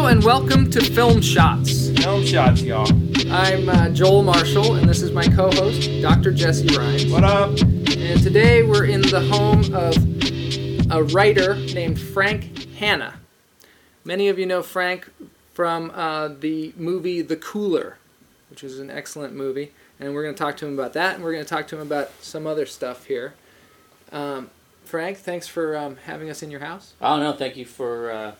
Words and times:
Hello 0.00 0.10
and 0.10 0.24
welcome 0.24 0.70
to 0.70 0.80
Film 0.80 1.20
Shots. 1.20 1.90
Film 1.90 2.24
shots, 2.24 2.62
y'all. 2.62 2.90
I'm 3.30 3.68
uh, 3.68 3.90
Joel 3.90 4.22
Marshall, 4.22 4.76
and 4.76 4.88
this 4.88 5.02
is 5.02 5.12
my 5.12 5.24
co-host, 5.26 5.90
Dr. 6.00 6.32
Jesse 6.32 6.74
Ryan. 6.74 7.10
What 7.10 7.22
up? 7.22 7.50
And 7.60 8.22
today 8.22 8.62
we're 8.62 8.86
in 8.86 9.02
the 9.02 9.20
home 9.20 9.74
of 9.74 9.94
a 10.90 11.02
writer 11.12 11.54
named 11.54 12.00
Frank 12.00 12.66
Hannah. 12.76 13.20
Many 14.02 14.28
of 14.28 14.38
you 14.38 14.46
know 14.46 14.62
Frank 14.62 15.10
from 15.52 15.90
uh, 15.90 16.28
the 16.28 16.72
movie 16.78 17.20
The 17.20 17.36
Cooler, 17.36 17.98
which 18.48 18.64
is 18.64 18.78
an 18.78 18.90
excellent 18.90 19.34
movie, 19.34 19.72
and 20.00 20.14
we're 20.14 20.22
going 20.22 20.34
to 20.34 20.42
talk 20.42 20.56
to 20.56 20.66
him 20.66 20.72
about 20.72 20.94
that, 20.94 21.16
and 21.16 21.22
we're 21.22 21.32
going 21.32 21.44
to 21.44 21.50
talk 21.50 21.68
to 21.68 21.76
him 21.76 21.82
about 21.82 22.10
some 22.22 22.46
other 22.46 22.64
stuff 22.64 23.04
here. 23.04 23.34
Um, 24.12 24.48
Frank, 24.82 25.18
thanks 25.18 25.46
for 25.46 25.76
um, 25.76 25.98
having 26.06 26.30
us 26.30 26.42
in 26.42 26.50
your 26.50 26.60
house. 26.60 26.94
Oh 27.02 27.18
no, 27.18 27.34
thank 27.34 27.58
you 27.58 27.66
for 27.66 28.10
uh, 28.10 28.32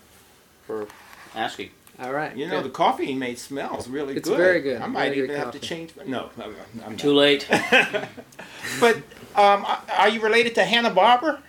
for 0.66 0.86
asking. 1.34 1.70
All 1.98 2.12
right. 2.12 2.34
You 2.34 2.46
know, 2.48 2.56
good. 2.62 2.64
the 2.66 2.70
coffee 2.74 3.04
he 3.06 3.14
made 3.14 3.38
smells 3.38 3.86
really 3.88 4.16
It's 4.16 4.28
good. 4.28 4.38
very 4.38 4.60
good. 4.62 4.80
I 4.80 4.86
might 4.86 5.06
Very 5.10 5.16
even 5.18 5.30
good 5.30 5.38
have 5.38 5.52
to 5.52 5.58
coffee. 5.58 5.66
change. 5.66 5.90
No, 6.06 6.30
I'm, 6.42 6.54
I'm 6.86 6.96
Too 6.96 7.08
not. 7.08 7.16
late. 7.16 7.46
But 8.80 8.96
um, 9.36 9.66
are 9.96 10.08
you 10.08 10.20
related 10.20 10.54
to 10.56 10.64
Hanna-Barbera? 10.64 11.40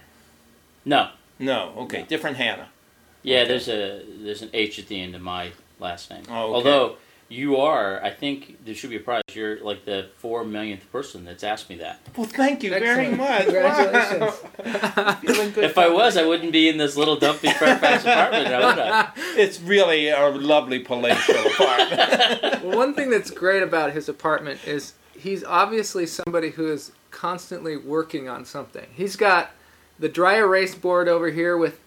No. 0.85 1.09
No. 1.39 1.73
Okay, 1.79 1.99
No. 2.01 2.05
different 2.05 2.37
Hannah. 2.37 2.69
Yeah, 3.23 3.43
there's 3.45 3.67
a 3.67 4.03
there's 4.23 4.41
an 4.41 4.49
H 4.53 4.79
at 4.79 4.87
the 4.87 4.99
end 4.99 5.13
of 5.15 5.21
my 5.21 5.51
last 5.79 6.09
name. 6.09 6.23
Oh, 6.29 6.33
okay. 6.33 6.53
Although 6.55 6.95
you 7.31 7.55
are, 7.55 8.03
I 8.03 8.09
think 8.09 8.65
there 8.65 8.75
should 8.75 8.89
be 8.89 8.97
a 8.97 8.99
prize. 8.99 9.21
You're 9.31 9.63
like 9.63 9.85
the 9.85 10.09
four 10.17 10.43
millionth 10.43 10.91
person 10.91 11.23
that's 11.23 11.43
asked 11.43 11.69
me 11.69 11.77
that. 11.77 12.01
Well, 12.17 12.27
thank 12.27 12.61
you 12.61 12.71
very 12.71 13.15
much. 13.15 13.43
Congratulations. 13.45 14.39
Wow. 14.59 15.17
If 15.61 15.77
I 15.77 15.87
was, 15.87 16.17
I 16.17 16.25
wouldn't 16.25 16.51
be 16.51 16.67
in 16.67 16.77
this 16.77 16.97
little 16.97 17.15
dumpy 17.15 17.49
Fairfax 17.49 18.03
apartment, 18.03 18.49
now 18.49 18.67
would 18.67 18.79
I? 18.79 19.11
It's 19.37 19.61
really 19.61 20.09
a 20.09 20.29
lovely 20.29 20.79
palatial 20.79 21.35
apartment. 21.35 22.63
Well, 22.63 22.77
one 22.77 22.93
thing 22.93 23.09
that's 23.09 23.31
great 23.31 23.63
about 23.63 23.93
his 23.93 24.09
apartment 24.09 24.59
is 24.67 24.93
he's 25.17 25.43
obviously 25.43 26.05
somebody 26.05 26.51
who 26.51 26.71
is 26.71 26.91
constantly 27.09 27.77
working 27.77 28.27
on 28.29 28.45
something. 28.45 28.87
He's 28.93 29.15
got 29.15 29.51
the 29.97 30.09
dry 30.09 30.35
erase 30.37 30.75
board 30.75 31.07
over 31.07 31.29
here 31.29 31.57
with 31.57 31.79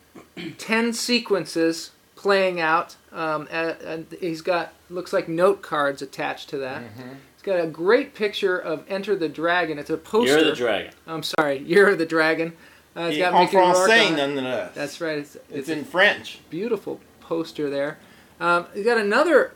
10 0.59 0.93
sequences 0.93 1.91
playing 2.25 2.59
out. 2.59 2.97
Um, 3.13 3.47
and, 3.51 3.77
and 3.83 4.07
he's 4.19 4.41
got, 4.41 4.73
looks 4.89 5.13
like 5.13 5.29
note 5.29 5.61
cards 5.61 6.01
attached 6.01 6.49
to 6.49 6.59
that. 6.59 6.83
He's 6.97 7.43
got 7.43 7.61
a 7.63 7.67
great 7.67 8.15
picture 8.15 8.59
of 8.59 8.83
Enter 8.89 9.15
the 9.15 9.29
Dragon. 9.29 9.79
It's 9.79 9.91
a 9.91 9.99
poster. 9.99 10.33
You're 10.39 10.45
the 10.45 10.57
dragon. 10.57 10.95
I'm 11.07 11.23
sorry, 11.23 11.59
Year 11.59 11.91
of 11.91 11.99
the 11.99 12.07
Dragon. 12.07 12.55
Uh, 12.97 13.09
it's 13.11 13.19
got 13.19 13.35
en 13.35 13.41
Mickey 13.41 13.59
Rourke 13.59 13.77
on 13.77 13.91
it. 13.91 14.17
nonetheless. 14.17 14.75
That's 14.75 15.01
right. 15.03 15.19
It's, 15.19 15.37
It's 15.37 15.45
it's 15.51 15.69
in 15.69 15.85
French. 15.85 16.41
beautiful 16.49 16.99
poster 17.21 17.69
there. 17.69 17.99
Um, 18.41 18.67
he's 18.73 18.87
got 18.87 18.97
another 18.97 19.53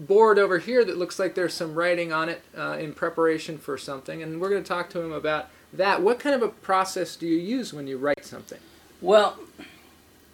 board 0.00 0.38
over 0.38 0.58
here 0.58 0.82
that 0.86 0.96
looks 0.96 1.18
like 1.18 1.34
there's 1.34 1.52
some 1.52 1.74
writing 1.74 2.10
on 2.10 2.30
it 2.30 2.40
uh, 2.56 2.78
in 2.80 2.94
preparation 2.94 3.58
for 3.58 3.76
something, 3.76 4.22
and 4.22 4.40
we're 4.40 4.48
going 4.48 4.62
to 4.62 4.68
talk 4.68 4.88
to 4.90 5.00
him 5.02 5.12
about 5.12 5.48
that. 5.74 6.00
What 6.00 6.18
kind 6.18 6.34
of 6.34 6.42
a 6.42 6.48
process 6.48 7.16
do 7.16 7.26
you 7.26 7.36
use 7.36 7.74
when 7.74 7.86
you 7.86 7.98
write 7.98 8.24
something? 8.24 8.60
Well, 9.02 9.38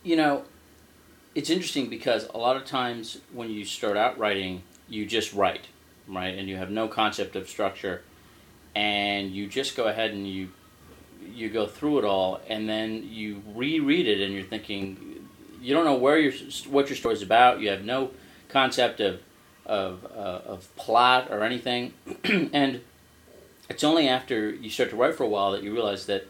you 0.04 0.14
know, 0.14 0.44
it's 1.34 1.50
interesting 1.50 1.88
because 1.88 2.28
a 2.32 2.38
lot 2.38 2.56
of 2.56 2.64
times 2.64 3.18
when 3.32 3.50
you 3.50 3.64
start 3.64 3.96
out 3.96 4.18
writing, 4.18 4.62
you 4.88 5.04
just 5.04 5.32
write, 5.32 5.66
right? 6.06 6.36
And 6.36 6.48
you 6.48 6.56
have 6.56 6.70
no 6.70 6.88
concept 6.88 7.36
of 7.36 7.48
structure, 7.48 8.02
and 8.74 9.32
you 9.32 9.46
just 9.46 9.76
go 9.76 9.84
ahead 9.84 10.12
and 10.12 10.26
you 10.26 10.50
you 11.26 11.48
go 11.48 11.66
through 11.66 11.98
it 11.98 12.04
all, 12.04 12.40
and 12.48 12.68
then 12.68 13.08
you 13.08 13.42
reread 13.54 14.06
it, 14.06 14.20
and 14.20 14.32
you're 14.32 14.44
thinking, 14.44 15.26
you 15.60 15.74
don't 15.74 15.84
know 15.84 15.96
where 15.96 16.18
your 16.18 16.32
what 16.68 16.88
your 16.88 16.96
story's 16.96 17.22
about. 17.22 17.60
You 17.60 17.70
have 17.70 17.84
no 17.84 18.10
concept 18.48 19.00
of 19.00 19.20
of 19.66 20.04
uh, 20.04 20.40
of 20.46 20.74
plot 20.76 21.28
or 21.30 21.42
anything, 21.42 21.94
and 22.24 22.80
it's 23.68 23.82
only 23.82 24.08
after 24.08 24.50
you 24.50 24.70
start 24.70 24.90
to 24.90 24.96
write 24.96 25.14
for 25.14 25.24
a 25.24 25.28
while 25.28 25.52
that 25.52 25.62
you 25.62 25.72
realize 25.72 26.06
that 26.06 26.26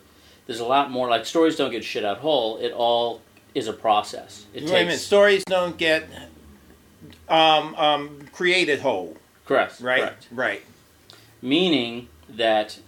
there's 0.47 0.61
a 0.61 0.65
lot 0.65 0.91
more. 0.91 1.09
Like 1.09 1.27
stories 1.27 1.57
don't 1.57 1.71
get 1.71 1.85
shit 1.85 2.05
out 2.05 2.19
whole. 2.19 2.59
It 2.59 2.73
all 2.73 3.21
is 3.55 3.69
a 3.69 3.73
process. 3.73 4.47
It 4.53 4.65
Wait 4.65 4.71
a 4.71 4.85
minute. 4.85 4.99
Stories 4.99 5.45
don't 5.45 5.77
get 5.77 6.09
um, 7.29 7.75
um, 7.77 8.29
created 8.33 8.81
whole, 8.81 9.17
correct, 9.47 9.81
right? 9.81 10.01
correct. 10.01 10.29
Right. 10.31 10.63
Meaning 11.41 12.09
that 12.29 12.79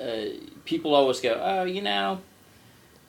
uh, 0.00 0.24
people 0.64 0.94
always 0.94 1.20
go, 1.20 1.40
oh, 1.42 1.64
you 1.64 1.82
know, 1.82 2.20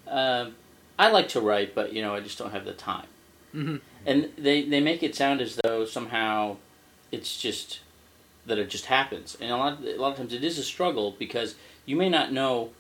uh, 0.08 0.50
I 0.98 1.10
like 1.10 1.30
to 1.30 1.42
write, 1.42 1.76
but 1.76 1.94
you 1.94 2.02
know, 2.02 2.16
I 2.16 2.20
just 2.20 2.38
don't 2.38 2.52
have 2.52 2.66
the 2.66 2.74
time. 2.74 3.08
Mhm. 3.54 3.82
And 4.06 4.30
they 4.38 4.64
they 4.64 4.80
make 4.80 5.04
it 5.04 5.16
sound 5.16 5.40
as 5.42 5.58
though 5.64 5.86
somehow 5.86 6.58
it's 7.12 7.40
just 7.40 7.80
that 8.46 8.58
it 8.58 8.70
just 8.70 8.88
happens. 8.88 9.38
And 9.40 9.52
a 9.52 9.58
lot 9.58 9.82
a 9.84 9.96
lot 9.98 10.12
of 10.12 10.18
times 10.18 10.34
it 10.34 10.44
is 10.44 10.58
a 10.58 10.64
struggle 10.64 11.16
because 11.18 11.56
you 11.86 11.96
may 11.96 12.10
not 12.10 12.32
know 12.34 12.72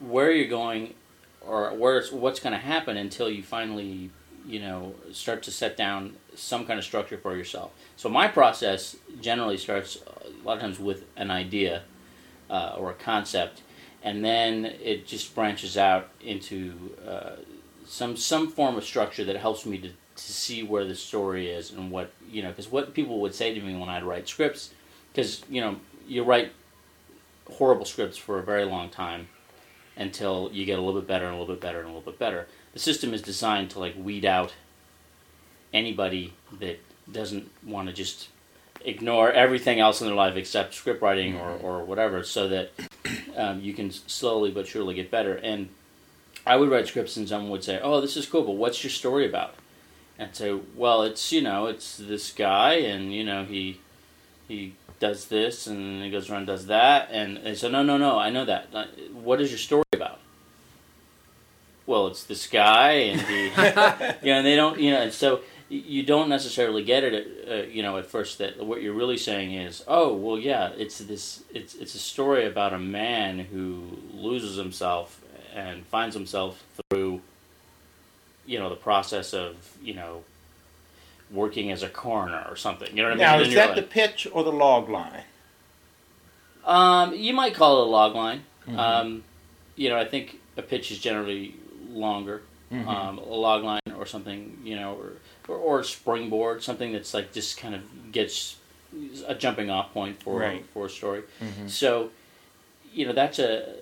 where 0.00 0.30
you're 0.30 0.48
going 0.48 0.94
or 1.40 1.74
where 1.74 2.02
what's 2.12 2.40
going 2.40 2.52
to 2.52 2.58
happen 2.58 2.96
until 2.96 3.30
you 3.30 3.42
finally 3.42 4.10
you 4.46 4.60
know 4.60 4.94
start 5.12 5.42
to 5.42 5.50
set 5.50 5.76
down 5.76 6.16
some 6.34 6.66
kind 6.66 6.78
of 6.78 6.84
structure 6.84 7.18
for 7.18 7.36
yourself. 7.36 7.72
So 7.96 8.08
my 8.08 8.28
process 8.28 8.96
generally 9.20 9.58
starts 9.58 9.98
a 10.06 10.46
lot 10.46 10.56
of 10.56 10.60
times 10.60 10.78
with 10.80 11.04
an 11.16 11.30
idea 11.30 11.82
uh, 12.48 12.74
or 12.78 12.90
a 12.90 12.94
concept, 12.94 13.62
and 14.02 14.24
then 14.24 14.64
it 14.64 15.06
just 15.06 15.34
branches 15.34 15.76
out 15.76 16.08
into 16.20 16.96
uh, 17.06 17.36
some 17.86 18.16
some 18.16 18.50
form 18.50 18.76
of 18.76 18.84
structure 18.84 19.24
that 19.24 19.36
helps 19.36 19.66
me 19.66 19.78
to, 19.78 19.88
to 19.88 20.32
see 20.32 20.62
where 20.62 20.84
the 20.84 20.94
story 20.94 21.48
is 21.50 21.70
and 21.72 21.90
what 21.90 22.12
you 22.30 22.42
know 22.42 22.48
because 22.48 22.70
what 22.70 22.94
people 22.94 23.20
would 23.20 23.34
say 23.34 23.54
to 23.54 23.60
me 23.60 23.76
when 23.76 23.88
I'd 23.88 24.04
write 24.04 24.28
scripts 24.28 24.70
because 25.12 25.42
you 25.50 25.60
know 25.60 25.76
you 26.06 26.22
write 26.24 26.52
horrible 27.50 27.84
scripts 27.84 28.16
for 28.16 28.38
a 28.38 28.42
very 28.42 28.64
long 28.64 28.90
time 28.90 29.28
until 29.98 30.48
you 30.52 30.64
get 30.64 30.78
a 30.78 30.82
little 30.82 31.00
bit 31.00 31.08
better 31.08 31.26
and 31.26 31.34
a 31.34 31.38
little 31.38 31.54
bit 31.54 31.60
better 31.60 31.80
and 31.80 31.86
a 31.86 31.92
little 31.92 32.10
bit 32.10 32.18
better. 32.18 32.46
The 32.72 32.78
system 32.78 33.12
is 33.12 33.20
designed 33.20 33.70
to 33.70 33.80
like 33.80 33.94
weed 33.98 34.24
out 34.24 34.54
anybody 35.74 36.32
that 36.60 36.80
doesn't 37.10 37.50
want 37.64 37.88
to 37.88 37.94
just 37.94 38.28
ignore 38.84 39.30
everything 39.32 39.80
else 39.80 40.00
in 40.00 40.06
their 40.06 40.16
life 40.16 40.36
except 40.36 40.74
script 40.74 41.02
writing 41.02 41.36
or, 41.36 41.50
or 41.50 41.84
whatever 41.84 42.22
so 42.22 42.48
that 42.48 42.70
um, 43.36 43.60
you 43.60 43.74
can 43.74 43.90
slowly 43.90 44.50
but 44.52 44.66
surely 44.66 44.94
get 44.94 45.10
better. 45.10 45.34
And 45.34 45.68
I 46.46 46.56
would 46.56 46.70
write 46.70 46.86
scripts 46.86 47.16
and 47.16 47.28
someone 47.28 47.50
would 47.50 47.64
say, 47.64 47.80
oh, 47.82 48.00
this 48.00 48.16
is 48.16 48.24
cool, 48.24 48.44
but 48.44 48.52
what's 48.52 48.82
your 48.84 48.90
story 48.90 49.28
about? 49.28 49.54
And 50.16 50.34
say, 50.34 50.58
well, 50.76 51.02
it's, 51.02 51.32
you 51.32 51.42
know, 51.42 51.66
it's 51.66 51.96
this 51.96 52.32
guy 52.32 52.74
and, 52.74 53.12
you 53.12 53.24
know, 53.24 53.44
he, 53.44 53.80
he 54.46 54.74
does 55.00 55.26
this 55.26 55.66
and 55.66 56.02
he 56.02 56.10
goes 56.10 56.30
around 56.30 56.38
and 56.38 56.46
does 56.46 56.66
that. 56.66 57.08
And 57.10 57.40
I 57.46 57.54
said, 57.54 57.72
no, 57.72 57.82
no, 57.82 57.98
no, 57.98 58.16
I 58.18 58.30
know 58.30 58.44
that. 58.44 58.68
What 59.12 59.40
is 59.40 59.50
your 59.50 59.58
story? 59.58 59.87
Well, 61.88 62.08
it's 62.08 62.24
this 62.24 62.46
guy 62.46 62.90
and 62.92 63.20
he, 63.22 63.44
you 63.46 63.50
know, 63.50 64.38
and 64.38 64.46
they 64.46 64.56
don't, 64.56 64.78
you 64.78 64.90
know, 64.90 65.00
and 65.00 65.12
so 65.12 65.40
you 65.70 66.02
don't 66.02 66.28
necessarily 66.28 66.84
get 66.84 67.02
it, 67.02 67.14
at, 67.14 67.50
uh, 67.50 67.66
you 67.66 67.82
know, 67.82 67.96
at 67.96 68.04
first. 68.04 68.36
That 68.38 68.62
what 68.64 68.82
you're 68.82 68.92
really 68.92 69.16
saying 69.16 69.54
is, 69.54 69.82
oh, 69.88 70.14
well, 70.14 70.38
yeah, 70.38 70.70
it's 70.76 70.98
this, 70.98 71.42
it's 71.52 71.74
it's 71.74 71.94
a 71.94 71.98
story 71.98 72.44
about 72.44 72.74
a 72.74 72.78
man 72.78 73.38
who 73.38 73.96
loses 74.12 74.56
himself 74.56 75.20
and 75.54 75.86
finds 75.86 76.14
himself 76.14 76.62
through, 76.90 77.22
you 78.44 78.58
know, 78.58 78.68
the 78.68 78.76
process 78.76 79.32
of, 79.32 79.56
you 79.82 79.94
know, 79.94 80.24
working 81.30 81.72
as 81.72 81.82
a 81.82 81.88
coroner 81.88 82.44
or 82.50 82.56
something. 82.56 82.94
You 82.94 83.02
know 83.02 83.08
what 83.08 83.12
I 83.12 83.14
mean? 83.14 83.40
Now, 83.40 83.40
is 83.40 83.48
you're 83.48 83.66
that 83.66 83.76
the 83.76 83.82
pitch 83.82 84.28
or 84.30 84.44
the 84.44 84.52
log 84.52 84.90
line? 84.90 85.22
um, 86.66 87.14
you 87.14 87.32
might 87.32 87.54
call 87.54 87.80
it 87.80 87.86
a 87.88 87.90
log 87.90 88.14
line. 88.14 88.44
Mhm. 88.68 88.78
Um, 88.78 89.24
you 89.74 89.88
know, 89.88 89.96
I 89.96 90.04
think 90.04 90.38
a 90.58 90.62
pitch 90.62 90.90
is 90.90 90.98
generally 90.98 91.54
longer. 91.88 92.42
Mhm. 92.72 92.86
Um, 92.86 93.18
a 93.18 93.22
log 93.34 93.64
line 93.64 93.80
or 93.98 94.04
something, 94.04 94.58
you 94.62 94.76
know, 94.76 94.92
or, 94.94 95.12
or 95.48 95.56
or 95.56 95.80
a 95.80 95.84
springboard, 95.84 96.62
something 96.62 96.92
that's 96.92 97.14
like 97.14 97.32
just 97.32 97.56
kind 97.56 97.74
of 97.74 98.12
gets 98.12 98.56
a 99.26 99.34
jumping 99.34 99.70
off 99.70 99.92
point 99.94 100.22
for 100.22 100.40
Right. 100.40 100.64
for 100.74 100.86
a 100.86 100.90
story. 100.90 101.22
Mhm. 101.40 101.68
So, 101.70 102.10
you 102.92 103.06
know, 103.06 103.12
that's 103.14 103.38
a 103.38 103.74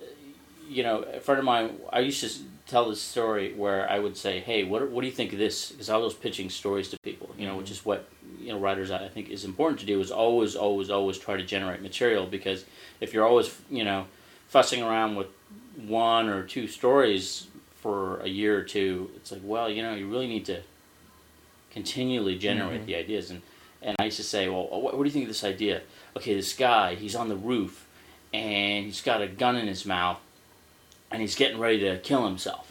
you 0.69 0.83
know 0.83 0.99
a 0.99 1.19
friend 1.19 1.39
of 1.39 1.45
mine. 1.45 1.77
I 1.91 1.99
used 1.99 2.21
to 2.23 2.29
tell 2.65 2.89
this 2.89 3.01
story 3.01 3.53
where 3.53 3.89
I 3.89 3.99
would 3.99 4.15
say, 4.15 4.39
"Hey, 4.39 4.63
what 4.63 4.89
what 4.89 5.01
do 5.01 5.07
you 5.07 5.13
think 5.13 5.33
of 5.33 5.39
this?" 5.39 5.71
Because 5.71 5.89
I 5.89 5.97
was 5.97 6.13
pitching 6.13 6.49
stories 6.49 6.89
to 6.91 6.97
people, 7.03 7.29
you 7.37 7.45
know, 7.45 7.57
which 7.57 7.71
is 7.71 7.85
what 7.85 8.07
you 8.39 8.49
know 8.53 8.59
writers 8.59 8.89
I 8.89 9.09
think 9.09 9.29
is 9.29 9.43
important 9.43 9.81
to 9.81 9.85
do 9.85 9.99
is 9.99 10.11
always 10.11 10.55
always 10.55 10.89
always 10.89 11.17
try 11.17 11.35
to 11.35 11.43
generate 11.43 11.81
material 11.81 12.25
because 12.25 12.63
if 13.01 13.13
you're 13.13 13.25
always 13.25 13.53
you 13.69 13.83
know 13.83 14.05
fussing 14.47 14.81
around 14.81 15.15
with 15.17 15.27
one 15.87 16.29
or 16.29 16.43
two 16.43 16.67
stories 16.67 17.47
for 17.87 18.19
a 18.19 18.27
year 18.27 18.57
or 18.57 18.63
two, 18.63 19.09
it's 19.15 19.31
like, 19.31 19.39
well, 19.45 19.69
you 19.69 19.81
know, 19.81 19.95
you 19.95 20.09
really 20.09 20.27
need 20.27 20.43
to 20.45 20.59
continually 21.71 22.37
generate 22.37 22.81
Mhm. 22.81 22.85
the 22.85 22.95
ideas. 22.97 23.29
And, 23.29 23.41
and 23.81 23.95
I 23.97 24.05
used 24.05 24.17
to 24.17 24.23
say, 24.25 24.49
well, 24.49 24.67
what, 24.67 24.81
what 24.97 24.97
do 24.97 25.05
you 25.05 25.11
think 25.11 25.23
of 25.23 25.29
this 25.29 25.45
idea? 25.45 25.83
Okay, 26.17 26.33
this 26.35 26.51
guy, 26.53 26.95
he's 26.95 27.15
on 27.15 27.29
the 27.29 27.37
roof, 27.37 27.85
and 28.33 28.85
he's 28.85 28.99
got 29.01 29.21
a 29.21 29.27
gun 29.27 29.55
in 29.55 29.67
his 29.67 29.85
mouth, 29.85 30.19
and 31.09 31.21
he's 31.21 31.35
getting 31.35 31.59
ready 31.59 31.79
to 31.79 31.97
kill 31.99 32.25
himself. 32.27 32.65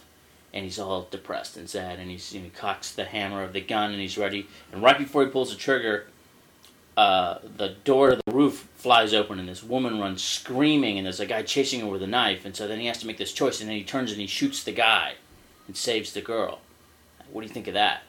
and 0.53 0.63
he's 0.63 0.79
all 0.79 1.07
depressed 1.11 1.57
and 1.57 1.69
sad, 1.69 1.99
and 1.99 2.09
he's 2.09 2.33
you 2.33 2.39
know, 2.39 2.45
he 2.45 2.49
cocks 2.51 2.91
the 2.91 3.03
hammer 3.05 3.43
of 3.43 3.53
the 3.53 3.61
gun, 3.61 3.91
and 3.91 3.99
he's 4.01 4.17
ready. 4.17 4.47
And 4.71 4.81
right 4.81 4.97
before 4.97 5.23
he 5.25 5.29
pulls 5.29 5.49
the 5.51 5.55
trigger, 5.57 6.07
uh, 6.95 7.39
the 7.57 7.69
door 7.83 8.11
to 8.11 8.19
the 8.25 8.31
roof 8.31 8.67
flies 8.77 9.13
open, 9.13 9.39
and 9.39 9.49
this 9.49 9.63
woman 9.63 9.99
runs 9.99 10.23
screaming, 10.23 10.97
and 10.97 11.05
there's 11.05 11.19
a 11.19 11.25
guy 11.25 11.41
chasing 11.41 11.81
her 11.81 11.87
with 11.87 12.03
a 12.03 12.07
knife, 12.07 12.45
and 12.45 12.55
so 12.55 12.67
then 12.67 12.79
he 12.79 12.85
has 12.85 12.99
to 12.99 13.07
make 13.07 13.17
this 13.17 13.33
choice, 13.33 13.59
and 13.59 13.69
then 13.69 13.75
he 13.75 13.83
turns 13.83 14.11
and 14.11 14.21
he 14.21 14.27
shoots 14.27 14.63
the 14.63 14.71
guy, 14.71 15.15
and 15.67 15.75
saves 15.75 16.13
the 16.13 16.21
girl. 16.21 16.59
What 17.31 17.41
do 17.41 17.47
you 17.47 17.53
think 17.53 17.67
of 17.67 17.73
that? 17.73 18.03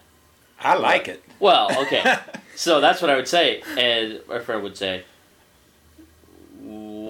I 0.60 0.76
like 0.76 1.08
it. 1.08 1.22
Well, 1.40 1.70
okay. 1.82 2.16
so 2.54 2.80
that's 2.80 3.00
what 3.00 3.10
I 3.10 3.16
would 3.16 3.28
say. 3.28 3.62
And 3.76 4.20
my 4.28 4.40
friend 4.40 4.62
would 4.62 4.76
say, 4.76 5.04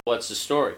What's 0.04 0.28
the 0.28 0.34
story? 0.34 0.74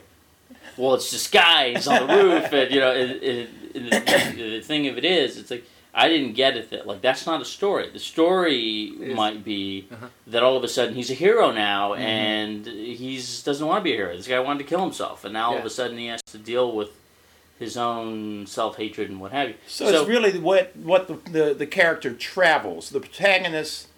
Well, 0.76 0.94
it's 0.94 1.10
this 1.10 1.28
guy, 1.28 1.74
he's 1.74 1.86
on 1.86 2.06
the 2.06 2.14
roof, 2.14 2.52
and, 2.52 2.72
you 2.72 2.80
know, 2.80 2.92
it, 2.92 3.10
it, 3.22 3.48
it, 3.74 4.36
the 4.36 4.60
thing 4.60 4.86
of 4.86 4.96
it 4.96 5.04
is, 5.04 5.36
it's 5.36 5.50
like, 5.50 5.64
I 5.92 6.08
didn't 6.08 6.34
get 6.34 6.56
it 6.56 6.70
that, 6.70 6.86
like, 6.86 7.00
that's 7.02 7.26
not 7.26 7.40
a 7.42 7.44
story. 7.44 7.90
The 7.90 7.98
story 7.98 8.92
Is- 9.00 9.16
might 9.16 9.42
be 9.44 9.86
Uh-huh. 9.92 10.06
that 10.28 10.42
all 10.42 10.56
of 10.56 10.62
a 10.64 10.68
sudden 10.68 10.94
he's 10.94 11.10
a 11.10 11.14
hero 11.14 11.50
now, 11.50 11.94
and 11.94 12.64
he's 12.66 13.42
doesn't 13.42 13.66
want 13.66 13.80
to 13.80 13.84
be 13.84 13.92
a 13.92 13.96
hero. 13.96 14.16
This 14.16 14.28
guy 14.28 14.38
wanted 14.40 14.60
to 14.60 14.64
kill 14.64 14.80
himself, 14.80 15.24
and 15.24 15.32
now 15.32 15.50
all 15.52 15.58
of 15.58 15.64
a 15.64 15.70
sudden 15.70 15.98
he 15.98 16.06
has 16.06 16.22
to 16.22 16.38
deal 16.38 16.70
with 16.72 16.90
his 17.58 17.76
own 17.76 18.46
self 18.46 18.76
hatred 18.76 19.10
and 19.10 19.20
what 19.20 19.32
have 19.32 19.48
you. 19.48 19.54
So, 19.66 19.86
it's 19.88 20.08
really 20.08 20.38
what 20.38 20.74
what 20.76 21.08
the, 21.08 21.14
the, 21.30 21.54
the 21.54 21.66
character 21.66 22.12
travels. 22.14 22.90
The 22.90 23.00
protagonist 23.00 23.88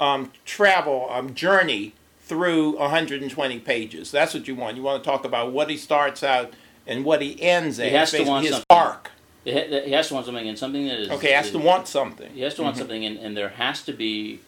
um, 0.00 0.32
travel 0.44 1.08
um, 1.10 1.34
journey 1.34 1.94
through 2.22 2.76
120 2.78 3.58
pages. 3.60 4.10
That's 4.10 4.34
what 4.34 4.46
you 4.48 4.54
want. 4.54 4.76
You 4.76 4.82
want 4.82 5.02
to 5.02 5.08
talk 5.08 5.24
about 5.24 5.52
what 5.52 5.70
he 5.70 5.76
starts 5.76 6.22
out 6.22 6.52
and 6.86 7.04
what 7.04 7.22
he 7.22 7.40
ends 7.42 7.78
at. 7.80 7.90
has 7.92 8.10
to 8.10 8.24
want 8.24 8.44
his 8.44 8.52
something. 8.56 8.66
arc. 8.70 9.10
He 9.48 9.54
ha- 9.54 9.82
he 9.84 9.92
has 9.92 10.08
to 10.08 10.14
want 10.14 10.26
something, 10.26 10.48
and 10.48 10.58
something 10.58 10.86
that 10.88 10.98
is 11.00 11.10
Okay, 11.10 11.28
he 11.28 11.32
has 11.32 11.46
is- 11.46 11.52
to 11.52 11.58
want 11.58 11.88
something. 11.88 12.30
He 12.32 12.42
has 12.42 12.54
to 12.56 12.62
want 12.62 12.76
something, 12.76 13.04
and, 13.04 13.16
and 13.18 13.36
there 13.36 13.48
has 13.48 13.82
to 13.84 13.92
be, 13.92 14.40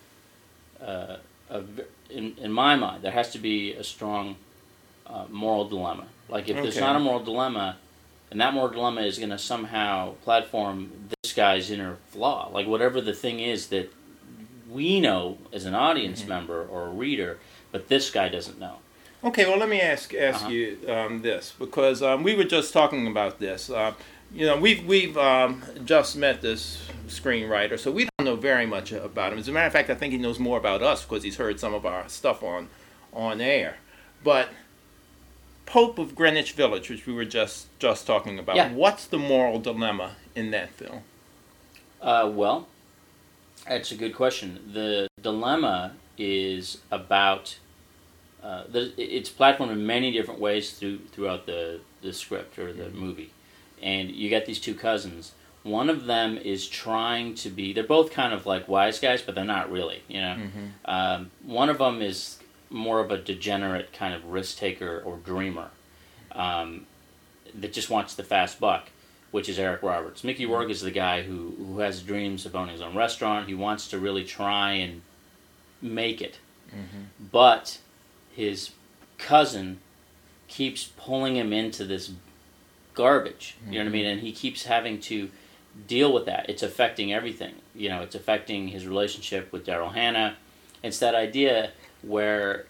uh, 0.80 1.16
a, 1.50 1.62
in, 2.10 2.34
in 2.38 2.52
my 2.52 2.76
mind, 2.76 3.02
there 3.02 3.12
has 3.12 3.30
to 3.32 3.38
be 3.38 3.72
a 3.72 3.84
strong 3.84 4.36
uh, 5.06 5.24
moral 5.30 5.66
dilemma. 5.68 6.06
Like 6.28 6.48
if 6.48 6.56
there's 6.62 6.78
not 6.78 6.96
a 6.96 7.00
moral 7.00 7.20
dilemma, 7.24 7.76
and 8.30 8.40
that 8.40 8.52
moral 8.54 8.70
dilemma 8.70 9.00
is 9.02 9.18
going 9.18 9.30
to 9.30 9.38
somehow 9.38 10.12
platform 10.24 10.90
this 11.22 11.32
guy's 11.32 11.70
inner 11.70 11.96
flaw, 12.10 12.50
like 12.52 12.66
whatever 12.66 13.00
the 13.00 13.14
thing 13.14 13.40
is 13.40 13.68
that 13.68 13.92
we 14.70 15.00
know 15.00 15.38
as 15.52 15.64
an 15.64 15.74
audience 15.74 16.26
member 16.26 16.62
or 16.64 16.86
a 16.86 16.90
reader, 16.90 17.38
but 17.72 17.88
this 17.88 18.10
guy 18.10 18.28
doesn't 18.28 18.58
know. 18.60 18.76
Okay, 19.24 19.44
well, 19.46 19.58
let 19.58 19.68
me 19.68 19.80
ask 19.80 20.14
ask 20.14 20.42
Uh-huh. 20.42 20.48
you 20.50 20.78
um, 20.88 21.22
this 21.22 21.52
because 21.58 22.02
um, 22.02 22.22
we 22.22 22.34
were 22.36 22.44
just 22.44 22.72
talking 22.72 23.06
about 23.08 23.38
this. 23.40 23.68
Uh, 23.70 23.92
you 24.32 24.46
know, 24.46 24.56
we've 24.58 24.84
we've 24.86 25.16
um, 25.18 25.62
just 25.84 26.16
met 26.16 26.40
this 26.40 26.86
screenwriter, 27.08 27.78
so 27.78 27.90
we 27.90 28.08
don't 28.18 28.24
know 28.26 28.36
very 28.36 28.66
much 28.66 28.92
about 28.92 29.32
him. 29.32 29.38
As 29.38 29.48
a 29.48 29.52
matter 29.52 29.66
of 29.66 29.72
fact, 29.72 29.90
I 29.90 29.94
think 29.94 30.12
he 30.12 30.18
knows 30.18 30.38
more 30.38 30.58
about 30.58 30.82
us 30.82 31.04
because 31.04 31.22
he's 31.22 31.36
heard 31.36 31.58
some 31.58 31.74
of 31.74 31.84
our 31.86 32.08
stuff 32.08 32.42
on 32.42 32.68
on 33.12 33.40
air. 33.40 33.76
But 34.22 34.48
Pope 35.66 35.98
of 35.98 36.14
Greenwich 36.14 36.52
Village, 36.52 36.88
which 36.90 37.06
we 37.06 37.12
were 37.12 37.24
just 37.24 37.66
just 37.78 38.06
talking 38.06 38.38
about, 38.38 38.56
Yeah. 38.56 38.72
what's 38.72 39.06
the 39.06 39.18
moral 39.18 39.58
dilemma 39.60 40.16
in 40.34 40.50
that 40.52 40.70
film? 40.70 41.02
Uh, 42.00 42.30
well, 42.32 42.66
that's 43.68 43.92
a 43.92 43.96
good 43.96 44.14
question. 44.14 44.70
The 44.72 45.08
dilemma 45.20 45.92
is 46.16 46.78
about 46.90 47.58
uh, 48.42 48.64
the, 48.68 48.92
it's 48.96 49.28
platformed 49.30 49.72
in 49.72 49.86
many 49.86 50.10
different 50.12 50.40
ways 50.40 50.72
through 50.72 50.98
throughout 51.12 51.46
the, 51.46 51.80
the 52.02 52.12
script 52.12 52.58
or 52.58 52.72
the 52.72 52.88
movie, 52.90 53.30
and 53.82 54.10
you 54.10 54.30
got 54.30 54.46
these 54.46 54.60
two 54.60 54.74
cousins. 54.74 55.32
One 55.62 55.90
of 55.90 56.06
them 56.06 56.38
is 56.38 56.66
trying 56.66 57.34
to 57.36 57.50
be. 57.50 57.72
They're 57.72 57.84
both 57.84 58.12
kind 58.12 58.32
of 58.32 58.46
like 58.46 58.66
wise 58.68 58.98
guys, 58.98 59.20
but 59.22 59.34
they're 59.34 59.44
not 59.44 59.70
really. 59.70 60.02
You 60.08 60.20
know, 60.20 60.36
um, 60.86 61.30
one 61.44 61.68
of 61.68 61.78
them 61.78 62.00
is 62.00 62.38
more 62.70 63.00
of 63.00 63.10
a 63.10 63.18
degenerate 63.18 63.92
kind 63.92 64.14
of 64.14 64.24
risk 64.26 64.56
taker 64.58 65.02
or 65.04 65.16
dreamer 65.18 65.68
um, 66.32 66.86
that 67.54 67.72
just 67.72 67.90
wants 67.90 68.14
the 68.14 68.22
fast 68.22 68.60
buck 68.60 68.90
which 69.30 69.48
is 69.48 69.58
Eric 69.58 69.82
Roberts. 69.82 70.24
Mickey 70.24 70.44
Rourke 70.46 70.70
is 70.70 70.80
the 70.80 70.90
guy 70.90 71.22
who, 71.22 71.54
who 71.56 71.78
has 71.78 72.02
dreams 72.02 72.46
of 72.46 72.56
owning 72.56 72.72
his 72.72 72.80
own 72.80 72.96
restaurant. 72.96 73.46
He 73.46 73.54
wants 73.54 73.88
to 73.88 73.98
really 73.98 74.24
try 74.24 74.72
and 74.72 75.02
make 75.80 76.20
it. 76.20 76.38
But 77.30 77.78
his 78.32 78.70
cousin 79.18 79.78
keeps 80.48 80.90
pulling 80.96 81.36
him 81.36 81.52
into 81.52 81.84
this 81.84 82.10
garbage. 83.00 83.56
You 83.66 83.72
know 83.72 83.78
what 83.78 83.80
I 83.80 83.84
mm-hmm. 83.86 83.92
mean? 83.92 84.06
And 84.06 84.20
he 84.20 84.32
keeps 84.32 84.64
having 84.64 85.00
to 85.00 85.30
deal 85.86 86.12
with 86.12 86.26
that. 86.26 86.48
It's 86.48 86.62
affecting 86.62 87.12
everything. 87.12 87.54
You 87.74 87.88
know, 87.88 88.02
it's 88.02 88.14
affecting 88.14 88.68
his 88.68 88.86
relationship 88.86 89.52
with 89.52 89.66
Daryl 89.66 89.94
Hannah. 89.94 90.36
It's 90.82 90.98
that 90.98 91.14
idea 91.14 91.72
where, 92.02 92.66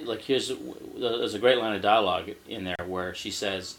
like, 0.00 0.22
here's 0.22 0.52
there's 0.96 1.34
a 1.34 1.38
great 1.38 1.58
line 1.58 1.74
of 1.74 1.82
dialogue 1.82 2.30
in 2.48 2.64
there 2.64 2.86
where 2.86 3.14
she 3.14 3.30
says, 3.30 3.76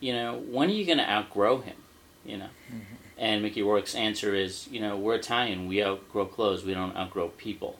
you 0.00 0.12
know, 0.12 0.42
when 0.50 0.68
are 0.68 0.72
you 0.72 0.84
going 0.84 0.98
to 0.98 1.10
outgrow 1.10 1.60
him? 1.60 1.76
You 2.24 2.38
know, 2.38 2.50
mm-hmm. 2.68 2.94
and 3.18 3.42
Mickey 3.42 3.62
Rourke's 3.62 3.94
answer 3.94 4.34
is, 4.34 4.68
you 4.70 4.80
know, 4.80 4.96
we're 4.96 5.14
Italian. 5.14 5.68
We 5.68 5.84
outgrow 5.84 6.26
clothes. 6.26 6.64
We 6.64 6.74
don't 6.74 6.96
outgrow 6.96 7.28
people. 7.28 7.78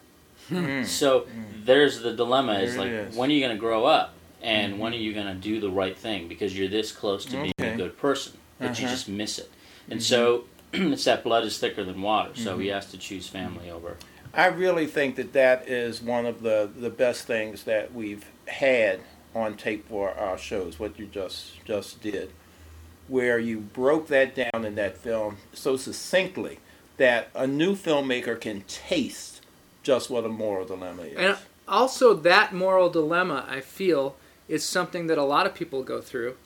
Hmm. 0.49 0.85
So 0.85 1.21
hmm. 1.21 1.43
there's 1.65 2.01
the 2.01 2.12
dilemma: 2.12 2.55
is 2.55 2.77
There 2.77 2.85
like, 2.85 3.09
is. 3.09 3.17
when 3.17 3.31
are 3.31 3.33
you 3.33 3.41
going 3.41 3.56
to 3.56 3.61
grow 3.61 3.87
up, 3.87 4.13
and 4.44 4.75
mm-hmm. 4.75 4.82
when 4.82 4.93
are 4.93 4.96
you 4.96 5.12
going 5.14 5.26
to 5.26 5.35
do 5.35 5.58
the 5.58 5.70
right 5.70 5.96
thing? 5.96 6.29
Because 6.29 6.56
you're 6.56 6.69
this 6.69 6.93
close 6.93 7.25
to 7.26 7.32
being 7.32 7.52
Okay. 7.58 7.73
a 7.73 7.76
good 7.76 7.99
person, 7.99 8.35
but 8.58 8.79
you 8.79 8.85
Uh-huh. 8.85 8.94
just 8.94 9.08
miss 9.08 9.38
it. 9.38 9.50
And 9.91 10.00
mm-hmm. 10.00 10.05
so 10.05 10.44
it's 10.73 11.05
that 11.05 11.25
blood 11.25 11.44
is 11.44 11.58
thicker 11.58 11.82
than 11.82 12.02
water. 12.02 12.31
So 12.35 12.58
he 12.58 12.67
mm-hmm. 12.67 12.75
has 12.75 12.91
to 12.91 12.99
choose 12.99 13.26
family 13.26 13.70
over. 13.70 13.96
I 14.35 14.46
really 14.46 14.87
think 14.87 15.17
that 15.17 15.32
that 15.32 15.69
is 15.69 16.02
one 16.02 16.26
of 16.26 16.43
the, 16.43 16.69
the 16.76 16.91
best 16.91 17.26
things 17.26 17.64
that 17.64 17.94
we've 17.94 18.26
had 18.46 19.00
on 19.35 19.56
tape 19.56 19.88
for 19.88 20.11
our 20.11 20.37
shows. 20.37 20.79
What 20.79 20.99
you 20.99 21.06
just 21.06 21.64
just 21.64 22.02
did, 22.02 22.31
where 23.08 23.38
you 23.38 23.61
broke 23.61 24.08
that 24.08 24.35
down 24.35 24.64
in 24.64 24.75
that 24.75 24.99
film 24.99 25.38
so 25.52 25.76
succinctly 25.76 26.58
that 26.96 27.29
a 27.35 27.46
new 27.46 27.75
filmmaker 27.75 28.41
can 28.41 28.62
taste 28.62 29.41
just 29.82 30.11
what 30.11 30.25
a 30.25 30.29
moral 30.29 30.64
dilemma 30.67 31.02
is. 31.02 31.17
And 31.17 31.37
also, 31.67 32.14
that 32.14 32.52
moral 32.52 32.91
dilemma, 32.91 33.46
I 33.49 33.61
feel, 33.61 34.17
is 34.49 34.64
something 34.64 35.06
that 35.06 35.19
a 35.19 35.25
lot 35.25 35.46
of 35.46 35.55
people 35.55 35.82
go 35.82 36.00
through. 36.00 36.37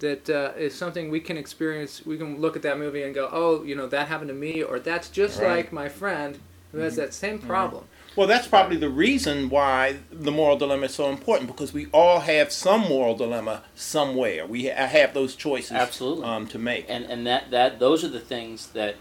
That 0.00 0.30
uh, 0.30 0.52
is 0.56 0.74
something 0.74 1.10
we 1.10 1.20
can 1.20 1.36
experience. 1.36 2.06
We 2.06 2.16
can 2.16 2.40
look 2.40 2.56
at 2.56 2.62
that 2.62 2.78
movie 2.78 3.02
and 3.02 3.14
go, 3.14 3.28
"Oh, 3.30 3.62
you 3.64 3.74
know, 3.74 3.86
that 3.88 4.08
happened 4.08 4.28
to 4.28 4.34
me," 4.34 4.62
or 4.62 4.78
"That's 4.78 5.08
just 5.10 5.38
Right. 5.40 5.56
like 5.56 5.72
my 5.72 5.88
friend 5.90 6.38
who 6.72 6.78
has 6.78 6.96
that 6.96 7.12
same 7.12 7.38
problem." 7.38 7.84
Well, 8.16 8.26
that's 8.26 8.46
probably 8.48 8.76
the 8.76 8.88
reason 8.88 9.50
why 9.50 9.96
the 10.10 10.32
moral 10.32 10.56
dilemma 10.56 10.86
is 10.86 10.94
so 10.94 11.10
important 11.10 11.48
because 11.48 11.72
we 11.74 11.86
all 11.92 12.20
have 12.20 12.50
some 12.50 12.80
moral 12.88 13.14
dilemma 13.14 13.62
somewhere. 13.74 14.46
We 14.46 14.68
ha- 14.68 14.86
have 14.86 15.12
those 15.14 15.36
choices 15.36 15.72
Absolutely. 15.72 16.24
um, 16.24 16.46
to 16.48 16.58
make. 16.58 16.86
and 16.88 17.04
and 17.04 17.26
that 17.26 17.50
that 17.50 17.78
those 17.78 18.02
are 18.02 18.08
the 18.08 18.20
things 18.20 18.68
that 18.68 18.96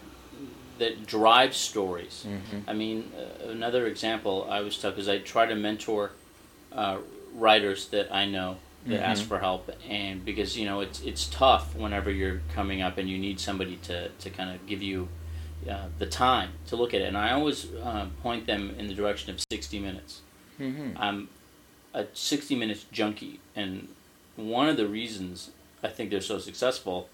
that 0.80 1.06
drive 1.06 1.56
stories. 1.56 2.26
I 2.68 2.74
mean, 2.74 3.12
uh, 3.18 3.50
another 3.50 3.86
example 3.88 4.48
I 4.50 4.62
was 4.62 4.78
tough 4.78 4.96
because 4.96 5.10
I 5.10 5.20
try 5.20 5.46
to 5.46 5.56
mentor 5.56 6.12
uh, 6.72 6.98
writers 7.34 7.88
that 7.90 8.14
I 8.14 8.26
know 8.26 8.58
that 8.86 9.02
ask 9.04 9.26
for 9.26 9.40
help, 9.40 9.70
and 9.88 10.24
because 10.24 10.58
you 10.58 10.66
know 10.66 10.80
it's 10.80 11.02
it's 11.02 11.26
tough 11.28 11.76
whenever 11.76 12.10
you're 12.10 12.42
coming 12.56 12.82
up 12.82 12.98
and 12.98 13.10
you 13.10 13.18
need 13.18 13.40
somebody 13.40 13.76
to 13.84 14.10
to 14.10 14.30
kind 14.30 14.50
of 14.56 14.66
give 14.68 14.82
you. 14.84 15.08
Uh, 15.70 15.88
the 15.98 16.06
time 16.06 16.52
to 16.66 16.78
look 16.78 16.94
at 16.94 17.02
it, 17.02 17.04
and 17.04 17.18
I 17.18 17.32
always 17.34 17.68
uh, 17.84 18.08
point 18.24 18.46
them 18.48 18.74
in 18.80 18.88
the 18.88 18.94
direction 18.94 19.30
of 19.34 19.42
60 19.52 19.78
minutes. 19.80 20.22
Mhm. 20.58 20.94
I'm 20.96 21.28
a 21.94 22.06
60 22.14 22.56
minutes 22.56 22.86
junkie, 22.94 23.42
and 23.58 23.90
one 24.38 24.70
of 24.70 24.78
the 24.78 24.88
reasons 24.88 25.52
I 25.84 25.90
think 25.90 26.12
they're 26.12 26.22
so 26.22 26.40
successful, 26.40 27.10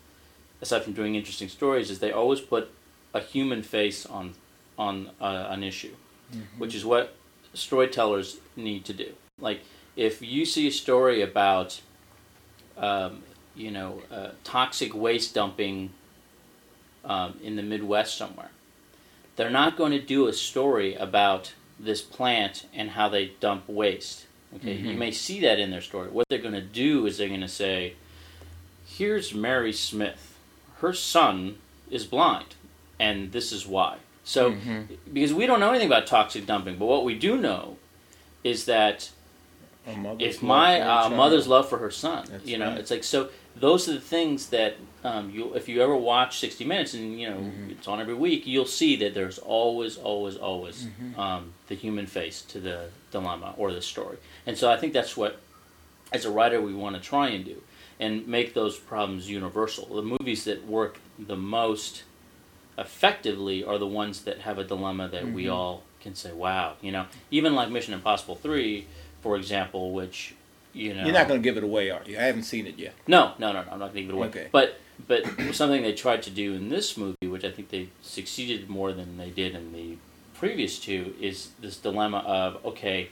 aside 0.61 0.83
from 0.83 0.93
doing 0.93 1.15
interesting 1.15 1.49
stories, 1.49 1.89
is 1.89 1.97
they 1.97 2.11
always 2.11 2.39
put 2.39 2.69
a 3.15 3.19
human 3.19 3.63
face 3.63 4.05
on 4.05 4.35
on 4.77 5.09
uh, 5.19 5.47
an 5.49 5.63
issue, 5.63 5.95
which 6.59 6.75
is 6.75 6.85
what 6.85 7.15
storytellers 7.55 8.37
need 8.55 8.85
to 8.85 8.93
do. 8.93 9.13
Like 9.39 9.61
if 9.95 10.21
you 10.21 10.45
see 10.45 10.67
a 10.67 10.71
story 10.71 11.21
about, 11.21 11.81
um, 12.77 13.23
you 13.55 13.71
know, 13.71 14.01
uh, 14.11 14.29
toxic 14.43 14.93
waste 14.93 15.33
dumping 15.33 15.91
um, 17.03 17.39
in 17.41 17.55
the 17.55 17.63
Midwest 17.63 18.17
somewhere, 18.17 18.49
they're 19.35 19.49
not 19.49 19.77
going 19.77 19.91
to 19.91 20.01
do 20.01 20.27
a 20.27 20.33
story 20.33 20.95
about 20.95 21.53
this 21.79 22.01
plant 22.01 22.65
and 22.73 22.91
how 22.91 23.09
they 23.09 23.31
dump 23.39 23.67
waste. 23.67 24.25
Okay, 24.55 24.73
you 24.73 24.93
may 24.97 25.11
see 25.11 25.41
that 25.41 25.59
in 25.59 25.71
their 25.71 25.81
story. 25.81 26.09
What 26.09 26.29
they're 26.29 26.39
going 26.39 26.53
to 26.53 26.61
do 26.61 27.05
is 27.05 27.17
they're 27.17 27.27
going 27.27 27.41
to 27.41 27.47
say, 27.47 27.95
"Here's 28.85 29.33
Mary 29.33 29.73
Smith. 29.73 30.37
Her 30.77 30.93
son 30.93 31.57
is 31.89 32.05
blind, 32.05 32.55
and 32.97 33.33
this 33.33 33.51
is 33.51 33.67
why." 33.67 33.97
So, 34.23 34.51
because 35.11 35.33
we 35.33 35.45
don't 35.45 35.59
know 35.59 35.69
anything 35.71 35.87
about 35.87 36.07
toxic 36.07 36.45
dumping, 36.45 36.77
but 36.77 36.85
what 36.85 37.03
we 37.03 37.15
do 37.15 37.35
know 37.37 37.77
is 38.45 38.65
that 38.65 39.09
A 39.87 39.95
mother's 39.95 40.35
if 40.35 40.41
my 40.43 40.79
uh, 40.81 41.09
mother's 41.09 41.47
love 41.47 41.69
for 41.69 41.77
her 41.77 41.91
son 41.91 42.25
That's 42.29 42.45
you 42.47 42.57
know 42.57 42.69
right. 42.69 42.77
it's 42.79 42.89
like 42.91 43.03
so 43.03 43.29
those 43.55 43.87
are 43.87 43.93
the 43.93 43.99
things 44.01 44.47
that 44.49 44.75
um, 45.03 45.29
you 45.29 45.53
if 45.53 45.69
you 45.69 45.81
ever 45.81 45.95
watch 45.95 46.39
60 46.39 46.65
minutes 46.65 46.93
and 46.93 47.19
you 47.19 47.29
know 47.29 47.37
Mm-hmm. 47.37 47.69
it's 47.71 47.87
on 47.87 48.01
every 48.01 48.13
week 48.15 48.47
you'll 48.47 48.65
see 48.65 48.95
that 48.97 49.13
there's 49.13 49.37
always 49.37 49.97
always 49.97 50.35
always 50.37 50.87
Mm-hmm. 50.87 51.19
um, 51.19 51.53
the 51.67 51.75
human 51.75 52.07
face 52.07 52.41
to 52.53 52.59
the 52.59 52.89
dilemma 53.11 53.53
or 53.57 53.71
the 53.73 53.81
story 53.81 54.17
and 54.47 54.57
so 54.57 54.71
i 54.71 54.77
think 54.77 54.91
that's 54.93 55.15
what 55.15 55.39
as 56.11 56.25
a 56.25 56.31
writer 56.31 56.59
we 56.61 56.73
want 56.73 56.95
to 56.95 57.01
try 57.01 57.29
and 57.29 57.45
do 57.45 57.61
and 57.99 58.27
make 58.27 58.53
those 58.53 58.77
problems 58.77 59.29
universal 59.29 59.85
the 59.95 60.01
movies 60.17 60.43
that 60.45 60.65
work 60.65 60.99
the 61.19 61.37
most 61.37 62.03
effectively 62.77 63.63
are 63.63 63.77
the 63.77 63.87
ones 63.87 64.23
that 64.23 64.39
have 64.39 64.57
a 64.57 64.63
dilemma 64.63 65.07
that 65.07 65.31
we 65.31 65.45
Mhm. 65.45 65.53
all 65.53 65.83
can 66.01 66.13
say 66.15 66.31
wow 66.31 66.73
you 66.81 66.91
know 66.91 67.05
even 67.31 67.55
like 67.55 67.69
mission 67.69 67.93
impossible 67.93 68.35
3 68.35 68.85
for 69.25 69.35
example 69.35 69.91
which 69.91 70.35
you 70.71 70.93
know 70.93 71.03
You're 71.03 71.13
not 71.13 71.27
going 71.27 71.41
to 71.41 71.43
give 71.43 71.57
it 71.57 71.63
away, 71.63 71.89
are 71.89 72.01
you? 72.05 72.15
I 72.17 72.23
haven't 72.23 72.43
seen 72.43 72.67
it 72.67 72.77
yet. 72.77 72.93
no, 73.07 73.33
no, 73.39 73.51
no, 73.51 73.63
no. 73.63 73.71
I'm 73.71 73.79
not 73.79 73.93
going 73.93 73.93
to 73.93 74.01
give 74.01 74.09
it 74.11 74.13
away. 74.13 74.27
Okay. 74.27 74.47
But 74.51 74.79
but 75.07 75.25
something 75.53 75.81
they 75.81 75.93
tried 75.93 76.21
to 76.23 76.29
do 76.29 76.53
in 76.53 76.69
this 76.69 76.95
movie, 76.95 77.27
which 77.27 77.43
I 77.43 77.51
think 77.51 77.69
they 77.69 77.89
succeeded 78.01 78.69
more 78.69 78.93
than 78.93 79.17
they 79.17 79.31
did 79.31 79.55
in 79.55 79.73
the 79.73 79.97
previous 80.35 80.77
two, 80.77 81.15
is 81.19 81.49
this 81.59 81.77
dilemma 81.77 82.19
of 82.19 82.63
okay, 82.65 83.09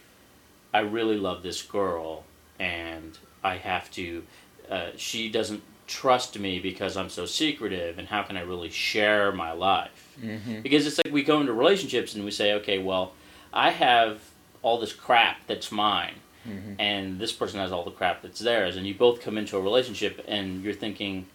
I 0.74 0.82
really 0.82 1.18
love 1.18 1.42
this 1.42 1.62
girl, 1.64 2.26
and 2.60 3.18
I 3.44 3.58
have 3.58 3.90
to. 3.92 4.24
Uh, 4.70 4.90
she 4.96 5.30
doesn't 5.30 5.64
trust 5.88 6.38
me 6.38 6.60
because 6.60 6.96
I'm 6.96 7.10
so 7.10 7.26
secretive, 7.26 7.98
and 7.98 8.08
how 8.08 8.22
can 8.22 8.38
I 8.38 8.42
really 8.42 8.70
share 8.70 9.32
my 9.32 9.52
life? 9.54 10.16
Mm-hmm. 10.22 10.62
Because 10.62 10.86
it's 10.86 11.00
like 11.04 11.12
we 11.12 11.24
go 11.24 11.42
into 11.42 11.54
relationships 11.54 12.14
and 12.14 12.24
we 12.24 12.32
say, 12.32 12.54
okay, 12.54 12.78
well, 12.78 13.14
I 13.52 13.72
have 13.72 14.22
all 14.64 14.80
this 14.80 14.94
crap 14.94 15.46
that's 15.48 15.72
mine 15.72 16.16
Mm-hmm. 16.46 16.74
and 16.78 17.20
this 17.20 17.32
person 17.32 17.62
has 17.62 17.72
all 17.72 17.86
the 17.86 17.92
crap 17.92 18.22
that's 18.22 18.42
theirs, 18.42 18.76
and 18.76 18.86
you 18.86 18.94
both 18.94 19.22
come 19.22 19.38
into 19.38 19.56
a 19.56 19.62
relationship 19.62 20.22
and 20.28 20.62
you're 20.62 20.74
thinking, 20.74 21.26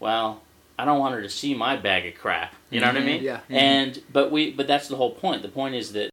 well, 0.00 0.40
I 0.78 0.86
don't 0.86 0.98
want 0.98 1.14
her 1.14 1.20
to 1.20 1.28
see 1.28 1.52
my 1.52 1.76
bag 1.76 2.06
of 2.06 2.14
crap. 2.18 2.54
You 2.70 2.80
know 2.80 2.86
what 2.86 2.96
I 2.96 3.00
Mhm. 3.00 3.04
mean? 3.04 3.22
Yeah. 3.22 3.40
And 3.50 4.00
but 4.10 4.30
we 4.30 4.50
but 4.52 4.66
that's 4.66 4.88
the 4.88 4.96
whole 4.96 5.10
point. 5.10 5.42
The 5.42 5.48
point 5.48 5.74
is 5.74 5.92
that 5.92 6.08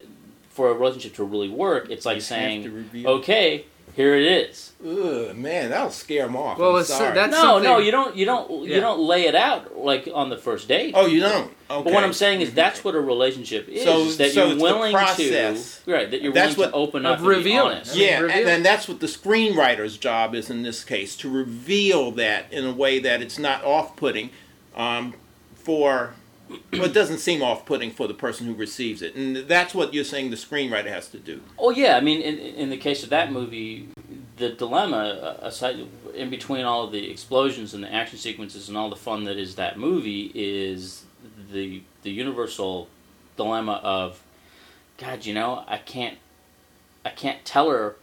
for 0.50 0.68
a 0.70 0.74
relationship 0.74 1.16
to 1.16 1.24
really 1.24 1.48
work, 1.48 1.90
it's 1.90 2.06
like 2.06 2.16
You 2.16 2.22
saying, 2.22 2.90
okay, 3.06 3.64
here 3.96 4.16
it 4.16 4.24
is. 4.24 4.72
Ugh, 4.86 5.36
man, 5.36 5.70
that'll 5.70 5.90
scare 5.92 6.26
them 6.26 6.36
off. 6.36 6.58
Well, 6.58 6.72
I'm 6.76 6.82
it's- 6.82 6.88
sorry. 6.98 7.14
that's- 7.16 7.32
no, 7.32 7.60
no, 7.60 7.78
you 7.78 7.92
don't 7.92 8.16
you 8.16 8.26
don't 8.26 8.66
Yeah. 8.68 8.76
you 8.76 8.82
don't 8.82 9.00
lay 9.00 9.28
it 9.28 9.36
out 9.36 9.78
like 9.78 10.10
on 10.14 10.30
the 10.30 10.38
first 10.38 10.68
date. 10.68 10.94
oh, 10.98 11.06
you 11.06 11.20
don't. 11.22 11.52
Okay. 11.70 11.84
But 11.86 11.94
what 11.94 12.04
I'm 12.04 12.12
saying 12.14 12.42
is 12.42 12.54
that's 12.54 12.84
what 12.84 12.94
a 12.96 13.00
relationship 13.00 13.70
is. 13.70 13.84
So- 13.84 14.00
is 14.02 14.18
that 14.18 14.32
so 14.32 14.42
you're 14.44 14.54
it's 14.54 14.58
the 14.58 14.64
willing 14.64 14.94
process. 14.94 15.82
to 15.86 15.92
right 15.92 16.12
that 16.12 16.22
you're 16.22 16.34
That's 16.34 16.58
willing 16.58 16.72
what- 16.74 16.78
to 16.78 16.84
open 16.84 17.06
up 17.06 17.20
and 17.20 17.24
be 17.28 17.36
revealing. 17.36 17.76
honest. 17.78 17.96
Yeah, 17.96 18.20
reveal- 18.20 18.38
and 18.38 18.48
then 18.48 18.64
that's 18.64 18.88
what 18.88 19.00
the 19.00 19.08
screenwriter's 19.08 19.98
job 19.98 20.36
is 20.36 20.50
in 20.50 20.64
this 20.64 20.84
case 20.84 21.16
to 21.18 21.30
reveal 21.30 22.12
that 22.12 22.46
in 22.52 22.66
a 22.66 22.74
way 22.74 23.00
that 23.00 23.22
it's 23.22 23.40
not 23.40 23.64
off-putting 23.64 24.32
um, 24.76 25.14
for. 25.56 26.14
Well, 26.72 26.86
it 26.86 26.94
doesn't 26.94 27.20
seem 27.20 27.42
off-putting 27.42 27.92
for 27.92 28.08
the 28.08 28.14
person 28.14 28.48
who 28.48 28.54
receives 28.54 29.02
it, 29.02 29.16
and 29.16 29.36
that's 29.48 29.74
what 29.76 29.94
you're 29.94 30.04
saying 30.04 30.30
the 30.30 30.36
screenwriter 30.36 30.88
has 30.88 31.08
to 31.10 31.18
do. 31.20 31.42
Oh 31.58 31.70
yeah, 31.72 31.98
I 31.98 32.02
mean, 32.02 32.22
in, 32.22 32.38
in 32.38 32.70
the 32.70 32.78
case 32.78 33.04
of 33.04 33.10
that 33.10 33.32
movie, 33.32 33.90
the 34.38 34.50
dilemma 34.50 35.38
uh, 35.42 35.46
aside 35.48 35.78
in 36.16 36.30
between 36.30 36.66
all 36.66 36.84
of 36.84 36.92
the 36.92 37.10
explosions 37.12 37.74
and 37.74 37.84
the 37.84 37.94
action 37.94 38.18
sequences 38.18 38.68
and 38.70 38.78
all 38.78 38.90
the 38.90 38.96
fun 38.96 39.24
that 39.26 39.38
is 39.38 39.56
that 39.56 39.78
movie 39.78 40.32
is 40.36 41.04
the 41.52 41.82
the 42.04 42.12
universal 42.12 42.88
dilemma 43.38 43.80
of, 43.84 44.22
God, 44.98 45.26
you 45.26 45.34
know, 45.34 45.64
I 45.68 45.78
can't, 45.78 46.18
I 47.06 47.10
can't 47.10 47.44
tell 47.46 47.70
her 47.70 47.96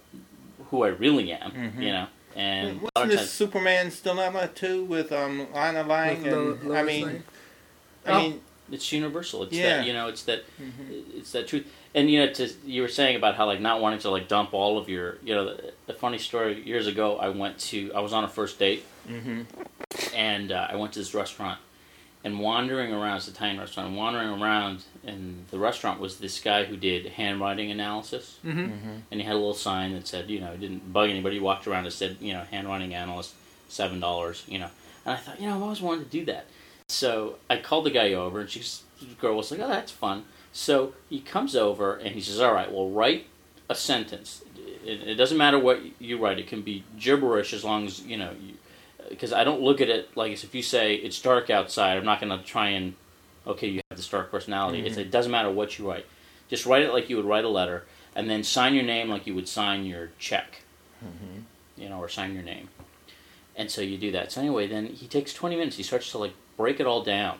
who 0.71 0.83
I 0.85 0.89
really 0.89 1.33
am, 1.33 1.51
Mhm. 1.53 1.83
you 1.83 1.93
know, 1.93 2.07
and 2.37 2.81
Wasn't 2.95 3.11
this 3.11 3.21
times, 3.21 3.31
Superman's 3.31 4.01
dilemma 4.01 4.49
too 4.49 4.85
with 4.85 5.13
um, 5.13 5.47
Lana 5.53 5.83
Lang? 5.83 6.23
With 6.23 6.33
and, 6.63 6.77
I 6.77 6.83
mean, 6.83 7.07
Lane? 7.07 7.23
I 8.11 8.17
Oh. 8.17 8.23
mean, 8.23 8.41
it's 8.73 8.93
universal. 8.93 9.43
It's 9.45 9.53
Yeah. 9.53 9.79
that 9.79 9.87
you 9.87 9.93
know, 9.93 10.09
it's 10.09 10.23
that 10.25 10.45
mhm. 10.61 11.19
it's 11.19 11.33
that 11.33 11.49
truth 11.49 11.67
and 11.95 12.09
you 12.11 12.21
know 12.21 12.33
to, 12.33 12.49
you 12.65 12.83
were 12.83 12.89
saying 12.89 13.17
about 13.17 13.35
how 13.35 13.47
like 13.47 13.61
not 13.61 13.81
wanting 13.81 13.99
to 14.01 14.11
like 14.11 14.29
dump 14.29 14.55
all 14.55 14.79
of 14.79 14.89
your 14.89 15.19
you 15.25 15.35
know 15.35 15.45
the, 15.47 15.73
the 15.87 15.93
funny 15.93 16.19
story 16.19 16.63
years 16.63 16.87
ago 16.87 17.17
i 17.19 17.29
went 17.29 17.59
to 17.59 17.93
i 17.95 17.99
was 18.01 18.13
on 18.13 18.23
a 18.23 18.29
first 18.29 18.61
date 18.61 18.85
Mhm. 19.09 19.45
and 20.15 20.53
uh, 20.53 20.69
i 20.71 20.77
went 20.77 20.93
to 20.93 20.99
this 21.01 21.15
restaurant 21.15 21.59
and 22.23 22.39
wandering 22.39 22.93
around 22.93 23.17
it's 23.17 23.27
an 23.29 23.35
italian 23.35 23.59
restaurant 23.59 23.89
and 23.89 23.97
wandering 23.97 24.29
around 24.41 24.85
and 25.05 25.45
the 25.51 25.59
restaurant 25.59 25.99
was 26.01 26.19
this 26.19 26.39
guy 26.39 26.65
who 26.65 26.77
did 26.77 27.07
handwriting 27.07 27.71
analysis 27.73 28.39
Mm-hmm. 28.45 28.61
Mhm. 28.61 29.01
and 29.11 29.21
he 29.21 29.27
had 29.27 29.35
a 29.35 29.39
little 29.39 29.55
sign 29.55 29.93
that 29.95 30.07
said 30.07 30.31
you 30.31 30.39
know 30.41 30.53
he 30.53 30.59
didn't 30.59 30.93
bug 30.93 31.11
anybody 31.11 31.37
he 31.37 31.41
walked 31.41 31.67
around 31.67 31.85
and 31.87 31.93
said 31.93 32.19
you 32.21 32.33
know 32.33 32.45
handwriting 32.53 32.95
analyst 32.95 33.35
seven 33.69 33.99
dollars 33.99 34.45
you 34.47 34.59
know 34.61 34.69
and 35.05 35.15
i 35.15 35.17
thought 35.17 35.41
you 35.41 35.49
know 35.49 35.57
i've 35.57 35.63
always 35.63 35.81
wanted 35.81 36.05
to 36.09 36.19
do 36.19 36.25
that 36.27 36.47
so 36.91 37.37
i 37.49 37.57
called 37.57 37.85
the 37.87 37.91
guy 37.91 38.13
over 38.13 38.41
and 38.41 38.51
she's 38.51 38.83
the 39.01 39.15
girl 39.15 39.37
was 39.37 39.51
like 39.51 39.61
oh 39.61 39.69
that's 39.69 39.93
fun. 39.93 40.25
So 40.53 40.95
he 41.09 41.21
comes 41.21 41.55
over 41.57 41.95
and 41.97 42.15
he 42.15 42.21
says 42.21 42.41
all 42.41 42.53
right 42.53 42.71
well 42.71 42.91
write 42.91 43.27
a 43.69 43.75
sentence. 43.75 44.43
It, 44.85 45.07
it 45.09 45.15
doesn't 45.15 45.39
matter 45.39 45.59
what 45.59 45.81
you 46.01 46.19
write. 46.19 46.39
It 46.41 46.49
can 46.49 46.63
be 46.63 46.83
gibberish 46.99 47.53
as 47.55 47.63
long 47.65 47.87
as 47.87 48.01
you 48.03 48.17
know 48.17 48.33
because 49.09 49.33
i 49.33 49.43
don't 49.45 49.61
look 49.63 49.81
at 49.81 49.89
it 49.89 50.15
like 50.17 50.33
if 50.33 50.55
you 50.55 50.63
say 50.63 50.95
it's 50.97 51.21
dark 51.23 51.51
outside. 51.51 51.97
I'm 51.97 52.05
not 52.05 52.21
going 52.21 52.37
to 52.37 52.45
try 52.45 52.71
and 52.71 52.95
okay 53.47 53.69
you 53.69 53.81
have 53.91 53.97
this 53.97 54.09
dark 54.09 54.31
personality. 54.31 54.85
It's, 54.87 54.97
it 54.99 55.11
doesn't 55.11 55.31
matter 55.33 55.51
what 55.51 55.79
you 55.79 55.89
write. 55.89 56.05
Just 56.49 56.67
write 56.67 56.83
it 56.83 56.93
like 56.93 57.09
you 57.09 57.17
would 57.17 57.25
write 57.27 57.45
a 57.45 57.49
letter 57.49 57.85
and 58.17 58.29
then 58.29 58.43
sign 58.43 58.75
your 58.75 58.85
name 58.85 59.09
like 59.09 59.27
you 59.27 59.35
would 59.35 59.49
sign 59.49 59.85
your 59.87 60.11
check 60.19 60.63
Mhm. 61.03 61.45
you 61.79 61.89
know 61.89 61.99
or 61.99 62.09
sign 62.09 62.35
your 62.35 62.43
name. 62.43 62.69
And 63.57 63.71
so 63.71 63.81
you 63.83 63.97
do 63.97 64.11
that. 64.13 64.33
So 64.33 64.41
anyway 64.41 64.67
then 64.67 64.87
he 64.87 65.07
takes 65.07 65.33
20 65.33 65.57
minutes. 65.57 65.77
He 65.77 65.83
starts 65.85 66.11
to 66.11 66.19
like 66.19 66.35
break 66.61 66.79
it 66.79 66.87
all 66.87 67.03
down 67.03 67.37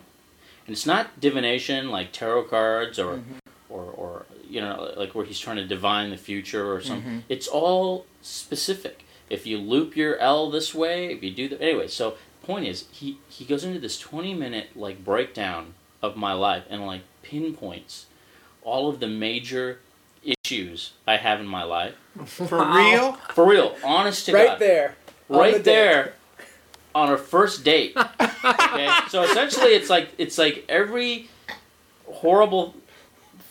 and 0.67 0.73
it's 0.75 0.87
not 0.87 1.21
divination 1.21 1.91
like 1.91 2.11
tarot 2.11 2.45
cards 2.45 2.99
or 2.99 3.17
Mm-hmm. 3.17 3.39
or, 3.75 3.83
or 4.03 4.27
you 4.49 4.61
know 4.63 4.93
like 4.97 5.15
where 5.15 5.27
he's 5.31 5.39
trying 5.39 5.57
to 5.65 5.67
divine 5.67 6.09
the 6.11 6.17
future 6.31 6.65
or 6.75 6.81
something 6.81 7.11
Mhm. 7.19 7.23
it's 7.29 7.47
all 7.47 8.07
specific 8.23 8.97
if 9.29 9.47
you 9.47 9.57
loop 9.59 9.95
your 10.03 10.17
l 10.19 10.51
this 10.51 10.75
way 10.75 10.97
if 11.15 11.23
you 11.23 11.31
do 11.41 11.45
the 11.51 11.61
anyway 11.69 11.87
so 11.87 12.05
point 12.43 12.65
is 12.73 12.79
he 13.01 13.19
he 13.37 13.45
goes 13.45 13.63
into 13.63 13.79
this 13.87 13.97
20 13.99 14.33
minute 14.45 14.69
like 14.75 15.05
breakdown 15.13 15.75
of 16.07 16.17
my 16.17 16.33
life 16.33 16.65
and 16.71 16.87
like 16.93 17.03
pinpoints 17.23 18.07
all 18.63 18.89
of 18.89 18.97
the 19.01 19.07
major 19.29 19.67
issues 20.35 20.93
i 21.07 21.17
have 21.17 21.39
in 21.41 21.47
my 21.59 21.63
life 21.63 21.95
For 22.25 22.59
Wow. 22.59 22.77
real? 22.77 23.13
for 23.37 23.45
real 23.47 23.77
honest 23.85 24.25
to 24.27 24.33
right 24.33 24.49
god 24.49 24.59
there. 24.59 24.89
on 25.29 25.37
the 25.37 25.39
right 25.43 25.53
date. 25.57 25.65
there 25.65 26.15
on 26.95 27.13
a 27.13 27.19
first 27.19 27.65
date. 27.65 27.97
Okay, 27.97 28.89
so 29.09 29.23
essentially, 29.23 29.71
it's 29.71 29.91
like 29.91 30.11
it's 30.19 30.39
like 30.39 30.65
every 30.69 31.29
horrible 32.07 32.75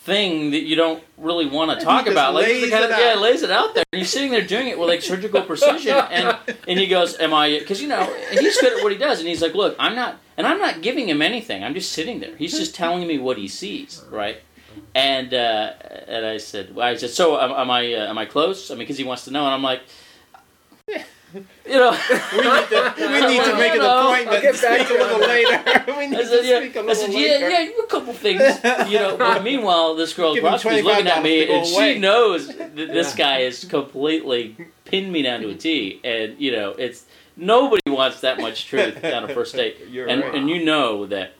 thing 0.02 0.50
that 0.50 0.62
you 0.62 0.76
don't 0.76 1.02
really 1.18 1.46
want 1.46 1.78
to 1.78 1.84
talk 1.84 2.06
about. 2.06 2.34
Like 2.34 2.46
the 2.46 2.70
kind 2.70 2.84
of, 2.84 2.90
yeah, 2.90 3.14
lays 3.14 3.42
it 3.42 3.50
out 3.50 3.74
there, 3.74 3.84
and 3.92 3.98
he's 4.00 4.10
sitting 4.10 4.30
there 4.30 4.46
doing 4.46 4.68
it 4.68 4.78
with 4.78 4.88
like 4.88 5.02
surgical 5.02 5.42
precision, 5.42 5.94
and 6.10 6.36
and 6.66 6.78
he 6.78 6.86
goes, 6.86 7.18
"Am 7.18 7.32
I?" 7.34 7.58
Because 7.58 7.80
you 7.80 7.88
know 7.88 8.04
he's 8.32 8.60
good 8.60 8.78
at 8.78 8.82
what 8.82 8.92
he 8.92 8.98
does, 8.98 9.20
and 9.20 9.28
he's 9.28 9.42
like, 9.42 9.54
"Look, 9.54 9.76
I'm 9.78 9.94
not," 9.94 10.18
and 10.36 10.46
I'm 10.46 10.58
not 10.58 10.82
giving 10.82 11.08
him 11.08 11.22
anything. 11.22 11.62
I'm 11.62 11.74
just 11.74 11.92
sitting 11.92 12.20
there. 12.20 12.36
He's 12.36 12.58
just 12.58 12.74
telling 12.74 13.06
me 13.06 13.18
what 13.18 13.38
he 13.38 13.48
sees, 13.48 14.02
right? 14.10 14.40
And 14.94 15.34
uh, 15.34 15.72
and 16.08 16.26
I 16.26 16.38
said, 16.38 16.74
well, 16.74 16.86
I 16.86 16.96
said, 16.96 17.10
so 17.10 17.40
am, 17.40 17.52
am 17.52 17.70
I? 17.70 17.94
Uh, 17.94 18.08
am 18.08 18.18
I 18.18 18.24
close? 18.24 18.70
I 18.70 18.74
mean, 18.74 18.80
because 18.80 18.98
he 18.98 19.04
wants 19.04 19.24
to 19.24 19.30
know, 19.30 19.44
and 19.44 19.54
I'm 19.54 19.62
like, 19.62 19.82
you 21.34 21.42
know. 21.74 21.90
We 22.32 22.38
need 22.38 22.68
to, 22.68 22.94
we 22.98 23.26
need 23.26 23.44
to 23.44 23.56
make 23.56 23.72
an 23.72 23.78
No, 23.78 23.84
no. 23.84 24.08
appointment 24.08 24.36
I'll 24.36 24.42
get 24.42 24.60
back 24.62 24.86
speak 24.86 24.88
to 24.88 24.94
a 24.94 25.02
little 25.04 25.20
later. 25.20 25.84
we 25.98 26.06
need 26.08 26.16
I 26.18 26.22
to 26.22 26.26
said, 26.26 26.38
speak 26.44 26.76
a 26.76 26.78
yeah, 26.78 26.82
little 26.82 26.90
I 26.90 26.94
said, 26.94 27.12
yeah, 27.12 27.18
later. 27.18 27.50
yeah, 27.50 27.70
a 27.82 27.86
couple 27.86 28.12
things, 28.12 28.90
you 28.90 28.98
know. 28.98 29.16
But 29.16 29.42
meanwhile, 29.50 29.94
this 29.94 30.12
girl 30.14 30.34
across 30.34 30.64
me 30.64 30.78
is 30.78 30.84
looking 30.84 31.06
at 31.06 31.22
me, 31.22 31.40
to 31.40 31.46
go 31.46 31.52
and 31.62 31.72
away. 31.74 31.94
she 31.94 32.00
knows 32.00 32.48
that 32.48 32.74
this 32.74 33.14
guy 33.14 33.38
is 33.40 33.64
completely 33.64 34.56
pinned 34.84 35.12
me 35.12 35.22
down 35.22 35.40
to 35.42 35.50
a 35.50 35.54
T. 35.54 36.00
And 36.04 36.38
you 36.40 36.52
know, 36.52 36.70
it's 36.70 37.04
nobody 37.36 37.82
wants 37.90 38.20
that 38.22 38.38
much 38.40 38.66
truth 38.66 39.04
on 39.04 39.24
a 39.24 39.28
first 39.34 39.54
date. 39.54 39.78
You're 39.90 40.08
and 40.08 40.22
right. 40.22 40.34
and 40.34 40.48
you 40.48 40.64
know 40.64 41.06
that. 41.06 41.32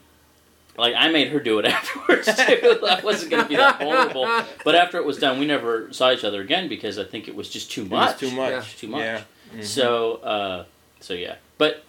Like 0.77 0.95
I 0.97 1.11
made 1.11 1.27
her 1.27 1.39
do 1.41 1.59
it 1.59 1.65
afterwards 1.65 2.27
too. 2.33 2.79
I 2.89 3.01
wasn't 3.03 3.29
going 3.29 3.43
to 3.43 3.49
be 3.49 3.57
that 3.57 3.77
vulnerable, 3.79 4.25
but 4.63 4.73
after 4.73 4.97
it 4.97 5.05
was 5.05 5.17
done, 5.17 5.37
we 5.37 5.45
never 5.45 5.91
saw 5.91 6.11
each 6.11 6.23
other 6.23 6.39
again 6.41 6.69
because 6.69 6.97
I 6.97 7.03
think 7.03 7.27
it 7.27 7.35
was 7.35 7.49
just 7.49 7.71
too 7.71 7.81
It 7.81 7.89
was 7.89 8.11
much. 8.11 8.19
too 8.19 8.31
much. 8.31 8.51
Yeah. 8.51 8.63
Too 8.77 8.87
much. 8.87 9.01
Yeah. 9.01 9.21
Mhm. 9.53 9.63
So, 9.63 10.15
uh, 10.17 10.65
so 10.99 11.13
yeah. 11.13 11.35
But 11.57 11.83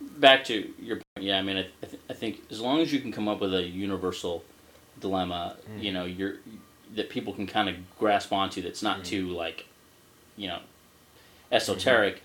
back 0.00 0.44
to 0.44 0.72
your 0.80 0.96
point, 0.96 1.26
yeah. 1.26 1.38
I 1.38 1.42
mean, 1.42 1.56
I, 1.56 1.66
I, 1.82 1.86
th- 1.86 2.02
I 2.10 2.12
think 2.14 2.40
as 2.50 2.60
long 2.60 2.80
as 2.80 2.92
you 2.92 3.00
can 3.00 3.12
come 3.12 3.28
up 3.28 3.40
with 3.40 3.54
a 3.54 3.62
universal 3.62 4.44
dilemma, 5.00 5.56
Mm. 5.70 5.82
you 5.82 5.92
know, 5.92 6.04
you're 6.04 6.36
that 6.94 7.10
people 7.10 7.32
can 7.34 7.46
kind 7.46 7.68
of 7.68 7.76
grasp 7.98 8.32
onto. 8.32 8.62
That's 8.62 8.82
not 8.82 9.00
Mm. 9.00 9.04
too 9.04 9.28
like, 9.28 9.66
you 10.36 10.48
know, 10.48 10.60
esoteric. 11.52 12.16
Mm-hmm. 12.16 12.24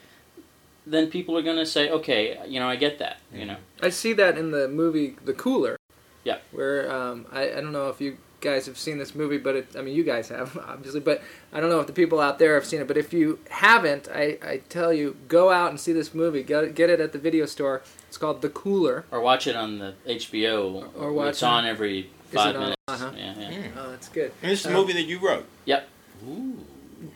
Then 0.85 1.09
people 1.09 1.37
are 1.37 1.41
going 1.41 1.57
to 1.57 1.65
say, 1.65 1.89
okay, 1.89 2.37
you 2.47 2.59
know, 2.59 2.67
I 2.69 2.75
get 2.75 2.99
that. 2.99 3.19
You 3.33 3.45
know, 3.45 3.55
I 3.81 3.89
see 3.89 4.13
that 4.13 4.37
in 4.37 4.51
the 4.51 4.67
movie 4.67 5.15
The 5.23 5.33
Cooler. 5.33 5.77
Yeah. 6.23 6.37
Where 6.51 6.91
um, 6.91 7.25
I, 7.31 7.43
I 7.51 7.61
don't 7.61 7.71
know 7.71 7.89
if 7.89 7.99
you 8.01 8.17
guys 8.43 8.65
have 8.67 8.77
seen 8.77 8.97
this 8.99 9.15
movie, 9.15 9.37
but 9.37 9.55
it, 9.55 9.67
I 9.77 9.81
mean, 9.81 9.95
you 9.95 10.03
guys 10.03 10.29
have 10.29 10.55
obviously, 10.67 10.99
but 10.99 11.21
I 11.51 11.59
don't 11.59 11.69
know 11.69 11.79
if 11.79 11.87
the 11.87 11.93
people 11.93 12.19
out 12.19 12.37
there 12.37 12.53
have 12.55 12.65
seen 12.65 12.81
it. 12.81 12.87
But 12.87 12.97
if 12.97 13.13
you 13.13 13.39
haven't, 13.49 14.07
I, 14.13 14.37
I 14.45 14.57
tell 14.69 14.93
you, 14.93 15.15
go 15.27 15.49
out 15.49 15.69
and 15.71 15.79
see 15.79 15.93
this 15.93 16.13
movie. 16.13 16.43
Get 16.43 16.63
it, 16.63 16.75
get 16.75 16.89
it 16.89 16.99
at 16.99 17.11
the 17.13 17.17
video 17.19 17.45
store. 17.47 17.81
It's 18.07 18.17
called 18.17 18.41
The 18.41 18.49
Cooler. 18.49 19.05
Or 19.11 19.21
watch 19.21 19.47
it 19.47 19.55
on 19.55 19.79
the 19.79 19.93
HBO. 20.05 20.89
Or 20.95 21.11
watch 21.13 21.29
it's 21.29 21.41
it- 21.41 21.45
on 21.45 21.65
every 21.65 22.09
five 22.31 22.55
on? 22.55 22.61
minutes. 22.61 22.77
Uh-huh. 22.87 23.11
Yeah, 23.15 23.33
yeah. 23.39 23.67
Oh, 23.77 23.89
that's 23.91 24.09
good. 24.09 24.31
And 24.41 24.51
this 24.51 24.59
is 24.59 24.65
a 24.65 24.69
Um, 24.69 24.75
movie 24.75 24.93
that 24.93 25.03
you 25.03 25.19
wrote. 25.19 25.45
Yep. 25.65 25.87
Ooh. 26.27 26.57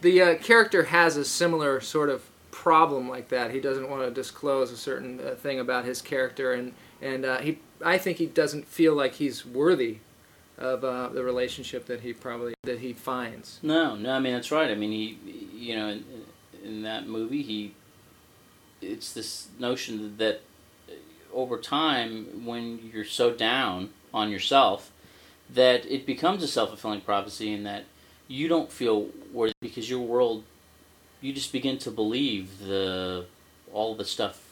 The 0.02 0.22
uh, 0.22 0.36
character 0.36 0.84
has 0.84 1.18
a 1.18 1.26
similar 1.26 1.80
sort 1.82 2.10
of 2.10 2.24
problem 2.52 3.08
like 3.10 3.30
that. 3.30 3.52
He 3.52 3.60
doesn't 3.60 3.90
want 3.90 4.02
to 4.04 4.12
disclose 4.12 4.72
a 4.72 4.78
certain 4.78 5.20
uh, 5.20 5.36
thing 5.36 5.60
about 5.60 5.86
his 5.86 6.02
character, 6.02 6.54
and 6.54 6.74
and 7.02 7.24
uh, 7.26 7.38
he, 7.38 7.60
I 7.86 7.98
think 7.98 8.18
he 8.18 8.26
doesn't 8.26 8.68
feel 8.68 8.96
like 8.96 9.14
he's 9.16 9.46
worthy 9.46 10.00
of 10.58 10.84
uh, 10.84 11.10
the 11.10 11.24
relationship 11.24 11.86
that 11.86 12.02
he 12.02 12.14
probably 12.14 12.54
that 12.64 12.80
he 12.80 12.94
finds. 12.94 13.60
No, 13.62 13.96
no. 13.96 14.14
I 14.14 14.20
mean 14.20 14.34
that's 14.34 14.52
right. 14.52 14.70
I 14.72 14.76
mean 14.76 14.92
he, 14.92 15.18
you 15.54 15.76
know, 15.76 15.90
in, 15.90 16.06
in 16.64 16.82
that 16.84 17.08
movie 17.08 17.44
he, 17.44 17.74
it's 18.82 19.14
this 19.14 19.48
notion 19.60 20.18
that 20.18 20.42
uh, 20.90 20.94
over 21.34 21.58
time 21.58 22.46
when 22.46 22.80
you're 22.92 23.06
so 23.06 23.32
down 23.32 23.90
on 24.14 24.32
yourself 24.32 24.92
that 25.50 25.86
it 25.86 26.06
becomes 26.06 26.44
a 26.44 26.48
self 26.48 26.70
fulfilling 26.70 27.02
prophecy 27.02 27.54
and 27.54 27.66
that 27.66 27.86
you 28.28 28.48
don't 28.48 28.72
feel 28.72 29.08
worthy 29.32 29.54
because 29.62 29.90
your 29.90 30.02
world, 30.02 30.44
you 31.22 31.32
just 31.34 31.52
begin 31.52 31.78
to 31.80 31.92
believe 31.92 32.60
the 32.60 33.26
all 33.72 33.96
the 33.96 34.06
stuff 34.06 34.44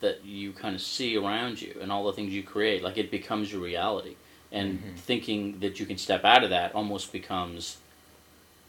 that 0.00 0.24
you 0.24 0.52
kind 0.52 0.74
of 0.74 0.80
see 0.80 1.16
around 1.16 1.60
you 1.60 1.74
and 1.80 1.90
all 1.90 2.04
the 2.04 2.12
things 2.12 2.32
you 2.32 2.42
create 2.42 2.82
like 2.82 2.96
it 2.96 3.10
becomes 3.10 3.52
your 3.52 3.60
reality 3.60 4.14
and 4.50 4.78
Mhm. 4.82 4.98
thinking 4.98 5.60
that 5.60 5.78
you 5.78 5.86
can 5.86 5.98
step 5.98 6.24
out 6.24 6.42
of 6.44 6.50
that 6.50 6.74
almost 6.74 7.12
becomes 7.12 7.78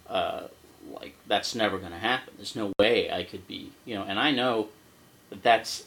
uh, 0.09 0.47
like 0.99 1.15
that's 1.27 1.53
never 1.55 1.77
going 1.77 1.91
to 1.91 1.97
happen 1.99 2.33
there's 2.37 2.55
no 2.55 2.71
way 2.79 3.11
i 3.11 3.23
could 3.23 3.45
be 3.47 3.71
you 3.85 3.93
know 3.95 4.03
and 4.03 4.17
i 4.19 4.31
know 4.31 4.69
that 5.29 5.43
that's 5.43 5.83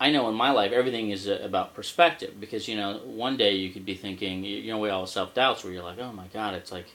I- 0.00 0.10
know 0.10 0.28
in 0.28 0.34
my 0.34 0.50
life 0.50 0.72
everything 0.72 1.10
is 1.10 1.28
uh, 1.28 1.38
about 1.42 1.74
perspective 1.74 2.38
because 2.40 2.66
you 2.68 2.76
know 2.76 2.98
one 3.04 3.36
day 3.36 3.54
you 3.54 3.70
could 3.70 3.86
be 3.86 3.94
thinking 3.94 4.44
you 4.44 4.70
know 4.70 4.78
we 4.78 4.90
all 4.90 5.06
self 5.06 5.32
doubts 5.32 5.62
where 5.64 5.72
you're 5.72 5.82
like 5.82 5.98
oh 6.00 6.12
my 6.12 6.26
god 6.34 6.54
it's 6.54 6.72
like 6.72 6.86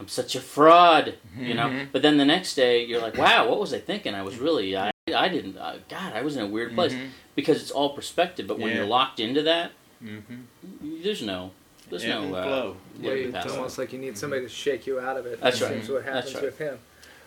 I'm 0.00 0.08
such 0.08 0.34
a 0.34 0.40
fraud 0.40 1.14
you 1.38 1.54
know 1.54 1.68
Mhm. 1.68 1.88
but 1.92 2.02
then 2.02 2.16
the 2.18 2.24
next 2.24 2.54
day 2.56 2.84
you're 2.84 3.00
like 3.00 3.14
wow 3.24 3.48
what 3.48 3.58
was 3.60 3.72
I 3.72 3.78
thinking 3.78 4.14
I 4.14 4.22
was 4.22 4.38
really 4.38 4.76
I 4.76 4.90
I 5.14 5.28
didn't 5.28 5.56
uh, 5.56 5.76
God 5.88 6.12
I 6.14 6.22
was 6.22 6.36
in 6.36 6.42
a 6.42 6.46
weird 6.48 6.74
place 6.74 6.92
Mhm. 6.94 7.08
because 7.36 7.62
it's 7.62 7.70
all 7.70 7.90
perspective 7.90 8.46
but 8.46 8.58
when 8.58 8.70
Yeah. 8.70 8.78
you're 8.78 8.86
locked 8.86 9.20
into 9.20 9.42
that 9.42 9.70
Mm-hmm. 10.04 11.02
there's 11.02 11.22
no 11.22 11.50
there's 11.90 12.04
Ebb 12.04 12.10
no 12.10 12.22
and 12.24 12.34
uh, 12.36 12.42
flow. 12.42 12.76
Yeah, 13.00 13.10
looking 13.10 13.34
it's 13.34 13.52
almost 13.52 13.78
like 13.78 13.92
you 13.92 13.98
need 13.98 14.16
somebody 14.16 14.42
to 14.42 14.48
shake 14.48 14.86
you 14.86 14.98
out 15.00 15.16
of 15.16 15.26
it. 15.26 15.40
That's 15.40 15.60
It 15.60 15.64
right. 15.64 15.74
Seems 15.74 15.88
what 15.90 16.04
That's 16.04 16.16
happens 16.30 16.34
right. 16.34 16.44
with 16.44 16.58
him. 16.58 16.78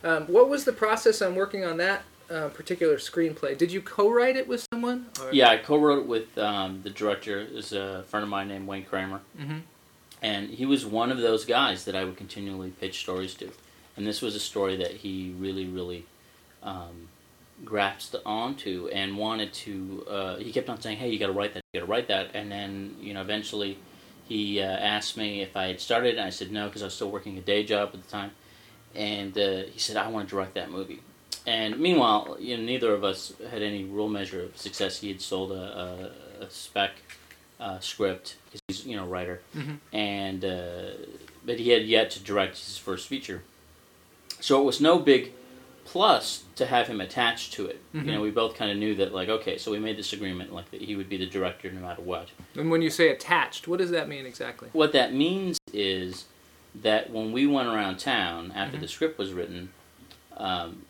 Um, 0.04 0.24
what 0.28 0.50
was 0.50 0.66
the 0.66 0.74
process 0.74 1.22
on 1.22 1.36
working 1.36 1.64
on 1.66 1.78
that 1.78 2.04
uh, 2.30 2.50
particular 2.50 2.96
screenplay? 2.98 3.58
Did 3.58 3.72
you 3.72 3.82
co-write 3.82 4.36
it 4.36 4.48
with 4.48 4.66
someone? 4.74 5.08
Or? 5.22 5.32
Yeah, 5.32 5.50
I 5.50 5.58
co-wrote 5.58 6.00
it 6.00 6.08
with 6.08 6.38
um, 6.38 6.82
the 6.84 6.90
director. 6.90 7.40
Is 7.40 7.74
a 7.74 8.04
friend 8.08 8.24
of 8.24 8.30
mine 8.30 8.48
named 8.48 8.68
Wayne 8.68 8.86
Kramer, 8.86 9.22
Mhm. 9.40 9.62
and 10.22 10.50
he 10.50 10.66
was 10.66 10.86
one 10.86 11.12
of 11.12 11.20
those 11.20 11.46
guys 11.46 11.86
that 11.86 11.96
I 11.96 12.04
would 12.04 12.18
continually 12.18 12.72
pitch 12.72 13.00
stories 13.00 13.34
to. 13.36 13.52
And 13.98 14.06
this 14.08 14.22
was 14.22 14.36
a 14.36 14.40
story 14.40 14.76
that 14.78 14.92
he 14.92 15.34
really, 15.38 15.66
really 15.66 16.06
um, 16.64 17.10
grasped 17.64 18.16
onto 18.26 18.88
and 18.94 19.18
wanted 19.18 19.54
to. 19.54 20.06
Uh, 20.10 20.36
he 20.38 20.52
kept 20.52 20.70
on 20.70 20.82
saying, 20.82 20.98
"Hey, 20.98 21.10
you 21.10 21.20
got 21.20 21.28
to 21.28 21.34
write 21.34 21.54
that. 21.54 21.64
You 21.74 21.80
got 21.80 21.86
to 21.86 21.92
write 21.92 22.08
that." 22.10 22.32
And 22.34 22.52
then, 22.52 22.96
you 23.00 23.14
know, 23.14 23.22
eventually, 23.22 23.78
he 24.28 24.60
uh, 24.62 24.66
asked 24.66 25.16
me 25.18 25.42
if 25.42 25.56
I 25.56 25.68
had 25.68 25.80
started, 25.80 26.16
and 26.16 26.26
I 26.26 26.30
said 26.32 26.52
no 26.52 26.68
because 26.68 26.82
I 26.82 26.86
was 26.86 26.94
still 26.96 27.12
working 27.12 27.38
a 27.38 27.42
day 27.42 27.64
job 27.64 27.92
at 27.94 28.02
the 28.04 28.10
time. 28.10 28.32
And 28.94 29.38
uh, 29.38 29.64
he 29.72 29.80
said, 29.80 29.98
"I 29.98 30.08
want 30.10 30.28
to 30.28 30.36
direct 30.36 30.56
that 30.56 30.70
movie." 30.70 31.02
And 31.48 31.80
meanwhile, 31.80 32.38
you 32.40 32.58
know, 32.58 32.64
neither 32.64 32.94
of 32.94 33.04
us 33.04 33.34
had 33.52 33.62
any 33.62 33.84
real 33.84 34.10
measure 34.10 34.44
of 34.44 34.58
success. 34.58 35.00
He 35.00 35.10
had 35.10 35.22
sold 35.22 35.52
a, 35.52 36.12
a, 36.42 36.44
a 36.46 36.50
spec 36.50 36.94
uh, 37.60 37.80
script 37.80 38.36
because 38.46 38.62
he's 38.68 38.86
you 38.86 38.96
know 38.96 39.04
a 39.04 39.08
writer, 39.08 39.42
Mhm. 39.56 39.78
and 39.94 40.44
uh, 40.44 40.90
but 41.46 41.60
he 41.60 41.70
had 41.70 41.86
yet 41.86 42.10
to 42.12 42.20
direct 42.20 42.58
his 42.58 42.78
first 42.78 43.08
feature. 43.08 43.44
So 44.42 44.60
it 44.62 44.66
was 44.66 44.82
no 44.82 45.00
big 45.00 45.32
plus 45.86 46.44
to 46.56 46.66
have 46.66 46.88
him 46.88 47.00
attached 47.00 47.54
to 47.54 47.68
it. 47.68 47.80
Mhm. 47.94 48.06
You 48.06 48.12
know, 48.14 48.22
we 48.22 48.32
both 48.32 48.56
kind 48.56 48.72
of 48.72 48.78
knew 48.78 48.96
that 48.96 49.14
like 49.14 49.30
okay, 49.30 49.58
so 49.58 49.72
we 49.72 49.80
made 49.80 49.98
this 49.98 50.12
agreement 50.14 50.54
like 50.54 50.70
that 50.72 50.82
he 50.82 50.96
would 50.96 51.08
be 51.08 51.18
the 51.18 51.26
director 51.28 51.72
no 51.72 51.80
matter 51.82 52.02
what. 52.02 52.30
And 52.56 52.70
when 52.70 52.82
you 52.82 52.90
say 52.90 53.10
attached, 53.10 53.68
what 53.68 53.80
does 53.80 53.92
that 53.92 54.10
mean 54.10 54.26
exactly? 54.26 54.70
What 54.74 54.92
that 54.94 55.14
means 55.14 55.58
is 55.72 56.26
that 56.82 57.10
when 57.12 57.32
we 57.32 57.48
went 57.48 57.70
around 57.70 57.98
town 58.00 58.52
after 58.54 58.78
Mhm. 58.78 58.82
the 58.82 58.88
script 58.88 59.18
was 59.18 59.32
written, 59.32 59.70
um, 60.36 60.86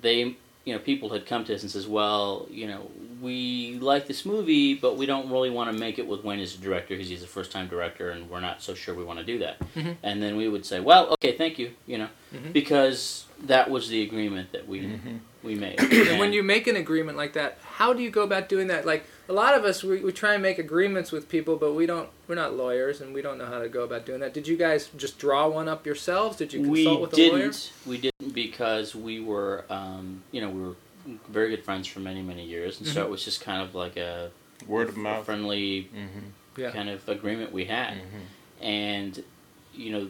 they, 0.00 0.36
you 0.64 0.72
know, 0.72 0.78
people 0.78 1.10
had 1.10 1.26
come 1.26 1.44
to 1.44 1.54
us 1.54 1.62
and 1.62 1.70
says, 1.70 1.86
"Well, 1.86 2.46
you 2.50 2.66
know, 2.66 2.90
we 3.20 3.78
like 3.80 4.06
this 4.06 4.24
movie, 4.24 4.74
but 4.74 4.96
we 4.96 5.06
don't 5.06 5.30
really 5.30 5.50
want 5.50 5.70
to 5.72 5.78
make 5.78 5.98
it 5.98 6.06
with 6.06 6.24
Wayne 6.24 6.40
as 6.40 6.54
a 6.54 6.58
director 6.58 6.94
because 6.94 7.08
he's 7.08 7.22
a 7.22 7.26
first-time 7.26 7.68
director, 7.68 8.10
and 8.10 8.28
we're 8.30 8.40
not 8.40 8.62
so 8.62 8.74
sure 8.74 8.94
we 8.94 9.04
want 9.04 9.18
to 9.18 9.24
do 9.24 9.38
that." 9.40 9.58
Mhm. 9.74 9.96
And 10.02 10.22
then 10.22 10.36
we 10.36 10.48
would 10.48 10.64
say, 10.64 10.80
"Well, 10.80 11.08
okay, 11.12 11.32
thank 11.36 11.58
you," 11.58 11.72
you 11.86 11.98
know, 11.98 12.08
Mhm. 12.34 12.52
because 12.52 13.24
that 13.42 13.70
was 13.70 13.88
the 13.88 14.02
agreement 14.02 14.52
that 14.52 14.66
we 14.66 14.80
Mm-hmm. 14.80 15.16
we 15.42 15.54
made. 15.54 15.78
And 16.10 16.18
when 16.18 16.32
you 16.32 16.42
make 16.42 16.66
an 16.66 16.76
agreement 16.76 17.18
like 17.18 17.34
that, 17.34 17.58
how 17.62 17.92
do 17.92 18.02
you 18.02 18.10
go 18.10 18.22
about 18.22 18.48
doing 18.48 18.68
that? 18.68 18.86
Like 18.86 19.04
a 19.28 19.32
lot 19.32 19.54
of 19.56 19.64
us, 19.64 19.82
we, 19.82 20.00
we 20.00 20.12
try 20.12 20.34
and 20.34 20.42
make 20.42 20.58
agreements 20.58 21.10
with 21.12 21.28
people, 21.28 21.56
but 21.56 21.72
we 21.74 21.86
don't. 21.86 22.08
We're 22.28 22.34
not 22.34 22.54
lawyers, 22.54 23.00
and 23.00 23.14
we 23.14 23.22
don't 23.22 23.38
know 23.38 23.46
how 23.46 23.58
to 23.60 23.68
go 23.68 23.82
about 23.84 24.04
doing 24.06 24.20
that. 24.20 24.34
Did 24.34 24.46
you 24.48 24.56
guys 24.56 24.88
just 24.96 25.18
draw 25.18 25.48
one 25.48 25.68
up 25.68 25.86
yourselves? 25.86 26.36
Did 26.36 26.52
you 26.52 26.60
consult 26.64 26.96
we 27.00 27.02
with 27.06 27.12
a 27.12 27.16
didn't. 27.16 27.38
lawyer? 27.40 27.52
We 27.86 27.98
didn't 27.98 28.34
because 28.34 28.94
we 28.94 29.20
were, 29.20 29.64
um, 29.70 30.22
you 30.30 30.40
know, 30.40 30.50
we 30.50 30.60
were 30.62 30.74
very 31.28 31.50
good 31.50 31.64
friends 31.64 31.86
for 31.86 32.00
many, 32.00 32.22
many 32.22 32.44
years, 32.44 32.78
and 32.80 32.88
so 32.88 33.00
Mhm. 33.02 33.04
it 33.06 33.10
was 33.10 33.24
just 33.24 33.40
kind 33.42 33.62
of 33.62 33.74
like 33.74 33.96
a, 33.96 34.30
Word 34.66 34.88
of 34.88 34.96
a 34.96 35.00
mouth. 35.00 35.26
friendly 35.26 35.90
Mm-hmm. 35.94 36.60
Yeah. 36.60 36.70
kind 36.70 36.88
of 36.88 37.06
agreement 37.08 37.52
we 37.52 37.64
had, 37.66 37.94
Mm-hmm. 37.94 38.64
and 38.64 39.24
you 39.74 39.90
know, 39.92 40.08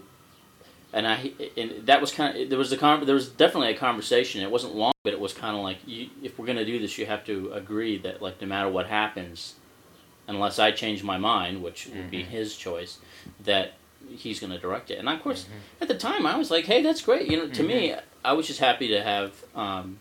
and 0.94 1.06
I 1.08 1.32
and 1.56 1.86
that 1.86 2.00
was 2.00 2.10
kind 2.12 2.36
of 2.36 2.48
there 2.48 2.58
was 2.58 2.72
a 2.72 2.76
con- 2.78 3.04
there 3.04 3.14
was 3.16 3.28
definitely 3.28 3.70
a 3.74 3.76
conversation. 3.76 4.40
It 4.42 4.50
wasn't 4.50 4.74
long, 4.76 4.92
but 5.02 5.12
it 5.12 5.20
was 5.20 5.32
kind 5.34 5.56
of 5.56 5.62
like 5.62 5.78
you, 5.86 6.08
if 6.22 6.38
we're 6.38 6.46
going 6.46 6.56
to 6.58 6.64
do 6.64 6.78
this, 6.78 6.96
you 6.96 7.04
have 7.06 7.24
to 7.26 7.52
agree 7.52 7.98
that 7.98 8.22
like 8.22 8.40
no 8.40 8.46
matter 8.46 8.68
what 8.70 8.86
happens, 8.86 9.54
unless 10.28 10.58
I 10.58 10.70
change 10.70 11.02
my 11.02 11.18
mind, 11.18 11.62
which 11.62 11.86
would 11.94 12.10
be 12.10 12.22
Mhm. 12.22 12.26
his 12.28 12.56
choice, 12.56 12.98
that 13.44 13.74
he's 14.16 14.38
going 14.40 14.52
to 14.52 14.58
direct 14.58 14.90
it. 14.90 14.98
And 14.98 15.08
of 15.08 15.20
course, 15.22 15.44
Mhm. 15.44 15.82
at 15.82 15.88
the 15.88 15.94
time, 15.98 16.26
I 16.26 16.36
was 16.38 16.50
like, 16.50 16.66
"Hey, 16.66 16.80
that's 16.82 17.02
great." 17.02 17.28
You 17.30 17.36
know, 17.38 17.48
to 17.48 17.62
me, 17.62 17.94
I 18.24 18.32
was 18.32 18.46
just 18.46 18.60
happy 18.60 18.88
to 18.88 19.02
have 19.02 19.44
um, 19.56 19.98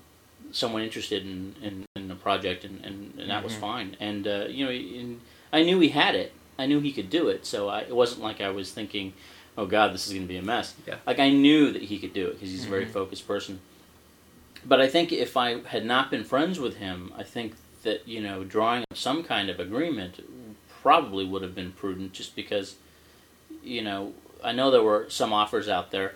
someone 0.51 0.83
interested 0.83 1.23
in, 1.23 1.55
in, 1.61 1.85
in 1.95 2.07
the 2.07 2.15
project, 2.15 2.63
and, 2.65 2.83
and, 2.85 3.13
and 3.17 3.29
that 3.31 3.43
was 3.43 3.53
Mhm. 3.53 3.59
fine. 3.59 3.97
And 3.99 4.27
uh, 4.27 4.45
you 4.49 4.65
know, 4.65 5.15
I 5.51 5.63
knew 5.63 5.79
he 5.79 5.89
had 5.89 6.13
it. 6.15 6.31
I 6.59 6.67
knew 6.67 6.79
he 6.79 6.91
could 6.91 7.09
do 7.09 7.29
it. 7.29 7.45
So 7.47 7.67
I, 7.69 7.79
it 7.81 7.95
wasn't 7.95 8.21
like 8.21 8.39
I 8.39 8.49
was 8.49 8.71
thinking, 8.71 9.13
"Oh 9.57 9.65
God, 9.65 9.93
this 9.93 10.07
is 10.07 10.13
going 10.13 10.23
to 10.23 10.27
be 10.27 10.37
a 10.37 10.41
mess." 10.41 10.73
Yeah. 10.87 10.97
Like 11.05 11.19
I 11.19 11.29
knew 11.29 11.71
that 11.71 11.83
he 11.83 11.99
could 11.99 12.13
do 12.13 12.27
it 12.27 12.33
because 12.33 12.49
he's 12.49 12.65
a 12.65 12.69
very 12.69 12.85
Mhm. 12.85 12.91
focused 12.91 13.27
person. 13.27 13.59
But 14.65 14.79
I 14.79 14.87
think 14.87 15.11
if 15.11 15.35
I 15.35 15.59
had 15.61 15.85
not 15.85 16.09
been 16.09 16.23
friends 16.23 16.59
with 16.59 16.77
him, 16.77 17.13
I 17.17 17.23
think 17.23 17.55
that 17.83 18.07
you 18.07 18.21
know, 18.21 18.43
drawing 18.43 18.83
up 18.89 18.97
some 18.97 19.23
kind 19.23 19.49
of 19.49 19.59
agreement 19.59 20.23
probably 20.81 21.25
would 21.25 21.41
have 21.41 21.55
been 21.55 21.71
prudent, 21.71 22.13
just 22.13 22.35
because 22.35 22.75
you 23.63 23.81
know, 23.81 24.13
I 24.43 24.51
know 24.51 24.71
there 24.71 24.83
were 24.83 25.05
some 25.09 25.31
offers 25.33 25.67
out 25.69 25.91
there 25.91 26.15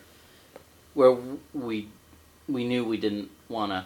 where 0.94 1.16
we 1.54 1.88
we 2.48 2.64
knew 2.66 2.84
we 2.86 2.98
didn't 2.98 3.30
want 3.50 3.72
to 3.74 3.86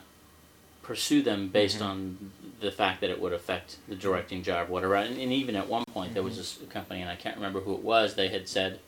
pursue 0.84 1.22
them 1.22 1.48
based 1.48 1.80
Mhm. 1.80 1.86
on 1.86 2.32
the 2.60 2.72
fact 2.72 3.02
that 3.02 3.10
it 3.10 3.20
would 3.20 3.34
affect 3.34 3.78
the 3.88 3.96
directing 3.96 4.44
job, 4.44 4.70
whatever. 4.70 4.96
And, 4.96 5.18
and 5.18 5.32
even 5.34 5.56
at 5.56 5.68
one 5.68 5.84
point, 5.86 6.14
there 6.14 6.22
was 6.24 6.38
this 6.38 6.60
company, 6.70 7.02
and 7.02 7.10
I 7.10 7.16
can't 7.16 7.36
remember 7.36 7.62
who 7.62 7.74
it 7.74 7.82
was. 7.82 8.14
They 8.16 8.28
had 8.30 8.48
said, 8.48 8.80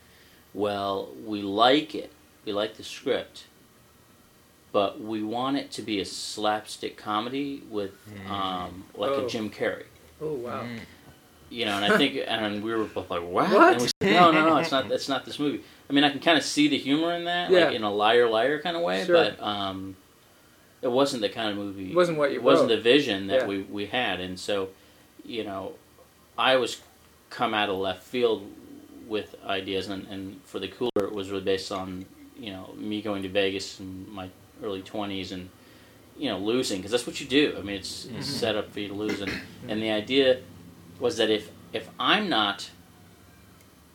"Well, 0.53 1.09
we 1.25 1.41
like 1.41 1.95
it, 1.95 2.11
we 2.45 2.53
like 2.53 2.75
the 2.77 2.83
script." 2.83 3.45
But 4.71 4.99
we 4.99 5.21
want 5.21 5.57
it 5.57 5.69
to 5.73 5.81
be 5.83 5.99
a 5.99 6.05
slapstick 6.05 6.97
comedy 6.97 7.61
with, 7.69 7.91
um, 8.27 8.85
like 8.95 9.11
Oh. 9.11 9.25
a 9.25 9.29
Jim 9.29 9.51
Carrey 9.51 9.83
Oh 10.19 10.33
wow. 10.33 10.63
Mm-hmm. 10.63 10.77
you 11.51 11.65
know, 11.65 11.73
and 11.77 11.85
I 11.93 11.97
think, 11.99 12.19
and 12.25 12.63
we 12.63 12.73
were 12.73 12.85
both 12.85 13.09
like, 13.11 13.21
"What?" 13.21 13.51
What? 13.51 13.73
And 13.73 13.81
we 13.81 13.87
said, 14.01 14.13
"No, 14.13 14.31
no, 14.31 14.45
no, 14.49 14.57
it's 14.57 14.71
not. 14.71 14.89
It's 14.91 15.07
not 15.09 15.25
this 15.25 15.37
movie." 15.37 15.61
I 15.89 15.93
mean, 15.93 16.03
I 16.03 16.09
can 16.09 16.19
kind 16.19 16.37
of 16.37 16.43
see 16.43 16.67
the 16.67 16.77
humor 16.77 17.13
in 17.13 17.25
that, 17.25 17.51
Yeah. 17.51 17.65
like 17.65 17.75
in 17.75 17.83
a 17.83 17.91
liar, 17.93 18.27
liar 18.27 18.59
kind 18.61 18.75
of 18.75 18.81
way, 18.81 19.05
Sure. 19.05 19.13
but 19.15 19.39
um, 19.43 19.95
it 20.81 20.87
wasn't 20.89 21.21
the 21.21 21.29
kind 21.29 21.49
of 21.51 21.57
movie. 21.57 21.91
It 21.91 21.95
wasn't 21.95 22.17
what 22.17 22.31
you 22.31 22.37
It 22.37 22.43
wasn't 22.43 22.69
wrote. 22.69 22.77
the 22.77 22.81
vision 22.81 23.27
that 23.27 23.41
Yeah. 23.41 23.47
we 23.47 23.59
we 23.63 23.85
had, 23.85 24.19
and 24.19 24.39
so, 24.39 24.69
you 25.23 25.43
know, 25.43 25.73
I 26.35 26.55
was 26.55 26.81
come 27.29 27.53
out 27.53 27.69
of 27.69 27.75
left 27.77 28.01
field 28.03 28.49
with 29.13 29.36
ideas, 29.45 29.88
and, 29.88 30.06
and 30.08 30.41
for 30.43 30.60
the 30.60 30.67
cooler, 30.67 31.04
it 31.10 31.13
was 31.13 31.30
really 31.30 31.43
based 31.43 31.71
on 31.71 32.06
you 32.38 32.52
know 32.52 32.73
me 32.76 33.02
going 33.02 33.21
to 33.23 33.30
Vegas 33.30 33.80
in 33.80 33.89
my 34.12 34.28
early 34.63 34.82
twenties 34.82 35.32
and 35.32 35.49
you 36.17 36.28
know 36.30 36.39
losing 36.39 36.78
because 36.80 36.91
that's 36.91 37.08
what 37.08 37.21
you 37.21 37.28
do. 37.28 37.56
I 37.58 37.62
mean, 37.62 37.76
it's, 37.76 38.06
it's 38.17 38.28
Mhm. 38.30 38.39
set 38.43 38.56
up 38.60 38.73
for 38.73 38.80
you 38.82 38.88
to 38.89 38.93
lose, 39.06 39.21
and 39.21 39.32
and 39.69 39.82
the 39.82 39.91
idea 39.91 40.28
was 40.99 41.13
that 41.17 41.30
if 41.30 41.43
if 41.71 41.86
I'm 41.99 42.28
not 42.28 42.69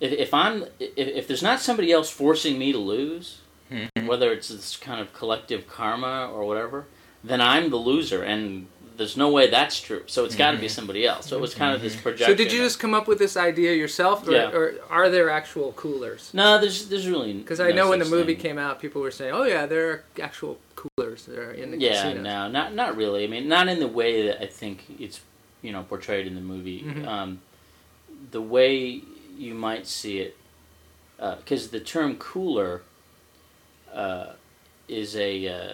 if, 0.00 0.12
if 0.12 0.32
I'm 0.32 0.56
if, 0.78 1.08
if 1.20 1.24
there's 1.28 1.42
not 1.42 1.60
somebody 1.60 1.90
else 1.92 2.08
forcing 2.10 2.58
me 2.58 2.70
to 2.72 2.78
lose, 2.78 3.26
Mhm. 3.70 4.06
whether 4.06 4.32
it's 4.32 4.48
this 4.48 4.76
kind 4.76 5.00
of 5.00 5.12
collective 5.12 5.66
karma 5.66 6.14
or 6.32 6.44
whatever, 6.50 6.86
then 7.24 7.40
I'm 7.40 7.68
the 7.70 7.76
loser, 7.90 8.22
and 8.22 8.68
there's 8.98 9.16
no 9.16 9.30
way 9.30 9.48
that's 9.48 9.80
true. 9.80 10.02
So 10.06 10.24
it's 10.24 10.34
got 10.34 10.50
to 10.50 10.58
be 10.58 10.68
somebody 10.68 11.06
else. 11.06 11.26
So 11.28 11.36
it 11.38 11.40
was 11.40 11.54
kind 11.54 11.72
of 11.74 11.80
this 11.80 11.94
projection. 11.96 12.26
So 12.26 12.34
did 12.34 12.52
you 12.52 12.58
just 12.58 12.78
come 12.80 12.92
up 12.94 13.06
with 13.06 13.18
this 13.20 13.36
idea 13.36 13.72
yourself, 13.74 14.26
or, 14.28 14.32
Yeah. 14.32 14.50
or 14.50 14.74
are 14.90 15.08
there 15.08 15.30
actual 15.30 15.72
coolers? 15.72 16.30
No, 16.34 16.58
there's 16.60 16.88
there's 16.88 17.08
really 17.08 17.32
Because 17.32 17.60
I 17.60 17.70
no 17.70 17.76
know 17.76 17.90
when 17.90 18.00
the 18.00 18.04
movie 18.04 18.34
thing. 18.34 18.42
came 18.42 18.58
out, 18.58 18.80
people 18.80 19.00
were 19.00 19.12
saying, 19.12 19.32
"Oh 19.32 19.44
yeah, 19.44 19.66
there 19.66 19.88
are 19.90 20.04
actual 20.20 20.58
coolers 20.74 21.24
that 21.26 21.38
are 21.38 21.52
in 21.52 21.70
the 21.70 21.78
Yeah, 21.78 21.92
casinos." 22.02 22.24
no, 22.24 22.48
not 22.48 22.74
not 22.74 22.96
really. 22.96 23.24
I 23.24 23.28
mean, 23.28 23.48
not 23.48 23.68
in 23.68 23.78
the 23.78 23.88
way 23.88 24.26
that 24.26 24.42
I 24.42 24.46
think 24.46 24.84
it's 24.98 25.20
you 25.62 25.70
know 25.72 25.84
portrayed 25.84 26.26
in 26.26 26.34
the 26.34 26.40
movie. 26.40 26.82
Mhm. 26.82 27.06
Um, 27.06 27.40
the 28.32 28.42
way 28.42 29.00
you 29.38 29.54
might 29.54 29.86
see 29.86 30.18
it, 30.18 30.36
because 31.38 31.68
the 31.70 31.78
term 31.80 32.16
cooler 32.16 32.82
uh, 33.94 34.32
is 34.88 35.14
a 35.16 35.46
uh, 35.48 35.72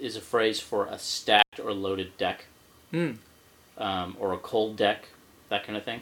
is 0.00 0.16
a 0.16 0.20
phrase 0.20 0.60
for 0.60 0.86
a 0.86 0.98
stacked 0.98 1.60
or 1.60 1.72
loaded 1.72 2.16
deck, 2.18 2.46
Hmm. 2.90 3.12
um, 3.78 4.16
or 4.18 4.32
a 4.32 4.38
cold 4.38 4.76
deck, 4.76 5.08
that 5.48 5.64
kind 5.64 5.76
of 5.76 5.84
thing, 5.84 6.00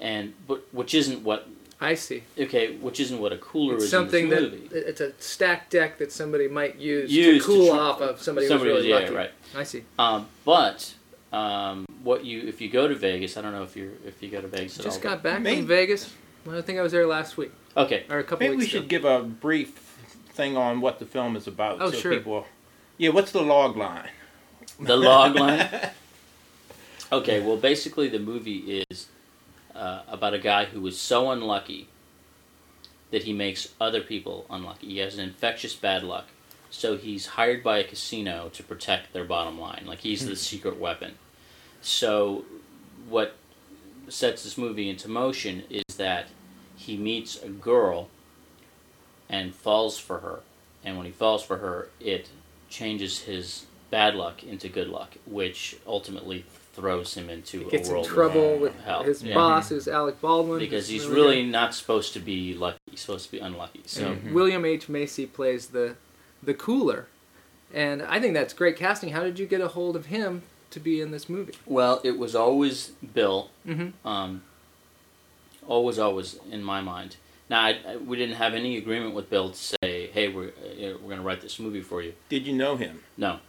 and 0.00 0.34
but 0.46 0.62
which 0.72 0.94
isn't 0.94 1.22
what 1.24 1.48
I 1.80 1.94
see. 1.94 2.22
okay, 2.38 2.76
which 2.76 3.00
isn't 3.00 3.18
what 3.18 3.32
a 3.32 3.38
cooler 3.38 3.74
It's 3.74 3.84
is 3.84 3.90
something 3.90 4.24
in 4.24 4.30
that 4.30 4.40
this 4.40 4.52
movie. 4.52 4.68
it's 4.76 5.00
a 5.00 5.12
stacked 5.18 5.70
deck 5.72 5.98
that 5.98 6.12
somebody 6.12 6.48
might 6.48 6.76
use, 6.76 7.10
Use 7.12 7.44
to 7.44 7.52
to 7.52 7.58
cool 7.58 7.70
off 7.72 8.00
of 8.00 8.22
somebody, 8.22 8.46
Somebody 8.46 8.70
who's 8.70 8.76
was- 8.78 8.86
really 8.86 8.90
yeah, 8.90 9.04
lucky. 9.10 9.14
right. 9.14 9.30
I 9.56 9.62
see. 9.64 9.82
Um, 9.98 10.28
but 10.44 10.94
um, 11.32 11.86
what 12.02 12.24
you 12.24 12.42
if 12.46 12.60
you 12.60 12.68
go 12.70 12.86
to 12.86 12.94
Vegas, 12.94 13.36
I 13.36 13.42
don't 13.42 13.52
know 13.52 13.64
if 13.64 13.76
you 13.76 13.86
are 13.88 14.08
if 14.08 14.22
you 14.22 14.28
go 14.30 14.40
to 14.40 14.48
Vegas 14.48 14.78
at 14.78 14.84
Just 14.84 14.98
all. 14.98 15.02
got 15.10 15.22
back 15.22 15.40
Maybe- 15.40 15.58
from 15.58 15.66
Vegas. 15.68 16.12
Well, 16.44 16.58
I 16.58 16.62
think 16.62 16.78
I 16.78 16.82
was 16.82 16.90
there 16.92 17.06
last 17.06 17.36
week 17.36 17.52
okay, 17.76 18.04
or 18.10 18.18
a 18.18 18.24
couple 18.24 18.38
Maybe 18.44 18.56
we 18.56 18.58
weeks 18.58 18.70
should 18.72 18.82
ago. 18.82 18.88
give 18.88 19.04
a 19.04 19.22
brief 19.22 19.70
thing 20.34 20.56
on 20.56 20.80
what 20.80 20.98
the 20.98 21.06
film 21.06 21.36
is 21.36 21.46
about. 21.46 21.78
Oh, 21.80 21.90
so 21.90 21.98
sure. 21.98 22.12
People, 22.16 22.46
yeah, 23.02 23.08
what's 23.08 23.32
the 23.32 23.42
log 23.42 23.76
line? 23.76 24.10
the 24.78 24.96
log 24.96 25.34
line. 25.34 25.68
Okay, 27.10 27.40
well, 27.40 27.58
basically 27.58 28.08
the 28.08 28.18
movie 28.18 28.82
is 28.90 29.08
uh, 29.74 30.00
about 30.08 30.32
a 30.32 30.38
guy 30.38 30.64
who 30.64 30.80
was 30.80 30.98
so 30.98 31.30
unlucky 31.30 31.88
that 33.10 33.24
he 33.24 33.34
makes 33.34 33.68
other 33.78 34.00
people 34.00 34.46
unlucky. 34.48 34.86
He 34.86 34.98
has 34.98 35.18
an 35.18 35.20
infectious 35.20 35.74
bad 35.74 36.04
luck, 36.04 36.28
so 36.70 36.96
he's 36.96 37.26
hired 37.26 37.62
by 37.62 37.76
a 37.76 37.84
casino 37.84 38.48
to 38.54 38.62
protect 38.62 39.12
their 39.12 39.24
bottom 39.24 39.60
line. 39.60 39.84
Like 39.86 39.98
he's 39.98 40.26
the 40.26 40.36
secret 40.36 40.80
weapon. 40.80 41.18
So, 41.82 42.46
what 43.06 43.36
sets 44.08 44.44
this 44.44 44.56
movie 44.56 44.88
into 44.88 45.10
motion 45.10 45.64
is 45.68 45.96
that 45.96 46.28
he 46.76 46.96
meets 46.96 47.42
a 47.42 47.50
girl 47.50 48.08
and 49.28 49.54
falls 49.54 49.98
for 49.98 50.20
her, 50.20 50.40
and 50.82 50.96
when 50.96 51.04
he 51.04 51.12
falls 51.12 51.44
for 51.44 51.58
her, 51.58 51.90
it 52.00 52.30
changes 52.72 53.20
his 53.20 53.66
bad 53.90 54.14
luck 54.14 54.42
into 54.42 54.68
good 54.68 54.88
luck, 54.88 55.14
which 55.26 55.76
ultimately 55.86 56.44
throws 56.72 57.14
him 57.14 57.28
into 57.28 57.64
He 57.64 57.70
gets 57.70 57.90
a 57.90 57.96
in 57.98 58.04
trouble 58.04 58.54
of 58.54 58.60
with 58.60 58.80
hell. 58.80 59.02
his 59.02 59.22
Yeah. 59.22 59.34
boss, 59.34 59.68
who's 59.68 59.86
Alec 59.86 60.20
Baldwin, 60.22 60.58
because 60.58 60.88
he's 60.88 61.06
really 61.06 61.36
really 61.36 61.42
not 61.46 61.74
supposed 61.74 62.14
to 62.14 62.20
be 62.20 62.54
lucky. 62.54 62.78
He's 62.90 63.00
supposed 63.00 63.26
to 63.26 63.32
be 63.32 63.38
unlucky. 63.38 63.82
So 63.84 64.00
good. 64.14 64.24
And 64.24 64.34
William 64.34 64.64
H 64.64 64.88
Macy 64.88 65.26
plays 65.26 65.68
the 65.68 65.96
the 66.42 66.54
cooler, 66.54 67.06
and 67.74 68.02
I 68.02 68.18
think 68.18 68.32
that's 68.34 68.54
great 68.54 68.76
casting. 68.76 69.10
How 69.10 69.22
did 69.22 69.38
you 69.38 69.46
get 69.46 69.60
a 69.60 69.68
hold 69.68 69.94
of 69.94 70.06
him 70.06 70.42
to 70.70 70.80
be 70.80 71.02
in 71.02 71.10
this 71.10 71.28
movie? 71.28 71.52
well, 71.66 72.00
it 72.02 72.18
was 72.18 72.34
always 72.34 72.92
Bill. 73.14 73.50
Mm-hmm. 73.68 74.08
Um, 74.08 74.42
always, 75.68 75.98
always 75.98 76.38
in 76.50 76.64
my 76.64 76.80
mind. 76.80 77.16
Now, 77.48 77.64
I, 77.66 77.96
we 77.96 78.16
didn't 78.16 78.36
have 78.36 78.54
any 78.54 78.76
agreement 78.76 79.14
with 79.14 79.28
Bill 79.28 79.50
to 79.50 79.56
say, 79.56 80.06
"Hey, 80.12 80.28
we're 80.28 80.48
uh, 80.48 80.50
we're 80.78 80.98
going 80.98 81.16
to 81.18 81.22
write 81.22 81.40
this 81.40 81.58
movie 81.58 81.82
for 81.82 82.02
you." 82.02 82.14
Did 82.28 82.46
you 82.46 82.54
know 82.54 82.76
him? 82.76 83.02
No, 83.16 83.40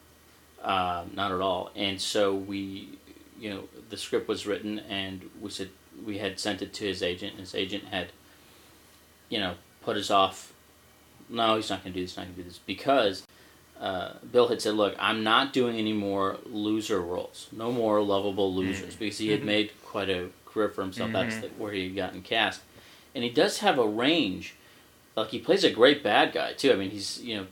uh, 0.61 1.05
not 1.13 1.31
at 1.31 1.41
all. 1.41 1.71
And 1.75 2.01
so 2.01 2.33
we, 2.35 2.89
you 3.39 3.49
know, 3.49 3.63
the 3.89 3.97
script 3.97 4.27
was 4.27 4.45
written, 4.45 4.79
and 4.79 5.29
we 5.39 5.49
said 5.49 5.69
we 6.05 6.17
had 6.17 6.39
sent 6.39 6.61
it 6.61 6.73
to 6.73 6.85
his 6.85 7.01
agent, 7.01 7.33
and 7.33 7.41
his 7.41 7.55
agent 7.55 7.85
had, 7.85 8.07
you 9.29 9.39
know, 9.39 9.55
put 9.83 9.95
us 9.97 10.09
off. 10.11 10.53
No, 11.29 11.55
he's 11.55 11.69
not 11.69 11.83
going 11.83 11.93
to 11.93 11.99
do 11.99 12.05
this. 12.05 12.17
Not 12.17 12.23
going 12.23 12.35
to 12.35 12.41
do 12.43 12.49
this 12.49 12.59
because 12.59 13.25
uh, 13.79 14.13
Bill 14.31 14.47
had 14.49 14.61
said, 14.61 14.73
"Look, 14.75 14.95
I'm 14.99 15.23
not 15.23 15.53
doing 15.53 15.77
any 15.77 15.93
more 15.93 16.37
loser 16.45 16.99
roles. 16.99 17.47
No 17.51 17.71
more 17.71 18.01
lovable 18.01 18.53
losers," 18.53 18.95
because 18.95 19.17
he 19.17 19.29
had 19.29 19.43
made 19.43 19.71
quite 19.85 20.09
a 20.09 20.29
career 20.45 20.69
for 20.69 20.81
himself. 20.81 21.11
That's 21.11 21.37
the, 21.37 21.47
where 21.57 21.71
he 21.71 21.85
had 21.85 21.95
gotten 21.95 22.21
cast, 22.21 22.61
and 23.13 23.23
he 23.23 23.29
does 23.29 23.59
have 23.59 23.77
a 23.77 23.87
range. 23.87 24.55
Like 25.15 25.29
he 25.29 25.39
plays 25.39 25.63
a 25.63 25.71
great 25.71 26.03
bad 26.03 26.33
guy 26.33 26.53
too. 26.53 26.71
I 26.71 26.75
mean, 26.75 26.89
he's 26.89 27.21
you 27.21 27.37
know 27.37 27.47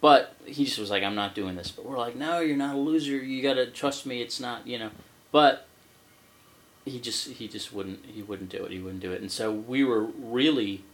but 0.00 0.34
he 0.44 0.66
just 0.66 0.78
was 0.78 0.90
like, 0.90 1.02
I'm 1.02 1.14
not 1.14 1.34
doing 1.34 1.56
this. 1.56 1.70
But 1.70 1.86
we're 1.86 1.96
like, 1.96 2.14
no, 2.14 2.40
you're 2.40 2.58
not 2.58 2.74
a 2.74 2.78
loser. 2.78 3.16
You 3.16 3.42
got 3.42 3.54
to 3.54 3.64
trust 3.64 4.04
me. 4.04 4.20
It's 4.20 4.38
not, 4.38 4.66
you 4.66 4.78
know. 4.78 4.90
But 5.32 5.66
he 6.84 7.00
just 7.00 7.28
he 7.28 7.48
just 7.48 7.72
wouldn't 7.72 8.04
he 8.04 8.22
wouldn't 8.22 8.50
do 8.50 8.64
it. 8.64 8.70
He 8.70 8.80
wouldn't 8.80 9.00
do 9.00 9.12
it. 9.12 9.22
And 9.22 9.32
so 9.32 9.50
we 9.50 9.82
were 9.82 10.02
really 10.02 10.84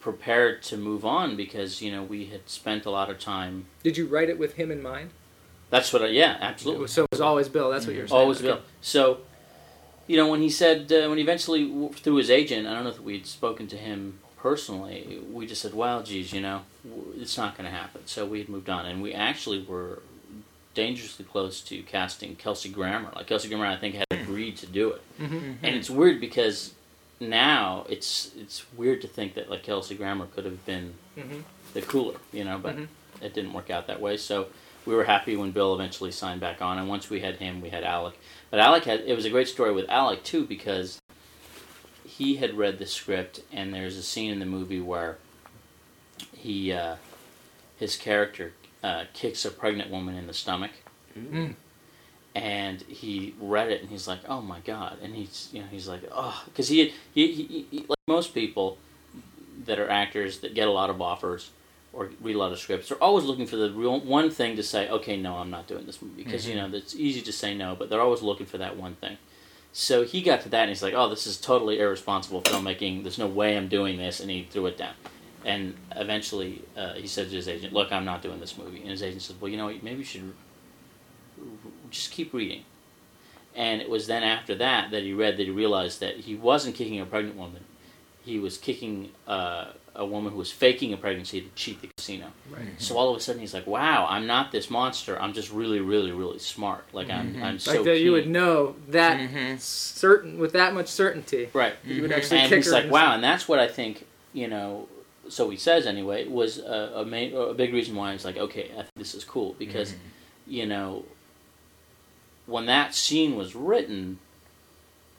prepared 0.00 0.62
to 0.62 0.78
move 0.78 1.04
on 1.04 1.36
because 1.36 1.82
you 1.82 1.92
know 1.92 2.02
we 2.02 2.26
had 2.26 2.48
spent 2.48 2.86
a 2.86 2.90
lot 2.90 3.10
of 3.10 3.18
time. 3.18 3.66
Did 3.82 3.98
you 3.98 4.06
write 4.06 4.30
it 4.30 4.38
with 4.38 4.54
him 4.54 4.70
in 4.70 4.82
mind? 4.82 5.10
That's 5.68 5.92
what 5.92 6.02
I, 6.02 6.06
yeah, 6.06 6.38
absolutely. 6.40 6.88
so 6.88 7.04
it 7.04 7.10
was 7.12 7.20
always 7.20 7.48
Bill. 7.48 7.70
That's 7.70 7.86
what 7.86 7.94
you're 7.94 8.04
mm-hmm. 8.04 8.10
saying. 8.10 8.22
Always 8.22 8.38
Okay. 8.38 8.46
Bill. 8.46 8.60
So, 8.80 9.20
you 10.10 10.16
know, 10.16 10.28
when 10.28 10.42
he 10.42 10.50
said, 10.50 10.90
uh, 10.92 11.08
when 11.08 11.18
he 11.18 11.22
eventually, 11.22 11.62
through 11.94 12.16
his 12.16 12.30
agent, 12.30 12.66
I 12.66 12.74
don't 12.74 12.82
know 12.84 12.90
if 12.90 13.00
we'd 13.00 13.26
spoken 13.26 13.68
to 13.68 13.76
him 13.76 14.18
personally, 14.38 15.20
we 15.32 15.46
just 15.46 15.62
said, 15.62 15.72
well, 15.72 16.02
geez, 16.02 16.32
you 16.32 16.40
know, 16.40 16.62
it's 17.16 17.36
not 17.38 17.56
going 17.56 17.70
to 17.70 17.76
happen. 17.82 18.00
So 18.06 18.26
we 18.26 18.38
had 18.40 18.48
moved 18.48 18.68
on. 18.68 18.86
And 18.86 19.00
we 19.02 19.12
actually 19.14 19.62
were 19.62 20.02
dangerously 20.74 21.24
close 21.24 21.60
to 21.62 21.82
casting 21.82 22.34
Kelsey 22.34 22.70
Grammer. 22.70 23.10
Like, 23.14 23.28
Kelsey 23.28 23.48
Grammer, 23.48 23.66
I 23.66 23.76
think, 23.76 23.94
had 23.94 24.06
agreed 24.10 24.56
to 24.58 24.66
do 24.66 24.90
it. 24.90 25.02
Mm-hmm. 25.20 25.52
And 25.62 25.76
it's 25.76 25.90
weird 25.90 26.20
because 26.20 26.74
now 27.20 27.84
it's 27.88 28.32
it's 28.36 28.64
weird 28.76 29.00
to 29.02 29.08
think 29.08 29.34
that, 29.34 29.48
like, 29.48 29.62
Kelsey 29.62 29.94
Grammer 29.94 30.26
could 30.26 30.44
have 30.44 30.64
been 30.66 30.94
Mm-hmm. 31.18 31.40
the 31.74 31.82
cooler, 31.82 32.16
you 32.32 32.44
know, 32.44 32.58
but 32.58 32.74
Mhm. 32.76 32.86
it 33.20 33.34
didn't 33.34 33.52
work 33.52 33.68
out 33.68 33.86
that 33.88 34.00
way. 34.00 34.16
So 34.16 34.46
we 34.86 34.94
were 34.94 35.04
happy 35.04 35.36
when 35.36 35.50
Bill 35.50 35.74
eventually 35.74 36.10
signed 36.12 36.40
back 36.40 36.62
on, 36.62 36.78
and 36.78 36.88
once 36.88 37.10
we 37.10 37.20
had 37.20 37.36
him, 37.36 37.60
we 37.60 37.68
had 37.68 37.84
Alec. 37.84 38.14
But 38.50 38.60
Alec 38.60 38.84
had 38.84 39.00
it 39.00 39.14
was 39.14 39.24
a 39.24 39.30
great 39.30 39.48
story 39.48 39.72
with 39.72 39.88
Alec 39.88 40.24
too 40.24 40.44
because 40.44 41.00
he 42.04 42.36
had 42.36 42.54
read 42.54 42.78
the 42.78 42.86
script, 42.86 43.40
and 43.52 43.72
there's 43.72 43.96
a 43.96 44.02
scene 44.02 44.32
in 44.32 44.40
the 44.40 44.46
movie 44.46 44.80
where 44.80 45.18
he 46.36 46.72
uh, 46.72 46.96
his 47.76 47.96
character 47.96 48.52
uh, 48.82 49.04
kicks 49.12 49.44
a 49.44 49.50
pregnant 49.50 49.90
woman 49.90 50.16
in 50.16 50.26
the 50.26 50.34
stomach. 50.34 50.72
Mm. 51.16 51.54
And 52.34 52.82
he 52.82 53.34
read 53.40 53.70
it, 53.70 53.80
and 53.80 53.90
he's 53.90 54.08
like, 54.08 54.20
"Oh 54.28 54.40
my 54.40 54.60
god!" 54.60 54.98
And 55.02 55.14
he's, 55.14 55.48
you 55.52 55.60
know, 55.60 55.66
he's 55.70 55.88
like, 55.88 56.02
"Oh," 56.12 56.42
because 56.46 56.68
he, 56.68 56.92
he, 57.14 57.32
he, 57.32 57.66
he, 57.70 57.78
like 57.88 57.98
most 58.06 58.34
people 58.34 58.78
that 59.64 59.78
are 59.78 59.88
actors 59.88 60.40
that 60.40 60.54
get 60.54 60.68
a 60.68 60.70
lot 60.70 60.90
of 60.90 61.00
offers 61.00 61.50
or 61.92 62.10
read 62.20 62.36
a 62.36 62.38
lot 62.38 62.52
of 62.52 62.58
scripts, 62.58 62.88
they're 62.88 63.02
always 63.02 63.24
looking 63.24 63.46
for 63.46 63.56
the 63.56 63.70
real 63.70 64.00
one 64.00 64.30
thing 64.30 64.56
to 64.56 64.62
say, 64.62 64.88
"Okay, 64.88 65.16
no, 65.16 65.36
I'm 65.36 65.50
not 65.50 65.66
doing 65.66 65.86
this 65.86 66.00
movie," 66.00 66.22
because 66.22 66.46
you 66.46 66.54
know 66.54 66.68
it's 66.72 66.94
easy 66.94 67.20
to 67.22 67.32
say 67.32 67.54
no, 67.54 67.74
but 67.74 67.90
they're 67.90 68.00
always 68.00 68.22
looking 68.22 68.46
for 68.46 68.58
that 68.58 68.76
one 68.76 68.94
thing. 68.96 69.18
So 69.72 70.04
he 70.04 70.22
got 70.22 70.40
to 70.42 70.48
that, 70.50 70.62
and 70.62 70.68
he's 70.70 70.82
like, 70.82 70.94
"Oh, 70.94 71.08
this 71.08 71.26
is 71.26 71.36
totally 71.36 71.78
irresponsible 71.78 72.42
filmmaking. 72.42 73.02
There's 73.02 73.18
no 73.18 73.26
way 73.26 73.56
I'm 73.56 73.68
doing 73.68 73.98
this," 73.98 74.20
and 74.20 74.30
he 74.30 74.46
threw 74.50 74.66
it 74.66 74.76
down. 74.76 74.94
And 75.44 75.74
eventually, 75.96 76.62
uh, 76.76 76.94
he 76.94 77.06
said 77.06 77.30
to 77.30 77.36
his 77.36 77.48
agent, 77.48 77.72
"Look, 77.72 77.92
I'm 77.92 78.04
not 78.04 78.22
doing 78.22 78.40
this 78.40 78.58
movie." 78.58 78.80
And 78.80 78.90
his 78.90 79.02
agent 79.02 79.22
said, 79.22 79.40
"Well, 79.40 79.50
you 79.50 79.56
know, 79.56 79.66
what, 79.66 79.82
maybe 79.82 79.98
you 79.98 80.04
should 80.04 80.34
just 81.90 82.10
keep 82.10 82.32
reading." 82.32 82.64
And 83.54 83.80
it 83.80 83.90
was 83.90 84.06
then 84.06 84.22
after 84.22 84.54
that 84.56 84.90
that 84.90 85.02
he 85.02 85.12
read 85.12 85.36
that 85.38 85.44
he 85.44 85.50
realized 85.50 86.00
that 86.00 86.18
he 86.18 86.36
wasn't 86.36 86.76
kicking 86.76 87.00
a 87.00 87.06
pregnant 87.06 87.36
woman; 87.36 87.64
he 88.24 88.38
was 88.38 88.58
kicking 88.58 89.10
uh, 89.26 89.72
a 89.94 90.06
woman 90.06 90.32
who 90.32 90.38
was 90.38 90.52
faking 90.52 90.92
a 90.92 90.96
pregnancy 90.96 91.40
to 91.40 91.48
cheat 91.54 91.80
the 91.82 91.88
casino. 91.96 92.26
Right. 92.50 92.68
So 92.78 92.96
all 92.96 93.10
of 93.10 93.16
a 93.16 93.20
sudden, 93.20 93.40
he's 93.40 93.52
like, 93.54 93.66
"Wow, 93.66 94.06
I'm 94.08 94.26
not 94.26 94.52
this 94.52 94.70
monster. 94.70 95.20
I'm 95.20 95.32
just 95.32 95.50
really, 95.52 95.80
really, 95.80 96.12
really 96.12 96.38
smart. 96.38 96.84
Like 96.92 97.10
I'm, 97.10 97.36
I'm 97.42 97.58
so 97.58 97.72
like 97.72 97.84
that, 97.84 97.98
you 98.00 98.12
would 98.12 98.28
know 98.28 98.76
that 98.88 99.18
Mhm. 99.18 99.60
certain 99.60 100.38
with 100.38 100.52
that 100.52 100.72
much 100.74 100.88
certainty. 100.88 101.48
right." 101.52 101.74
You 101.84 102.02
would 102.02 102.10
Mhm. 102.10 102.16
actually 102.16 102.38
and 102.38 102.48
kick 102.48 102.56
he's 102.58 102.66
her 102.66 102.72
like, 102.72 102.82
in 102.84 102.88
the 102.88 102.92
"Wow," 102.94 103.14
and 103.14 103.24
that's 103.24 103.48
what 103.48 103.58
I 103.58 103.68
think. 103.68 104.06
You 104.32 104.46
know, 104.48 104.88
so 105.28 105.50
he 105.50 105.56
says 105.56 105.86
anyway. 105.86 106.26
Was 106.28 106.58
a 106.58 106.92
a, 106.96 107.04
main, 107.04 107.34
a 107.36 107.52
big 107.52 107.72
reason 107.74 107.96
why 107.96 108.12
he's 108.12 108.24
like, 108.24 108.36
"Okay, 108.38 108.70
I 108.72 108.82
think 108.82 108.90
this 108.96 109.14
is 109.14 109.24
cool," 109.24 109.54
because 109.58 109.94
you 110.46 110.66
know, 110.66 111.04
when 112.46 112.66
that 112.66 112.94
scene 112.94 113.36
was 113.36 113.54
written, 113.54 114.18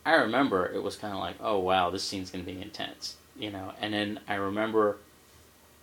I 0.05 0.13
remember 0.15 0.65
it 0.73 0.81
was 0.81 0.95
kind 0.95 1.13
of 1.13 1.19
like, 1.19 1.35
"Oh 1.39 1.59
wow, 1.59 1.89
this 1.89 2.03
scene's 2.03 2.31
going 2.31 2.43
to 2.45 2.51
be 2.51 2.59
intense," 2.61 3.17
you 3.41 3.51
know. 3.51 3.73
And 3.81 3.93
then 3.93 4.19
I 4.27 4.35
remember 4.35 4.97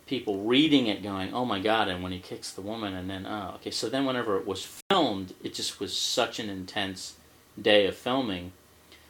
people 0.07 0.39
reading 0.39 0.87
it, 0.87 1.03
going, 1.03 1.33
"Oh 1.33 1.45
my 1.45 1.59
god!" 1.59 1.89
And 1.89 2.01
when 2.01 2.11
he 2.11 2.19
kicks 2.19 2.51
the 2.51 2.61
woman, 2.61 2.95
and 2.95 3.09
then, 3.09 3.27
oh, 3.27 3.53
okay. 3.55 3.69
So 3.69 3.89
then, 3.89 4.05
whenever 4.05 4.37
it 4.37 4.47
was 4.47 4.81
filmed, 4.89 5.33
it 5.43 5.53
just 5.53 5.79
was 5.79 5.95
such 5.95 6.39
an 6.39 6.49
intense 6.49 7.15
day 7.61 7.85
of 7.85 7.95
filming 7.95 8.53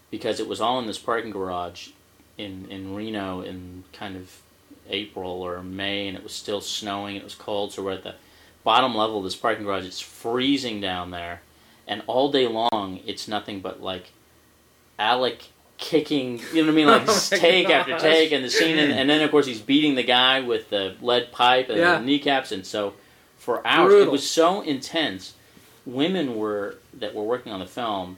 because 0.09 0.39
it 0.39 0.47
was 0.47 0.59
all 0.59 0.79
in 0.79 0.87
this 0.87 0.97
parking 0.97 1.31
garage 1.31 1.89
in 2.37 2.67
in 2.69 2.95
Reno 2.95 3.41
in 3.41 3.83
kind 3.93 4.17
of 4.17 4.41
April 4.89 5.41
or 5.41 5.61
May, 5.61 6.07
and 6.07 6.17
it 6.17 6.23
was 6.23 6.33
still 6.33 6.61
snowing. 6.61 7.15
It 7.15 7.23
was 7.23 7.35
cold, 7.35 7.71
so 7.71 7.83
we're 7.83 7.93
at 7.93 8.03
the 8.03 8.15
bottom 8.63 8.95
level 8.95 9.19
of 9.19 9.23
this 9.23 9.35
parking 9.35 9.65
garage. 9.65 9.85
It's 9.85 10.01
freezing 10.01 10.81
down 10.81 11.11
there, 11.11 11.41
and 11.87 12.01
all 12.07 12.31
day 12.31 12.47
long, 12.47 12.99
it's 13.05 13.27
nothing 13.27 13.61
but 13.61 13.81
like 13.81 14.11
Alec 14.97 15.49
kicking. 15.79 16.39
You 16.53 16.61
know 16.65 16.67
what 16.67 16.73
I 16.73 16.75
mean? 16.75 16.87
Like 16.87 17.03
Oh 17.07 17.27
take 17.29 17.69
after 17.69 17.97
take, 17.97 18.31
and 18.31 18.43
the 18.45 18.49
scene, 18.49 18.77
and, 18.77 18.91
and 18.91 19.09
then 19.09 19.21
of 19.21 19.31
course 19.31 19.47
he's 19.47 19.61
beating 19.61 19.95
the 19.95 20.03
guy 20.03 20.41
with 20.41 20.69
the 20.69 20.95
lead 21.01 21.31
pipe 21.31 21.69
and 21.69 21.77
Yeah. 21.79 21.97
the 21.97 22.05
kneecaps, 22.05 22.51
and 22.51 22.65
so 22.65 22.93
for 23.37 23.65
hours 23.65 23.93
it 23.93 24.11
was 24.11 24.29
so 24.29 24.61
intense. 24.61 25.33
Women 25.85 26.35
were 26.35 26.77
that 26.99 27.15
were 27.15 27.23
working 27.23 27.51
on 27.51 27.59
the 27.59 27.65
film. 27.65 28.17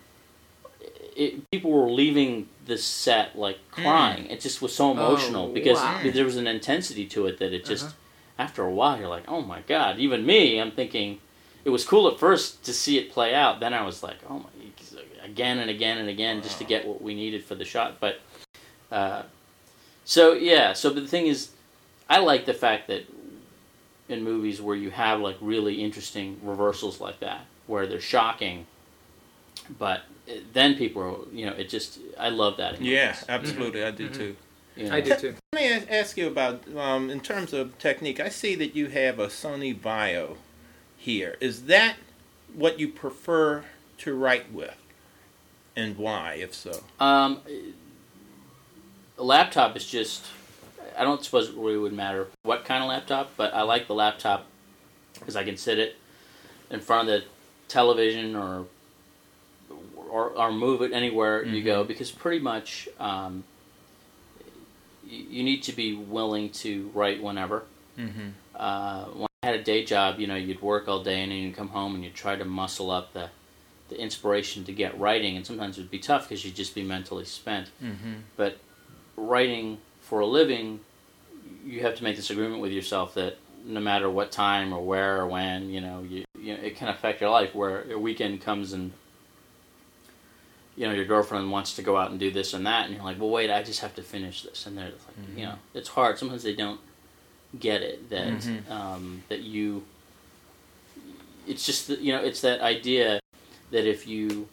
It, 1.16 1.50
people 1.52 1.72
were 1.72 1.90
leaving 1.90 2.48
the 2.66 2.78
set 2.78 3.38
like 3.38 3.60
crying. 3.70 4.26
It 4.28 4.42
just 4.42 4.62
was 4.62 4.74
so 4.74 4.92
emotional 4.92 5.46
Oh, 5.50 5.54
because 5.54 5.78
wow. 5.78 6.02
there 6.14 6.26
was 6.26 6.38
an 6.38 6.48
intensity 6.48 7.06
to 7.08 7.28
it 7.28 7.38
that 7.40 7.54
it 7.54 7.66
just 7.66 7.86
Uh-huh. 7.86 7.94
after 8.40 8.64
a 8.66 8.72
while 8.72 8.98
you're 8.98 9.08
like, 9.10 9.26
oh 9.28 9.42
my 9.42 9.62
god. 9.68 10.00
Even 10.00 10.26
me, 10.26 10.60
I'm 10.60 10.72
thinking 10.72 11.20
it 11.66 11.70
was 11.70 11.86
cool 11.86 12.08
at 12.08 12.18
first 12.18 12.64
to 12.66 12.74
see 12.74 12.98
it 12.98 13.12
play 13.12 13.36
out. 13.36 13.60
Then 13.60 13.74
I 13.74 13.86
was 13.86 14.02
like, 14.04 14.18
oh 14.30 14.40
my, 14.40 14.46
again 15.24 15.60
and 15.60 15.70
again 15.70 15.98
and 15.98 16.10
again 16.10 16.42
just 16.42 16.58
to 16.60 16.64
get 16.64 16.86
what 16.88 17.02
we 17.02 17.14
needed 17.14 17.44
for 17.44 17.56
the 17.56 17.66
shot. 17.66 18.00
But 18.00 18.20
uh, 18.92 19.24
so 20.06 20.34
yeah. 20.34 20.74
So 20.74 20.94
but 20.94 21.02
the 21.04 21.08
thing 21.08 21.28
is, 21.28 21.50
I 22.10 22.20
like 22.20 22.46
the 22.46 22.54
fact 22.54 22.88
that 22.88 23.04
in 24.10 24.24
movies 24.24 24.62
where 24.62 24.76
you 24.76 24.92
have 24.92 25.20
like 25.22 25.38
really 25.42 25.82
interesting 25.82 26.40
reversals 26.44 27.00
like 27.00 27.20
that, 27.22 27.46
where 27.68 27.88
they're 27.88 28.02
shocking, 28.02 28.66
but 29.80 30.02
then 30.54 30.76
people 30.76 31.02
are, 31.02 31.36
you 31.36 31.46
know, 31.46 31.54
it 31.54 31.70
just 31.70 32.00
I 32.20 32.30
love 32.30 32.58
that. 32.58 32.76
in 32.76 32.84
Yeah, 32.86 33.08
movies, 33.08 33.26
absolutely, 33.30 33.84
I 33.84 33.92
do 33.92 34.10
Mhm. 34.10 34.14
too. 34.18 34.36
you 34.76 34.90
know. 34.90 34.96
I 34.96 35.02
do 35.02 35.16
too. 35.16 35.36
Let 35.54 35.62
me 35.62 35.96
ask 35.98 36.18
you 36.18 36.28
about, 36.28 36.64
um, 36.76 37.10
in 37.10 37.20
terms 37.20 37.54
of 37.54 37.78
technique, 37.78 38.20
I 38.20 38.30
see 38.30 38.56
that 38.56 38.76
you 38.76 38.88
have 38.88 39.20
a 39.20 39.28
Sony 39.28 39.78
VAIO 39.78 40.38
here. 40.98 41.36
Is 41.42 41.64
that 41.66 41.96
what 42.54 42.80
you 42.80 42.88
prefer 42.88 43.66
to 44.00 44.14
write 44.14 44.52
with? 44.52 44.76
And 45.82 45.98
why, 45.98 46.36
if 46.36 46.54
so? 46.54 46.84
Um, 47.00 47.40
a 49.18 49.24
laptop 49.24 49.76
is 49.76 49.86
just. 49.86 50.26
I 50.98 51.04
don't 51.04 51.24
suppose 51.24 51.50
it 51.50 51.56
really 51.56 51.78
would 51.78 51.94
matter 51.94 52.28
what 52.44 52.66
kind 52.66 52.84
of 52.84 52.90
laptop, 52.90 53.32
but 53.38 53.54
I 53.54 53.62
like 53.62 53.88
the 53.88 53.96
laptop 53.96 54.46
because 55.14 55.36
I 55.36 55.44
can 55.44 55.58
sit 55.58 55.80
it 55.80 55.96
in 56.70 56.82
front 56.82 57.10
of 57.10 57.22
the 57.22 57.28
television 57.68 58.36
or 58.36 58.66
or, 60.12 60.30
or 60.32 60.52
move 60.52 60.82
it 60.82 60.92
anywhere 60.92 61.44
you 61.44 61.64
go. 61.64 61.84
Because 61.84 62.12
pretty 62.12 62.40
much, 62.40 62.90
um, 63.00 63.44
you, 65.08 65.26
you 65.30 65.44
need 65.44 65.64
to 65.64 65.72
be 65.72 65.96
willing 65.96 66.50
to 66.50 66.92
write 66.94 67.24
whenever. 67.24 67.64
Mm-hmm. 67.98 68.30
Uh, 68.56 69.06
when 69.06 69.28
I 69.42 69.48
had 69.48 69.56
a 69.56 69.64
day 69.64 69.84
job, 69.84 70.20
you 70.20 70.28
know, 70.28 70.36
you'd 70.36 70.62
work 70.62 70.88
all 70.88 71.02
day 71.02 71.22
and 71.22 71.32
then 71.32 71.40
you'd 71.40 71.56
come 71.56 71.70
home 71.70 71.96
and 71.96 72.04
you'd 72.04 72.14
try 72.14 72.36
to 72.36 72.46
muscle 72.46 72.92
up 72.92 73.14
the 73.14 73.30
the 73.92 74.00
inspiration 74.02 74.64
to 74.64 74.72
get 74.72 74.98
writing, 75.00 75.36
and 75.38 75.46
sometimes 75.46 75.78
it 75.78 75.82
would 75.82 75.92
be 75.92 76.00
tough 76.00 76.28
because 76.28 76.44
you'd 76.44 76.56
just 76.56 76.74
be 76.74 76.82
mentally 76.82 77.26
spent. 77.26 77.70
Mm-hmm. 77.84 78.14
But 78.38 78.58
writing 79.16 79.78
for 80.00 80.22
a 80.22 80.26
living, 80.26 80.80
you 81.64 81.82
have 81.82 81.96
to 81.98 82.04
make 82.04 82.16
this 82.16 82.30
agreement 82.32 82.62
with 82.62 82.72
yourself 82.72 83.14
that 83.16 83.38
no 83.66 83.80
matter 83.80 84.10
what 84.10 84.32
time 84.32 84.74
or 84.74 84.82
where 84.84 85.20
or 85.22 85.28
when, 85.28 85.70
you 85.70 85.82
know, 85.82 86.02
you, 86.10 86.24
you 86.40 86.56
know, 86.56 86.64
it 86.64 86.76
can 86.76 86.88
affect 86.88 87.22
your 87.22 87.30
life. 87.30 87.54
Where 87.54 87.84
a 87.92 88.00
weekend 88.00 88.42
comes 88.42 88.74
and 88.74 88.92
you 90.78 90.88
know 90.88 90.94
your 90.94 91.06
girlfriend 91.06 91.52
wants 91.52 91.76
to 91.76 91.84
go 91.84 91.98
out 91.98 92.10
and 92.12 92.20
do 92.20 92.32
this 92.32 92.54
and 92.54 92.66
that, 92.66 92.86
and 92.86 92.96
you're 92.96 93.04
like, 93.04 93.20
well, 93.20 93.30
wait, 93.30 93.52
I 93.52 93.62
just 93.62 93.82
have 93.82 93.94
to 93.96 94.02
finish 94.02 94.42
this, 94.44 94.66
and 94.66 94.78
they're 94.78 94.86
like, 94.86 95.38
you 95.38 95.46
know, 95.46 95.56
it's 95.74 95.90
hard. 95.90 96.18
Sometimes 96.18 96.44
they 96.44 96.56
don't 96.56 96.80
get 97.60 97.82
it 97.82 98.10
that 98.10 98.32
Mhm. 98.32 98.70
um, 98.72 99.24
that 99.28 99.42
you. 99.42 99.84
It's 101.48 101.66
just 101.66 101.90
you 101.90 102.14
know, 102.14 102.24
it's 102.24 102.42
that 102.42 102.62
idea 102.62 103.20
that 103.72 103.86
if 103.86 104.08
you 104.08 104.48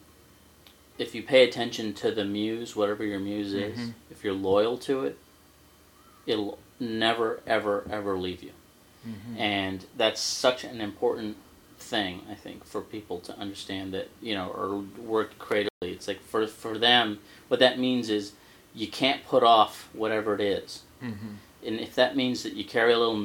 if 0.98 1.14
you 1.14 1.22
pay 1.22 1.44
attention 1.44 1.94
to 1.94 2.11
the 2.11 2.24
muse, 2.24 2.74
whatever 2.74 3.04
your 3.04 3.20
muse 3.20 3.54
is, 3.54 3.78
Mhm. 3.78 3.94
if 4.11 4.24
you're 4.24 4.35
loyal 4.35 4.76
to 4.78 5.04
it, 5.04 5.16
it'll 6.26 6.59
never, 6.81 7.40
ever, 7.46 7.85
ever 7.88 8.18
leave 8.18 8.42
you. 8.42 8.50
Mm-hmm. 9.09 9.38
And 9.38 9.87
that's 9.96 10.20
such 10.20 10.64
an 10.64 10.81
important 10.81 11.37
thing, 11.78 12.22
I 12.28 12.35
think, 12.35 12.64
for 12.64 12.81
people 12.81 13.20
to 13.20 13.38
understand 13.38 13.94
that, 13.94 14.09
you 14.20 14.35
know, 14.35 14.48
or 14.48 14.78
work 15.00 15.38
creatively. 15.38 15.68
It's 15.92 16.09
like 16.09 16.20
for, 16.20 16.48
for 16.48 16.76
them, 16.76 17.20
what 17.46 17.61
that 17.61 17.78
means 17.78 18.11
is 18.11 18.33
you 18.74 18.88
can't 18.88 19.24
put 19.24 19.44
off 19.44 19.88
whatever 19.92 20.35
it 20.35 20.40
is. 20.40 20.83
Mm-hmm. 21.00 21.35
And 21.64 21.81
if 21.81 21.94
that 21.94 22.16
means 22.16 22.42
that 22.42 22.54
you 22.54 22.64
carry 22.64 22.92
a 22.92 22.98
little 22.98 23.16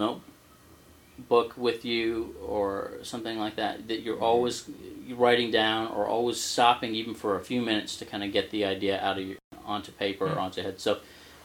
notebook 1.29 1.57
with 1.57 1.85
you 1.85 2.35
or 2.45 2.91
something 3.03 3.37
like 3.39 3.55
that, 3.55 3.87
that 3.87 4.01
you're 4.01 4.19
always 4.19 4.69
writing 5.11 5.51
down 5.51 5.87
or 5.91 6.05
always 6.05 6.39
stopping 6.39 6.95
even 6.95 7.13
for 7.13 7.35
a 7.35 7.39
few 7.39 7.61
minutes 7.61 7.95
to 7.97 8.05
kind 8.05 8.23
of 8.23 8.31
get 8.31 8.51
the 8.51 8.65
idea 8.65 8.99
out 9.01 9.17
of 9.17 9.25
your 9.25 9.37
onto 9.65 9.91
paper 9.91 10.25
or 10.25 10.39
onto 10.39 10.61
head. 10.61 10.79
So 10.79 10.99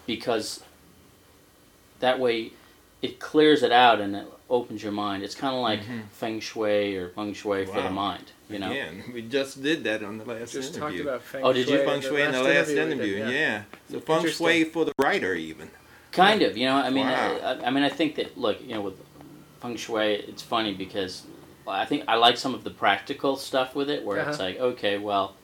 because 0.06 0.62
that 2.00 2.18
way 2.18 2.52
it 3.02 3.20
clears 3.20 3.62
it 3.62 3.70
out 3.72 4.00
and 4.00 4.16
it 4.16 4.26
opens 4.50 4.82
your 4.82 4.92
mind. 4.92 5.22
It's 5.22 5.34
kind 5.34 5.54
of 5.54 5.62
like 5.62 5.80
Mhm. 5.80 6.08
feng 6.10 6.40
shui 6.40 6.96
or 6.96 7.10
feng 7.10 7.32
shui 7.34 7.64
for 7.66 7.80
the 7.82 7.90
mind, 7.90 8.32
you 8.50 8.58
know. 8.58 8.70
Again, 8.72 9.04
we 9.14 9.22
just 9.22 9.62
did 9.62 9.84
that 9.84 10.02
on 10.02 10.18
the 10.18 10.24
last 10.24 10.52
Just 10.52 10.74
talked 10.74 10.94
interview. 10.94 11.02
about 11.08 11.22
feng 11.22 11.44
Oh, 11.44 11.52
did 11.52 11.68
you? 11.68 11.76
shui 11.76 11.84
feng 11.84 12.00
shui 12.00 12.22
in 12.22 12.32
the 12.32 12.42
last 12.42 12.68
we 12.68 12.74
did, 12.74 12.92
interview, 12.92 13.16
yeah. 13.24 13.62
So 13.90 14.00
feng 14.00 14.26
shui 14.26 14.64
for 14.64 14.84
the 14.84 14.92
writer, 14.98 15.34
even. 15.34 15.70
Kind 16.10 16.42
of, 16.42 16.56
you 16.56 16.64
know. 16.66 16.76
I 16.76 16.90
mean, 16.90 17.06
Wow. 17.06 17.38
I, 17.62 17.66
I 17.66 17.70
mean, 17.70 17.84
I 17.84 17.90
think 17.90 18.14
that 18.16 18.36
look, 18.38 18.60
you 18.62 18.74
know, 18.74 18.80
with 18.80 18.98
feng 19.60 19.76
shui, 19.76 20.14
it's 20.14 20.42
funny 20.42 20.74
because 20.74 21.24
I 21.66 21.84
think 21.84 22.04
I 22.08 22.14
like 22.16 22.36
some 22.36 22.54
of 22.54 22.64
the 22.64 22.70
practical 22.70 23.36
stuff 23.36 23.74
with 23.74 23.90
it, 23.90 24.04
where 24.04 24.18
it's 24.18 24.38
Uh-huh. 24.38 24.44
like, 24.48 24.58
okay, 24.60 24.98
well, 24.98 25.34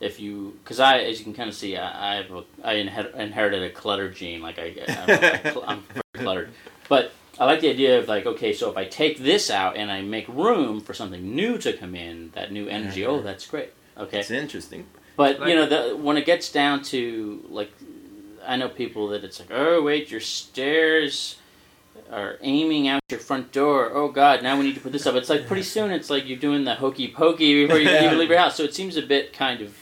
if 0.00 0.18
you, 0.20 0.56
because 0.62 0.80
I, 0.80 0.98
as 0.98 1.18
you 1.18 1.24
can 1.24 1.34
kind 1.34 1.48
of 1.48 1.54
see, 1.54 1.76
I, 1.76 2.12
I 2.12 2.16
have 2.16 2.30
a, 2.30 2.44
I 2.64 2.74
inher- 2.74 3.14
inherited 3.14 3.62
a 3.62 3.70
clutter 3.70 4.10
gene, 4.10 4.42
like 4.42 4.58
I, 4.58 4.74
I'm, 4.88 5.62
I'm 5.66 5.82
very 6.14 6.24
cluttered, 6.24 6.50
but 6.88 7.12
I 7.38 7.44
like 7.46 7.60
the 7.60 7.70
idea 7.70 7.98
of 7.98 8.08
like, 8.08 8.26
okay, 8.26 8.52
so 8.52 8.70
if 8.70 8.76
I 8.76 8.84
take 8.84 9.18
this 9.18 9.50
out 9.50 9.76
and 9.76 9.90
I 9.90 10.02
make 10.02 10.28
room 10.28 10.80
for 10.80 10.92
something 10.94 11.34
new 11.34 11.56
to 11.58 11.72
come 11.72 11.94
in, 11.94 12.30
that 12.34 12.52
new 12.52 12.68
energy, 12.68 13.06
oh, 13.06 13.20
that's 13.22 13.46
great, 13.46 13.70
okay. 13.96 14.20
It's 14.20 14.30
interesting. 14.30 14.86
But 15.16 15.40
Like- 15.40 15.48
you 15.50 15.54
know, 15.56 15.66
the, 15.66 15.96
when 15.96 16.16
it 16.16 16.26
gets 16.26 16.50
down 16.52 16.82
to 16.84 17.44
like, 17.48 17.70
I 18.46 18.56
know 18.56 18.68
people 18.68 19.08
that 19.08 19.22
it's 19.24 19.38
like, 19.40 19.50
oh 19.52 19.82
wait, 19.82 20.10
your 20.10 20.20
stairs 20.20 21.36
are 22.12 22.36
aiming 22.42 22.88
out 22.88 23.02
your 23.08 23.20
front 23.20 23.52
door. 23.52 23.90
Oh 23.92 24.08
God, 24.08 24.42
now 24.42 24.56
we 24.56 24.64
need 24.64 24.74
to 24.74 24.80
put 24.80 24.92
this 24.92 25.06
up. 25.06 25.14
It's 25.14 25.30
like 25.30 25.46
pretty 25.46 25.62
soon, 25.62 25.90
it's 25.90 26.10
like 26.10 26.28
you're 26.28 26.38
doing 26.38 26.64
the 26.64 26.74
hokey 26.74 27.08
pokey 27.08 27.62
before 27.62 27.78
you 27.78 27.88
even 27.88 28.18
leave 28.18 28.28
your 28.28 28.38
house. 28.38 28.56
So 28.56 28.62
it 28.62 28.74
seems 28.74 28.96
a 28.96 29.02
bit 29.02 29.32
kind 29.32 29.60
of 29.60 29.74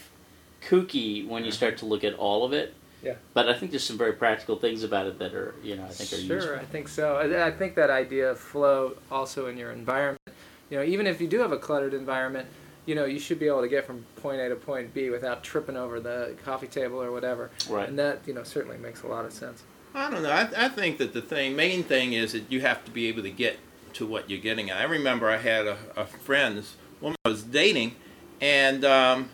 kooky 0.67 1.27
when 1.27 1.43
you 1.43 1.51
start 1.51 1.77
to 1.79 1.85
look 1.85 2.03
at 2.03 2.13
all 2.13 2.45
of 2.45 2.53
it. 2.53 2.73
Yeah. 3.03 3.15
But 3.33 3.49
I 3.49 3.53
think 3.53 3.71
there's 3.71 3.83
some 3.83 3.97
very 3.97 4.13
practical 4.13 4.55
things 4.57 4.83
about 4.83 5.07
it 5.07 5.17
that 5.19 5.33
are, 5.33 5.55
you 5.63 5.75
know, 5.75 5.85
I 5.85 5.89
think 5.89 6.13
are 6.13 6.25
Sure, 6.25 6.35
useful. 6.35 6.55
I 6.55 6.65
think 6.65 6.87
so. 6.87 7.15
I, 7.17 7.47
I 7.47 7.51
think 7.51 7.75
that 7.75 7.89
idea 7.89 8.29
of 8.31 8.39
flow 8.39 8.93
also 9.11 9.47
in 9.47 9.57
your 9.57 9.71
environment. 9.71 10.21
You 10.69 10.77
know, 10.77 10.83
even 10.83 11.07
if 11.07 11.19
you 11.19 11.27
do 11.27 11.39
have 11.39 11.51
a 11.51 11.57
cluttered 11.57 11.93
environment, 11.93 12.47
you 12.85 12.95
know, 12.95 13.05
you 13.05 13.19
should 13.19 13.39
be 13.39 13.47
able 13.47 13.61
to 13.61 13.67
get 13.67 13.85
from 13.85 14.05
point 14.17 14.39
A 14.39 14.49
to 14.49 14.55
point 14.55 14.93
B 14.93 15.09
without 15.09 15.43
tripping 15.43 15.77
over 15.77 15.99
the 15.99 16.35
coffee 16.45 16.67
table 16.67 17.01
or 17.01 17.11
whatever. 17.11 17.49
Right. 17.69 17.89
And 17.89 17.97
that, 17.99 18.19
you 18.25 18.33
know, 18.33 18.43
certainly 18.43 18.77
makes 18.77 19.01
a 19.03 19.07
lot 19.07 19.25
of 19.25 19.33
sense. 19.33 19.63
I 19.93 20.09
don't 20.09 20.23
know. 20.23 20.31
I, 20.31 20.49
I 20.65 20.69
think 20.69 20.97
that 20.99 21.13
the 21.13 21.21
thing, 21.21 21.55
main 21.55 21.83
thing 21.83 22.13
is 22.13 22.31
that 22.31 22.51
you 22.51 22.61
have 22.61 22.85
to 22.85 22.91
be 22.91 23.07
able 23.07 23.23
to 23.23 23.31
get 23.31 23.59
to 23.93 24.05
what 24.05 24.29
you're 24.29 24.39
getting 24.39 24.69
at. 24.69 24.77
I 24.77 24.83
remember 24.83 25.29
I 25.29 25.37
had 25.37 25.67
a, 25.67 25.77
a 25.97 26.05
friend, 26.05 26.57
this 26.57 26.75
woman 27.01 27.17
I 27.25 27.29
was 27.29 27.43
dating, 27.43 27.95
and 28.39 28.85
um, 28.85 29.29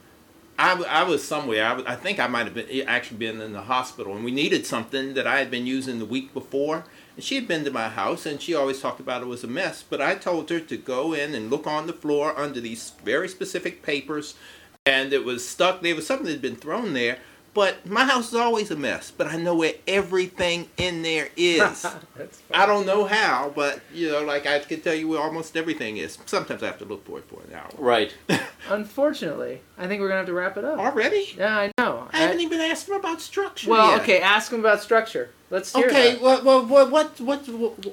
I, 0.58 0.74
I 0.84 1.04
was 1.04 1.24
somewhere. 1.24 1.84
I 1.86 1.96
think 1.96 2.20
I 2.20 2.26
might 2.26 2.46
have 2.46 2.56
been 2.56 2.88
actually 2.88 3.17
been 3.17 3.39
in 3.39 3.54
the 3.54 3.62
hospital, 3.62 4.15
and 4.15 4.26
we 4.26 4.32
needed 4.32 4.65
something 4.65 5.13
that 5.13 5.28
I 5.28 5.38
had 5.38 5.52
been 5.52 5.67
using 5.67 6.00
the 6.00 6.06
week 6.06 6.34
before. 6.34 6.86
And 7.15 7.24
she 7.24 7.36
had 7.36 7.48
been 7.48 7.63
to 7.65 7.72
my 7.72 7.89
house, 7.89 8.26
and 8.26 8.41
she 8.41 8.56
always 8.56 8.82
talked 8.82 9.00
about 9.00 9.22
it 9.22 9.28
was 9.28 9.43
a 9.43 9.48
mess. 9.48 9.84
But 9.88 10.02
I 10.02 10.15
told 10.15 10.50
her 10.50 10.60
to 10.60 10.78
go 10.78 11.13
in 11.13 11.36
and 11.36 11.52
look 11.52 11.67
on 11.67 11.86
the 11.86 11.93
floor 11.93 12.38
under 12.38 12.60
these 12.60 12.93
very 13.04 13.28
specific 13.28 13.84
papers, 13.84 14.34
and 14.86 15.13
it 15.13 15.24
was 15.24 15.48
stuck. 15.48 15.82
There 15.82 15.96
was 15.96 16.08
something 16.08 16.26
that 16.26 16.34
had 16.34 16.41
been 16.41 16.56
thrown 16.56 16.93
there. 16.93 17.20
But 17.58 17.88
my 17.88 18.06
house 18.06 18.28
is 18.28 18.36
always 18.36 18.70
a 18.70 18.76
mess. 18.76 19.10
But 19.10 19.26
I 19.26 19.38
know 19.38 19.56
where 19.56 19.74
everything 19.88 20.70
in 20.78 21.02
there 21.02 21.30
is. 21.36 21.88
I 22.54 22.67
don't 22.67 22.86
know 22.86 23.06
how, 23.06 23.52
but 23.56 23.82
you 23.91 24.12
know, 24.12 24.24
like 24.24 24.46
I 24.46 24.60
can 24.60 24.80
tell 24.82 24.93
you 24.93 25.08
where 25.08 25.20
almost 25.20 25.58
everything 25.58 25.98
is. 25.98 26.20
Sometimes 26.28 26.62
I 26.62 26.67
have 26.67 26.78
to 26.78 26.86
look 26.86 27.04
for 27.08 27.17
it 27.17 27.26
for 27.28 27.41
an 27.41 27.56
hour. 27.56 27.72
Right. 27.80 28.13
Unfortunately, 28.70 29.62
I 29.76 29.88
think 29.88 30.02
we're 30.02 30.08
gonna 30.08 30.20
have 30.20 30.28
to 30.28 30.34
wrap 30.34 30.56
it 30.58 30.65
up. 30.65 30.78
Already? 30.78 31.34
Yeah, 31.36 31.58
I 31.58 31.72
know. 31.80 32.08
I 32.13 32.17
haven't 32.17 32.41
even 32.41 32.62
asked 32.62 32.88
him 32.88 32.93
about 32.93 33.22
structure. 33.22 33.72
well, 33.72 33.89
yet. 33.89 34.02
okay. 34.02 34.22
Ask 34.22 34.54
him 34.54 34.60
about 34.60 34.84
structure. 34.84 35.32
Let's 35.50 35.74
hear 35.74 35.88
Okay. 35.88 36.12
that. 36.13 36.22
Well, 36.22 36.43
well, 36.43 36.63
well, 36.67 36.89
what, 36.91 37.20
what, 37.20 37.48
what, 37.50 37.86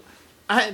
I, 0.48 0.72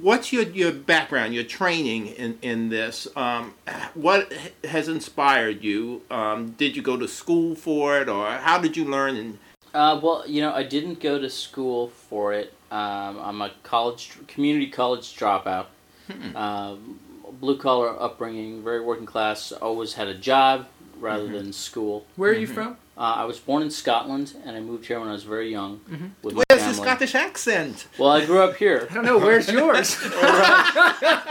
what's 0.00 0.32
your 0.32 0.42
your 0.44 0.72
background, 0.72 1.34
your 1.34 1.44
training 1.44 2.08
in 2.08 2.38
in 2.42 2.68
this? 2.68 3.06
Um, 3.16 3.54
what 3.94 4.32
has 4.64 4.88
inspired 4.88 5.62
you? 5.62 6.02
Um, 6.10 6.50
did 6.52 6.74
you 6.76 6.82
go 6.82 6.96
to 6.96 7.06
school 7.06 7.54
for 7.54 8.00
it, 8.00 8.08
or 8.08 8.26
how 8.26 8.58
did 8.58 8.76
you 8.76 8.84
learn? 8.84 9.16
And 9.16 9.38
Uh, 9.72 10.00
well, 10.02 10.24
you 10.26 10.40
know, 10.42 10.52
I 10.52 10.64
didn't 10.64 11.00
go 11.00 11.18
to 11.18 11.30
school 11.30 11.88
for 11.88 12.32
it. 12.32 12.52
Um, 12.70 13.18
I'm 13.20 13.42
a 13.42 13.52
college, 13.62 14.12
community 14.26 14.68
college 14.68 15.16
dropout. 15.16 15.66
Hmm. 16.10 16.36
Um, 16.36 17.00
blue 17.40 17.58
collar 17.58 18.00
upbringing, 18.00 18.62
very 18.62 18.80
working 18.80 19.06
class. 19.06 19.52
Always 19.52 19.94
had 19.94 20.08
a 20.08 20.14
job 20.14 20.66
rather 21.02 21.24
Mm-hmm. 21.24 21.32
than 21.34 21.52
school. 21.52 22.06
Where 22.16 22.30
are 22.30 22.34
you 22.34 22.46
Mhm. 22.48 22.54
from? 22.54 22.76
Uh, 22.96 23.14
I 23.22 23.24
was 23.24 23.38
born 23.38 23.62
in 23.62 23.70
Scotland, 23.70 24.34
and 24.44 24.56
I 24.56 24.60
moved 24.60 24.86
here 24.86 25.00
when 25.00 25.08
I 25.08 25.12
was 25.12 25.24
very 25.24 25.50
young 25.50 25.80
Mhm. 25.90 26.10
with 26.22 26.34
my 26.36 26.42
Where's 26.48 26.64
the. 26.76 26.82
Scottish 26.82 27.14
accent? 27.14 27.86
Well, 27.98 28.10
I 28.10 28.24
grew 28.24 28.40
up 28.42 28.56
here. 28.56 28.86
I 28.90 28.94
don't 28.94 29.04
know. 29.04 29.18
Where's 29.18 29.48
yours? 29.60 29.96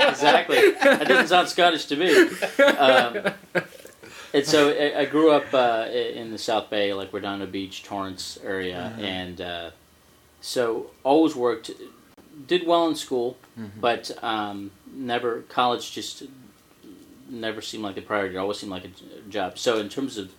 exactly. 0.09 0.71
That 0.71 1.07
doesn't 1.07 1.27
sound 1.27 1.49
Scottish 1.49 1.85
to 1.85 1.95
me. 1.95 2.11
Um, 2.77 3.33
and 4.33 4.45
so 4.45 4.69
I, 4.69 5.01
I 5.01 5.05
grew 5.05 5.31
up 5.31 5.53
uh, 5.53 5.87
in 5.91 6.31
the 6.31 6.37
South 6.37 6.69
Bay, 6.69 6.93
like 6.93 7.13
Redondo 7.13 7.45
Beach, 7.45 7.83
Torrance 7.83 8.37
area, 8.43 8.93
Mhm. 8.97 9.03
and 9.03 9.41
uh, 9.41 9.69
so 10.41 10.91
always 11.03 11.35
worked. 11.35 11.71
Did 12.47 12.65
well 12.65 12.87
in 12.87 12.95
school, 12.95 13.37
Mhm. 13.59 13.69
but 13.79 14.11
um, 14.23 14.71
never 14.91 15.41
college 15.49 15.91
just 15.91 16.23
never 17.31 17.61
seemed 17.61 17.83
like 17.83 17.95
the 17.95 18.01
priority. 18.01 18.35
It 18.35 18.37
always 18.39 18.59
seemed 18.59 18.71
like 18.71 18.85
a 18.85 19.29
job. 19.29 19.57
So 19.57 19.79
in 19.79 19.89
terms 19.89 20.17
of 20.17 20.31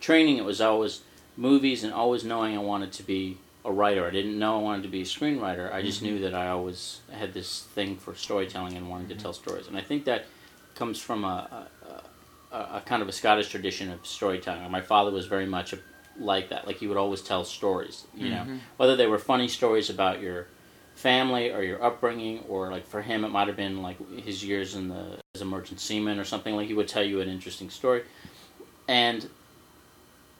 training, 0.00 0.38
it 0.38 0.44
was 0.44 0.60
always 0.60 1.02
movies 1.36 1.84
and 1.84 1.92
always 1.92 2.24
knowing 2.24 2.56
I 2.56 2.60
wanted 2.60 2.92
to 2.92 3.02
be 3.02 3.38
a 3.64 3.72
writer. 3.72 4.06
I 4.06 4.10
didn't 4.10 4.38
know 4.38 4.58
I 4.58 4.62
wanted 4.62 4.82
to 4.84 4.88
be 4.88 5.02
a 5.02 5.04
screenwriter. 5.04 5.72
I 5.72 5.82
just 5.82 6.00
Mhm. 6.00 6.04
knew 6.04 6.18
that 6.20 6.34
I 6.34 6.48
always 6.48 7.00
had 7.12 7.34
this 7.34 7.64
thing 7.74 7.96
for 7.96 8.14
storytelling 8.14 8.74
and 8.76 8.88
wanting 8.88 9.08
to 9.08 9.14
tell 9.14 9.32
stories. 9.32 9.66
And 9.68 9.76
I 9.76 9.82
think 9.82 10.04
that 10.06 10.24
comes 10.74 10.98
from 11.00 11.24
a, 11.24 11.66
a, 12.52 12.54
a, 12.56 12.58
a 12.76 12.82
kind 12.86 13.02
of 13.02 13.08
a 13.08 13.12
Scottish 13.12 13.50
tradition 13.50 13.90
of 13.90 14.06
storytelling. 14.06 14.68
My 14.70 14.80
father 14.80 15.10
was 15.10 15.26
very 15.26 15.46
much 15.46 15.72
a, 15.72 15.78
like 16.18 16.48
that. 16.48 16.66
Like 16.66 16.76
he 16.78 16.86
would 16.86 16.96
always 16.96 17.20
tell 17.20 17.44
stories, 17.44 18.06
you 18.16 18.30
know, 18.30 18.44
Mhm. 18.48 18.58
whether 18.78 18.96
they 18.96 19.06
were 19.06 19.18
funny 19.18 19.48
stories 19.48 19.90
about 19.90 20.20
your 20.20 20.46
family 20.98 21.52
or 21.52 21.62
your 21.62 21.82
upbringing, 21.82 22.40
or 22.48 22.70
like 22.70 22.86
for 22.86 23.00
him, 23.02 23.24
it 23.24 23.28
might 23.28 23.46
have 23.48 23.56
been 23.56 23.82
like 23.82 23.98
his 24.20 24.44
years 24.44 24.74
in 24.74 24.88
the 24.88 25.18
as 25.34 25.40
a 25.40 25.44
merchant 25.44 25.80
seaman 25.80 26.18
or 26.18 26.24
something. 26.24 26.56
Like 26.56 26.66
he 26.66 26.74
would 26.74 26.88
tell 26.88 27.02
you 27.04 27.20
an 27.20 27.28
interesting 27.28 27.70
story, 27.70 28.02
and 28.88 29.28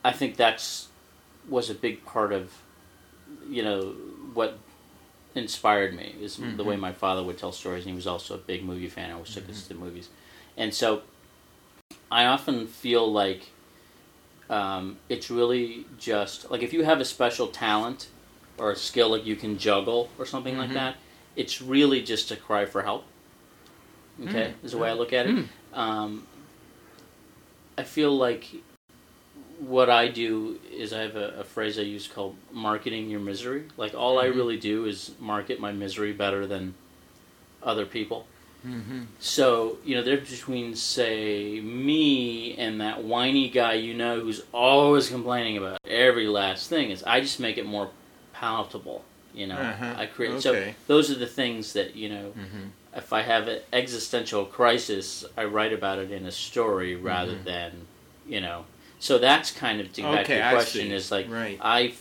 I 0.03 0.11
think 0.11 0.35
that's 0.35 0.87
was 1.47 1.69
a 1.69 1.73
big 1.73 2.05
part 2.05 2.31
of 2.33 2.51
you 3.47 3.63
know 3.63 3.93
what 4.33 4.57
inspired 5.35 5.93
me 5.95 6.15
is 6.21 6.37
the 6.37 6.63
way 6.63 6.75
Mhm. 6.75 6.79
my 6.79 6.91
father 6.93 7.23
would 7.23 7.37
tell 7.37 7.51
stories 7.51 7.83
and 7.85 7.91
he 7.91 7.95
was 7.95 8.07
also 8.07 8.35
a 8.35 8.37
big 8.37 8.63
movie 8.63 8.87
fan 8.89 9.09
I 9.09 9.13
always 9.13 9.33
took 9.33 9.47
us 9.49 9.67
to 9.67 9.73
movies 9.75 10.09
and 10.57 10.73
so 10.73 11.03
i 12.11 12.25
often 12.25 12.67
feel 12.67 13.11
like 13.11 13.49
um, 14.49 14.97
it's 15.09 15.29
really 15.29 15.85
just 15.99 16.49
like 16.51 16.63
if 16.63 16.73
you 16.73 16.83
have 16.83 16.99
a 16.99 17.05
special 17.05 17.47
talent 17.47 18.07
or 18.59 18.71
a 18.71 18.75
skill 18.75 19.09
like 19.09 19.25
you 19.25 19.35
can 19.35 19.57
juggle 19.57 20.09
or 20.19 20.25
something 20.25 20.57
like 20.57 20.69
Mhm. 20.69 20.73
that 20.73 20.95
it's 21.35 21.61
really 21.61 22.01
just 22.01 22.31
a 22.31 22.35
cry 22.35 22.65
for 22.65 22.81
help 22.83 23.05
okay 24.25 24.53
Mm. 24.61 24.65
is 24.65 24.71
the 24.71 24.77
way 24.77 24.89
i 24.89 24.93
look 24.93 25.13
at 25.13 25.25
it 25.27 25.35
Mm. 25.35 25.47
um, 25.73 26.27
I 27.77 27.83
feel 27.83 28.11
like 28.15 28.45
what 29.59 29.89
I 29.89 30.09
do 30.09 30.59
is 30.69 30.91
I 30.91 30.99
have 31.01 31.15
a, 31.15 31.29
a 31.39 31.43
phrase 31.45 31.79
I 31.79 31.83
use 31.83 32.07
called 32.07 32.35
marketing 32.51 33.09
your 33.09 33.21
misery. 33.21 33.63
Like 33.77 33.93
all 33.93 34.19
I 34.19 34.25
Mhm. 34.25 34.35
really 34.35 34.57
do 34.57 34.85
is 34.85 35.11
market 35.19 35.61
my 35.61 35.71
misery 35.71 36.11
better 36.11 36.45
than 36.45 36.73
other 37.63 37.85
people. 37.85 38.25
Mm-hmm. 38.67 39.03
So, 39.19 39.77
you 39.85 39.95
know, 39.95 40.01
they're 40.03 40.17
between, 40.17 40.75
say, 40.75 41.61
me 41.61 42.53
and 42.57 42.81
that 42.81 43.03
whiny 43.05 43.47
guy 43.49 43.73
you 43.75 43.93
know 43.93 44.19
who's 44.19 44.41
always 44.53 45.07
complaining 45.09 45.57
about 45.57 45.77
every 45.85 46.27
last 46.27 46.69
thing 46.69 46.89
is 46.91 47.01
I 47.03 47.21
just 47.21 47.39
make 47.39 47.57
it 47.57 47.65
more 47.65 47.91
palatable. 48.39 49.03
You 49.33 49.47
know, 49.47 49.57
Uh-huh. 49.59 49.93
I 49.97 50.05
create. 50.07 50.41
So 50.41 50.73
those 50.87 51.11
are 51.11 51.15
the 51.15 51.27
things 51.27 51.73
that 51.73 51.95
you 51.95 52.09
know 52.09 52.33
Mm-hmm. 52.37 52.67
if 52.95 53.13
I 53.13 53.21
have 53.21 53.47
an 53.47 53.61
existential 53.71 54.45
crisis, 54.45 55.23
I 55.37 55.43
write 55.45 55.73
about 55.73 55.99
it 55.99 56.11
in 56.11 56.25
a 56.25 56.31
story 56.31 56.95
rather 56.95 57.35
Mhm. 57.35 57.43
than, 57.43 57.87
you 58.25 58.41
know. 58.41 58.65
So 58.99 59.17
that's 59.19 59.51
kind 59.51 59.79
of 59.79 59.93
to 59.93 60.01
go 60.01 60.11
back 60.15 60.25
to 60.25 60.35
your 60.35 60.49
question 60.49 60.91
is 60.91 61.11
like 61.11 61.27
Right. 61.29 61.57
I've 61.61 61.99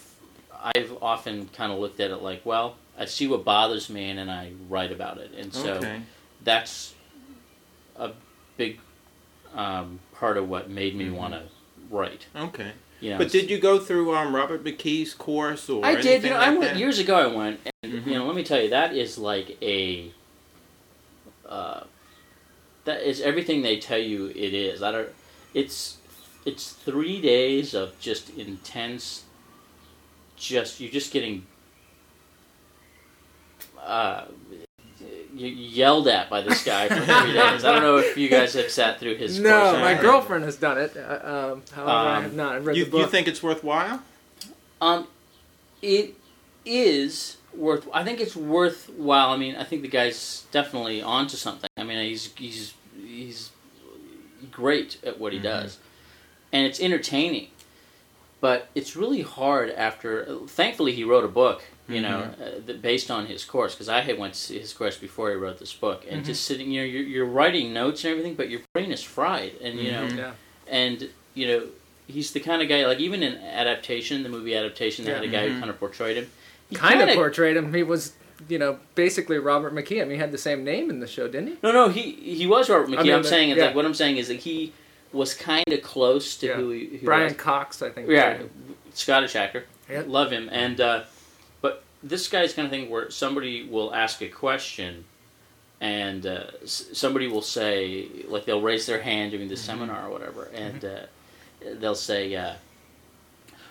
I've 0.75 0.93
often 1.03 1.49
kind 1.49 1.71
of 1.73 1.79
looked 1.79 2.01
at 2.01 2.11
it 2.11 2.17
like, 2.17 2.45
well, 2.45 2.77
I 2.99 3.05
see 3.05 3.29
what 3.29 3.45
bothers 3.45 3.89
me 3.89 4.11
and 4.11 4.19
then 4.19 4.29
I 4.31 4.53
write 4.69 4.91
about 4.91 5.19
it, 5.19 5.31
and 5.37 5.53
so 5.53 5.75
okay. 5.75 6.01
that's 6.43 6.95
a 7.97 8.11
big 8.57 8.81
um, 9.55 10.01
part 10.15 10.37
of 10.37 10.49
what 10.49 10.69
made 10.71 10.95
me 10.97 11.07
Mhm. 11.07 11.13
want 11.21 11.35
to 11.35 11.43
write. 11.91 12.27
Okay. 12.35 12.73
You 13.01 13.11
know, 13.11 13.19
But 13.19 13.31
did 13.31 13.49
you 13.51 13.59
go 13.59 13.79
through 13.79 14.15
um, 14.15 14.35
Robert 14.35 14.65
McKee's 14.65 15.15
course 15.15 15.71
or 15.71 15.85
I 15.87 16.01
did. 16.01 16.23
You 16.25 16.31
know, 16.31 16.37
like 16.37 16.49
I 16.49 16.51
went 16.51 16.61
that? 16.73 16.77
years 16.77 16.99
ago. 16.99 17.17
I 17.17 17.27
went, 17.27 17.61
and 17.83 17.93
Mhm. 17.93 18.07
you 18.07 18.15
know, 18.15 18.27
let 18.27 18.35
me 18.35 18.43
tell 18.43 18.61
you, 18.61 18.71
that 18.71 18.95
is 18.97 19.19
like 19.19 19.57
a. 19.63 20.11
Uh, 21.49 21.85
that 22.85 23.03
is 23.03 23.21
everything 23.21 23.63
they 23.63 23.79
tell 23.79 23.99
you 23.99 24.27
it 24.29 24.53
is. 24.55 24.83
I 24.83 24.91
don't. 24.93 25.09
It's 25.55 25.99
it's 26.45 26.73
three 26.73 27.21
days 27.21 27.75
of 27.75 27.99
just 28.01 28.31
intense. 28.31 29.25
Just 30.37 30.81
you're 30.81 30.91
just 30.91 31.13
getting. 31.13 31.47
Uh, 33.81 34.25
yelled 35.39 36.09
at 36.09 36.29
by 36.29 36.41
this 36.41 36.65
guy 36.65 36.89
for 36.89 36.95
three 36.97 37.33
days. 37.33 37.65
I 37.65 37.73
don't 37.73 37.83
know 37.83 37.99
if 37.99 38.17
you 38.17 38.29
guys 38.29 38.55
have 38.55 38.71
sat 38.71 38.99
through 39.01 39.17
his. 39.17 39.39
no, 39.39 39.51
course 39.51 39.81
my 39.83 39.93
not. 39.95 40.03
girlfriend 40.03 40.45
has 40.45 40.57
done 40.57 40.79
it. 40.79 40.97
Uh, 40.97 41.53
um, 41.55 41.63
however, 41.73 41.91
I 41.91 42.17
Um, 42.17 42.23
have 42.25 42.35
not. 42.35 42.53
I've 42.57 42.67
read 42.67 42.77
You, 42.77 42.85
the 42.85 42.91
book. 42.91 43.01
you 43.01 43.07
think 43.07 43.29
it's 43.29 43.43
worthwhile? 43.43 44.03
Um, 44.81 45.07
it 45.83 46.15
is 46.65 47.37
worth. 47.55 47.89
I 47.93 48.05
think 48.05 48.21
it's 48.21 48.37
worthwhile. 48.37 49.31
I 49.31 49.37
mean, 49.37 49.57
I 49.57 49.65
think 49.65 49.83
the 49.83 49.89
guy's 49.89 50.45
definitely 50.51 51.01
onto 51.03 51.37
something. 51.37 51.71
I 51.77 51.85
mean, 51.85 52.05
he's 52.05 52.33
he's 52.37 52.75
he's 53.01 53.51
great 54.51 54.99
at 55.05 55.19
what 55.19 55.33
he 55.33 55.39
Mhm. 55.39 55.43
does, 55.45 55.79
and 56.53 56.67
it's 56.67 56.81
entertaining. 56.81 57.49
But 58.41 58.69
it's 58.75 58.95
really 58.95 59.23
hard 59.23 59.71
after. 59.71 60.25
Thankfully, 60.47 60.93
he 60.93 61.03
wrote 61.05 61.25
a 61.25 61.29
book. 61.29 61.63
You 61.89 62.03
know, 62.03 62.19
uh, 62.19 62.61
that 62.67 62.83
based 62.83 63.11
on 63.11 63.27
his 63.27 63.45
course, 63.47 63.75
because 63.75 63.89
I 63.89 64.03
had 64.03 64.19
went 64.19 64.35
to 64.35 64.59
his 64.59 64.75
course 64.75 64.99
before 64.99 65.31
he 65.31 65.37
wrote 65.37 65.59
this 65.59 65.73
book, 65.73 66.05
and 66.09 66.23
Mhm. 66.23 66.27
just 66.27 66.45
sitting, 66.45 66.71
you 66.71 66.81
know, 66.83 66.87
you're, 66.87 67.03
you're 67.03 67.25
writing 67.25 67.73
notes 67.73 68.05
and 68.05 68.11
everything, 68.11 68.35
but 68.35 68.51
your 68.51 68.61
brain 68.75 68.93
is 68.93 69.03
fried, 69.03 69.53
and 69.63 69.79
you 69.81 69.91
know, 69.93 70.07
Mhm. 70.07 70.17
yeah. 70.19 70.33
and 70.69 71.09
you 71.35 71.47
know 71.49 71.63
he's 72.07 72.31
the 72.33 72.41
kind 72.41 72.61
of 72.61 72.69
guy 72.69 72.85
like 72.87 72.99
even 73.01 73.23
in 73.23 73.35
adaptation 73.39 74.23
the 74.23 74.29
movie 74.29 74.55
adaptation 74.55 75.05
they 75.07 75.13
had 75.13 75.23
a 75.23 75.27
Yeah. 75.27 75.33
guy 75.33 75.49
Mhm. 75.49 75.53
who 75.55 75.59
kind 75.61 75.71
of 75.71 75.79
portrayed 75.79 76.17
him 76.19 76.31
he 76.69 76.77
kind 76.77 77.01
of 77.01 77.09
portrayed 77.15 77.57
him. 77.57 77.73
He 77.73 77.83
was, 77.83 78.13
you 78.49 78.59
know, 78.59 78.79
basically 78.95 79.39
Robert 79.39 79.73
mean, 79.73 79.87
he 79.87 80.17
had 80.17 80.31
the 80.33 80.37
same 80.39 80.65
name 80.65 80.91
in 80.91 81.01
the 81.01 81.07
show, 81.07 81.27
didn't 81.29 81.49
he? 81.49 81.57
no 81.63 81.73
no 81.73 81.89
he 81.89 82.03
he 82.13 82.47
was 82.47 82.69
robert 82.69 82.89
mckee 82.91 82.99
I 82.99 83.03
mean, 83.05 83.13
but- 83.23 83.27
saying 83.27 83.49
yeah. 83.57 83.67
like 83.67 83.75
what 83.75 83.87
i'm 83.87 83.95
saying 83.95 84.19
is 84.19 84.29
that 84.29 84.41
he 84.41 84.73
was 85.13 85.33
kind 85.33 85.65
of 85.73 85.81
close 85.83 86.37
to 86.37 86.47
Yeah. 86.47 86.55
who 86.57 86.71
he 86.71 86.85
who 86.99 87.07
Brian 87.07 87.25
was. 87.29 87.33
Cox, 87.37 87.81
I 87.81 87.89
think. 87.91 88.11
yeah 88.11 88.39
scottish 88.93 89.35
actor 89.37 89.65
Yeah. 89.91 90.03
love 90.07 90.31
him 90.31 90.49
and 90.53 90.79
uh 90.81 91.05
this 92.03 92.29
guy's 92.29 92.53
kind 92.55 92.67
of 92.67 92.71
thing 92.73 92.91
where 92.91 93.11
somebody 93.11 93.65
will 93.69 93.95
ask 93.95 94.21
a 94.23 94.29
question 94.29 95.05
and 95.81 96.27
uh, 96.27 96.45
s- 96.63 96.87
somebody 96.93 97.27
will 97.29 97.43
say 97.43 98.09
like 98.29 98.45
they'll 98.45 98.63
raise 98.63 98.87
their 98.87 99.01
hand 99.03 99.33
during 99.33 99.49
the 99.49 99.55
Mm-hmm. 99.55 99.65
seminar 99.65 100.07
or 100.07 100.11
whatever 100.11 100.45
and 100.55 100.85
uh, 100.85 100.99
they'll 101.81 101.95
say 101.95 102.35
uh, 102.37 102.55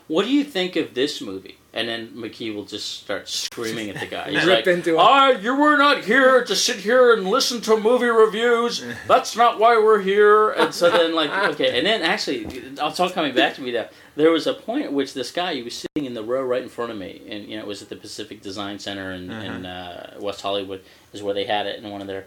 what 0.07 0.23
do 0.25 0.31
you 0.31 0.43
think 0.45 0.75
of 0.77 0.93
this 0.93 1.19
movie? 1.21 1.57
And 1.73 1.89
then 1.89 2.07
mckee 2.15 2.55
will 2.55 2.63
just 2.65 3.01
start 3.01 3.27
screaming 3.27 3.89
at 3.89 3.99
the 3.99 4.07
guy. 4.07 4.31
He's 4.31 4.45
like 4.45 4.65
ah 4.97 5.29
you 5.31 5.53
were 5.55 5.77
not 5.77 6.05
here 6.05 6.43
to 6.45 6.55
sit 6.55 6.77
here 6.77 7.13
and 7.13 7.27
listen 7.27 7.59
to 7.61 7.77
movie 7.77 8.07
reviews. 8.07 8.83
That's 9.07 9.35
not 9.35 9.59
why 9.59 9.77
we're 9.77 10.01
here. 10.01 10.51
And 10.51 10.73
so 10.73 10.89
then 10.89 11.13
like 11.13 11.29
okay 11.55 11.77
and 11.77 11.85
then 11.85 12.01
actually 12.01 12.45
it's 12.45 12.99
all 12.99 13.09
coming 13.09 13.35
back 13.35 13.55
to 13.55 13.61
me 13.61 13.71
now 13.73 13.87
there 14.17 14.31
was 14.31 14.45
a 14.47 14.53
point 14.53 14.83
at 14.85 14.91
which 14.93 15.13
this 15.13 15.31
guy 15.31 15.53
he 15.55 15.63
was 15.63 15.75
sitting 15.75 16.05
in 16.05 16.13
the 16.13 16.23
row 16.23 16.43
right 16.43 16.61
in 16.63 16.69
front 16.69 16.91
of 16.91 16.97
me 16.97 17.21
and 17.29 17.45
you 17.47 17.55
know 17.55 17.63
it 17.63 17.67
was 17.67 17.81
at 17.81 17.89
the 17.89 17.95
pacific 17.95 18.41
design 18.41 18.77
center 18.79 19.11
in, 19.11 19.31
in 19.31 19.65
uh, 19.65 20.15
west 20.19 20.41
hollywood 20.41 20.81
is 21.13 21.21
where 21.23 21.33
they 21.33 21.45
had 21.45 21.65
it 21.67 21.81
in 21.83 21.89
one 21.89 22.01
of 22.01 22.07
their 22.07 22.25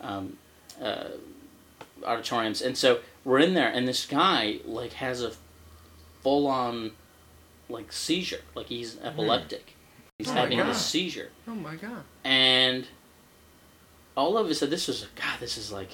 um, 0.00 0.36
uh, 0.82 1.08
auditoriums. 2.04 2.60
And 2.62 2.76
so 2.76 3.00
we're 3.24 3.38
in 3.38 3.54
there 3.54 3.68
and 3.68 3.86
this 3.86 4.06
guy 4.06 4.58
like 4.64 4.94
has 4.94 5.22
a 5.22 5.32
full-on 6.22 6.92
like 7.68 7.92
seizure. 7.92 8.40
Like 8.54 8.66
he's 8.66 8.98
epileptic. 9.02 9.74
He's 10.18 10.28
Oh 10.30 10.32
having 10.34 10.58
a 10.60 10.74
seizure. 10.74 11.30
Oh 11.48 11.54
my 11.54 11.76
god. 11.76 12.02
and 12.24 12.86
all 14.16 14.36
of 14.36 14.48
a 14.50 14.54
sudden 14.54 14.70
this 14.70 14.88
was 14.88 15.06
god 15.16 15.40
this 15.40 15.56
is 15.56 15.72
like 15.72 15.90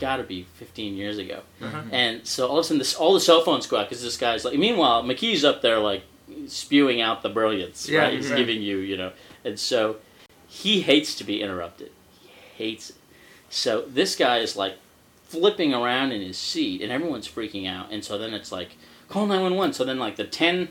gotta 0.00 0.22
be 0.24 0.46
15 0.54 0.96
years 0.96 1.18
ago. 1.18 1.42
Uh-huh. 1.62 1.82
and 1.92 2.26
so 2.26 2.48
all 2.48 2.58
of 2.58 2.64
a 2.64 2.64
sudden 2.64 2.78
this 2.78 2.94
all 2.94 3.14
the 3.14 3.20
cell 3.20 3.42
phones 3.44 3.66
go 3.66 3.76
out 3.76 3.88
because 3.88 4.02
this 4.02 4.16
guy's 4.16 4.44
like 4.44 4.58
meanwhile 4.58 5.04
mckee's 5.04 5.44
up 5.44 5.60
there 5.62 5.78
like 5.78 6.02
spewing 6.48 7.00
out 7.00 7.22
the 7.22 7.28
brilliance 7.28 7.88
Yeah, 7.88 8.00
right? 8.00 8.14
He's 8.14 8.30
right. 8.30 8.36
giving 8.38 8.62
you 8.62 8.78
you 8.78 8.96
know. 8.96 9.12
And 9.44 9.58
so 9.58 9.96
he 10.48 10.80
hates 10.80 11.14
to 11.16 11.24
be 11.24 11.40
interrupted. 11.42 11.90
He 12.20 12.28
hates 12.56 12.90
it. 12.90 12.96
So 13.48 13.82
this 13.82 14.16
guy 14.16 14.38
is 14.38 14.56
like 14.56 14.74
flipping 15.24 15.72
around 15.74 16.12
in 16.12 16.20
his 16.22 16.36
seat 16.38 16.82
and 16.82 16.90
everyone's 16.90 17.28
freaking 17.28 17.68
out. 17.68 17.92
And 17.92 18.04
so 18.04 18.18
then 18.18 18.34
it's 18.34 18.50
like 18.50 18.70
call 19.08 19.26
911 19.26 19.74
so 19.74 19.84
then 19.84 19.98
like 19.98 20.16
the 20.16 20.24
10 20.24 20.68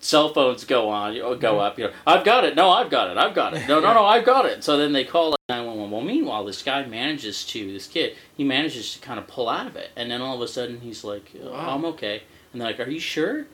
cell 0.00 0.32
phones 0.32 0.64
go 0.64 0.88
on, 0.88 1.14
go 1.14 1.36
mm-hmm. 1.36 1.58
up. 1.58 1.78
You 1.78 1.86
know, 1.86 1.92
I've 2.06 2.24
got 2.24 2.44
it. 2.44 2.54
No, 2.54 2.70
I've 2.70 2.90
got 2.90 3.10
it. 3.10 3.16
I've 3.16 3.34
got 3.34 3.54
it. 3.54 3.68
No, 3.68 3.80
no, 3.80 3.92
no, 3.92 4.04
I've 4.04 4.24
got 4.24 4.46
it. 4.46 4.62
So 4.64 4.76
then 4.76 4.92
they 4.92 5.04
call 5.04 5.30
like, 5.30 5.38
911. 5.48 5.90
Well, 5.90 6.02
meanwhile, 6.02 6.44
this 6.44 6.62
guy 6.62 6.84
manages 6.84 7.44
to 7.46 7.72
this 7.72 7.86
kid. 7.86 8.16
He 8.36 8.44
manages 8.44 8.94
to 8.94 9.00
kind 9.00 9.18
of 9.18 9.26
pull 9.26 9.48
out 9.48 9.66
of 9.66 9.76
it, 9.76 9.90
and 9.96 10.10
then 10.10 10.20
all 10.20 10.36
of 10.36 10.42
a 10.42 10.48
sudden 10.48 10.80
he's 10.80 11.04
like, 11.04 11.32
oh, 11.42 11.52
Wow. 11.52 11.74
"I'm 11.74 11.84
okay." 11.86 12.22
And 12.52 12.60
they're 12.60 12.68
like, 12.68 12.80
"Are 12.80 12.90
you 12.90 13.00
sure? 13.00 13.46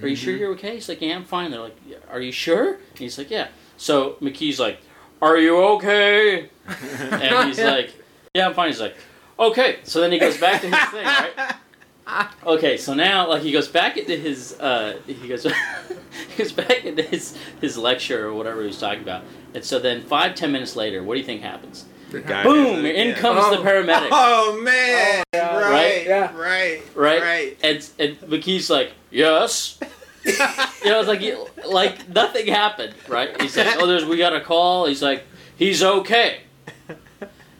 Are 0.00 0.08
you 0.08 0.16
sure 0.16 0.32
mm-hmm. 0.32 0.40
you're 0.40 0.52
okay?" 0.52 0.74
He's 0.74 0.88
like, 0.88 1.00
"Yeah, 1.00 1.16
I'm 1.16 1.24
fine." 1.24 1.50
They're 1.50 1.60
like, 1.60 1.76
"Are 2.10 2.20
you 2.20 2.32
sure?" 2.32 2.74
And 2.74 2.98
he's 2.98 3.18
like, 3.18 3.30
"Yeah." 3.30 3.48
So 3.76 4.16
McKee's 4.22 4.58
like, 4.60 4.78
"Are 5.20 5.36
you 5.36 5.56
okay?" 5.74 6.48
And 6.66 7.48
he's 7.48 7.60
like, 7.60 7.92
"Yeah, 8.34 8.48
I'm 8.48 8.54
fine." 8.54 8.68
He's 8.68 8.80
like, 8.80 8.96
"Okay." 9.38 9.78
So 9.82 10.00
then 10.00 10.12
he 10.12 10.18
goes 10.18 10.38
back 10.38 10.60
to 10.62 10.70
his 10.70 10.90
thing, 10.90 11.04
right? 11.04 11.54
Okay, 12.44 12.76
so 12.76 12.94
now 12.94 13.28
like 13.28 13.42
he 13.42 13.52
goes 13.52 13.68
back 13.68 13.96
into 13.96 14.16
his 14.16 14.58
uh, 14.60 14.98
he 15.06 15.28
goes 15.28 15.44
he 16.28 16.36
goes 16.36 16.52
back 16.52 16.84
into 16.84 17.02
his 17.02 17.36
his 17.60 17.78
lecture 17.78 18.26
or 18.28 18.34
whatever 18.34 18.60
he 18.60 18.66
was 18.66 18.78
talking 18.78 19.02
about, 19.02 19.24
and 19.54 19.64
so 19.64 19.78
then 19.78 20.02
five 20.02 20.34
ten 20.34 20.50
minutes 20.52 20.74
later, 20.76 21.02
what 21.02 21.14
do 21.14 21.20
you 21.20 21.26
think 21.26 21.42
happens? 21.42 21.84
The 22.10 22.20
guy 22.20 22.42
Boom! 22.42 22.84
In 22.84 23.08
yeah. 23.08 23.14
comes 23.14 23.48
the 23.50 23.58
Oh. 23.58 23.64
paramedic, 23.64 24.08
Oh 24.10 24.60
man! 24.60 25.22
Oh, 25.34 25.38
yeah. 25.38 25.56
right, 25.56 25.70
Right? 25.70 26.06
Yeah. 26.06 26.36
right, 26.36 26.82
right? 26.94 27.22
right. 27.22 27.58
And 27.62 27.88
and 27.98 28.20
McKee's 28.22 28.68
like, 28.68 28.92
yes. 29.10 29.78
you 30.24 30.36
know, 30.38 31.00
it's 31.00 31.08
like 31.08 31.22
like 31.66 32.08
nothing 32.08 32.46
happened, 32.48 32.94
right? 33.08 33.40
He's 33.40 33.56
like, 33.56 33.76
oh, 33.78 33.86
there's 33.86 34.04
we 34.04 34.18
got 34.18 34.34
a 34.34 34.40
call. 34.40 34.86
He's 34.86 35.02
like, 35.02 35.24
he's 35.56 35.82
okay, 35.82 36.40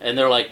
and 0.01 0.18
they're 0.18 0.28
like, 0.28 0.51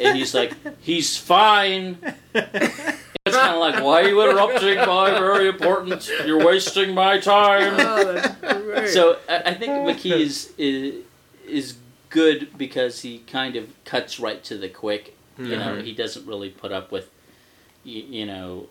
and 0.00 0.16
he's 0.16 0.34
like, 0.34 0.54
he's 0.80 1.16
fine. 1.16 1.98
It's 2.34 3.36
kind 3.36 3.54
of 3.54 3.60
like, 3.60 3.84
why 3.84 4.02
are 4.02 4.08
you 4.08 4.22
interrupting 4.22 4.76
my 4.78 5.10
very 5.18 5.48
important? 5.48 6.08
You're 6.26 6.44
wasting 6.44 6.94
my 6.94 7.18
time. 7.18 7.74
Oh, 7.78 8.12
that's 8.14 8.40
great. 8.64 8.88
So 8.88 9.18
I, 9.28 9.42
I 9.46 9.54
think 9.54 9.72
McKee 9.72 10.18
is, 10.18 10.52
is 10.56 11.04
is 11.46 11.76
good 12.08 12.56
because 12.56 13.02
he 13.02 13.18
kind 13.18 13.56
of 13.56 13.68
cuts 13.84 14.18
right 14.18 14.42
to 14.44 14.56
the 14.56 14.68
quick. 14.68 15.16
You 15.38 15.56
know, 15.56 15.76
Mhm. 15.76 15.84
he 15.84 15.92
doesn't 15.92 16.26
really 16.26 16.50
put 16.50 16.70
up 16.72 16.92
with, 16.92 17.08
you, 17.84 18.02
you 18.02 18.26
know, 18.26 18.68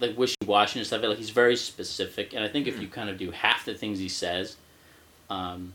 like 0.00 0.16
wishy 0.16 0.34
washy 0.46 0.78
and 0.78 0.86
stuff. 0.86 1.02
Like 1.02 1.18
he's 1.18 1.30
very 1.30 1.56
specific, 1.56 2.32
and 2.34 2.42
I 2.44 2.48
think 2.48 2.66
if 2.66 2.80
you 2.80 2.88
kind 2.88 3.10
of 3.10 3.18
do 3.18 3.30
half 3.30 3.64
the 3.66 3.74
things 3.74 3.98
he 3.98 4.08
says, 4.08 4.56
um, 5.28 5.74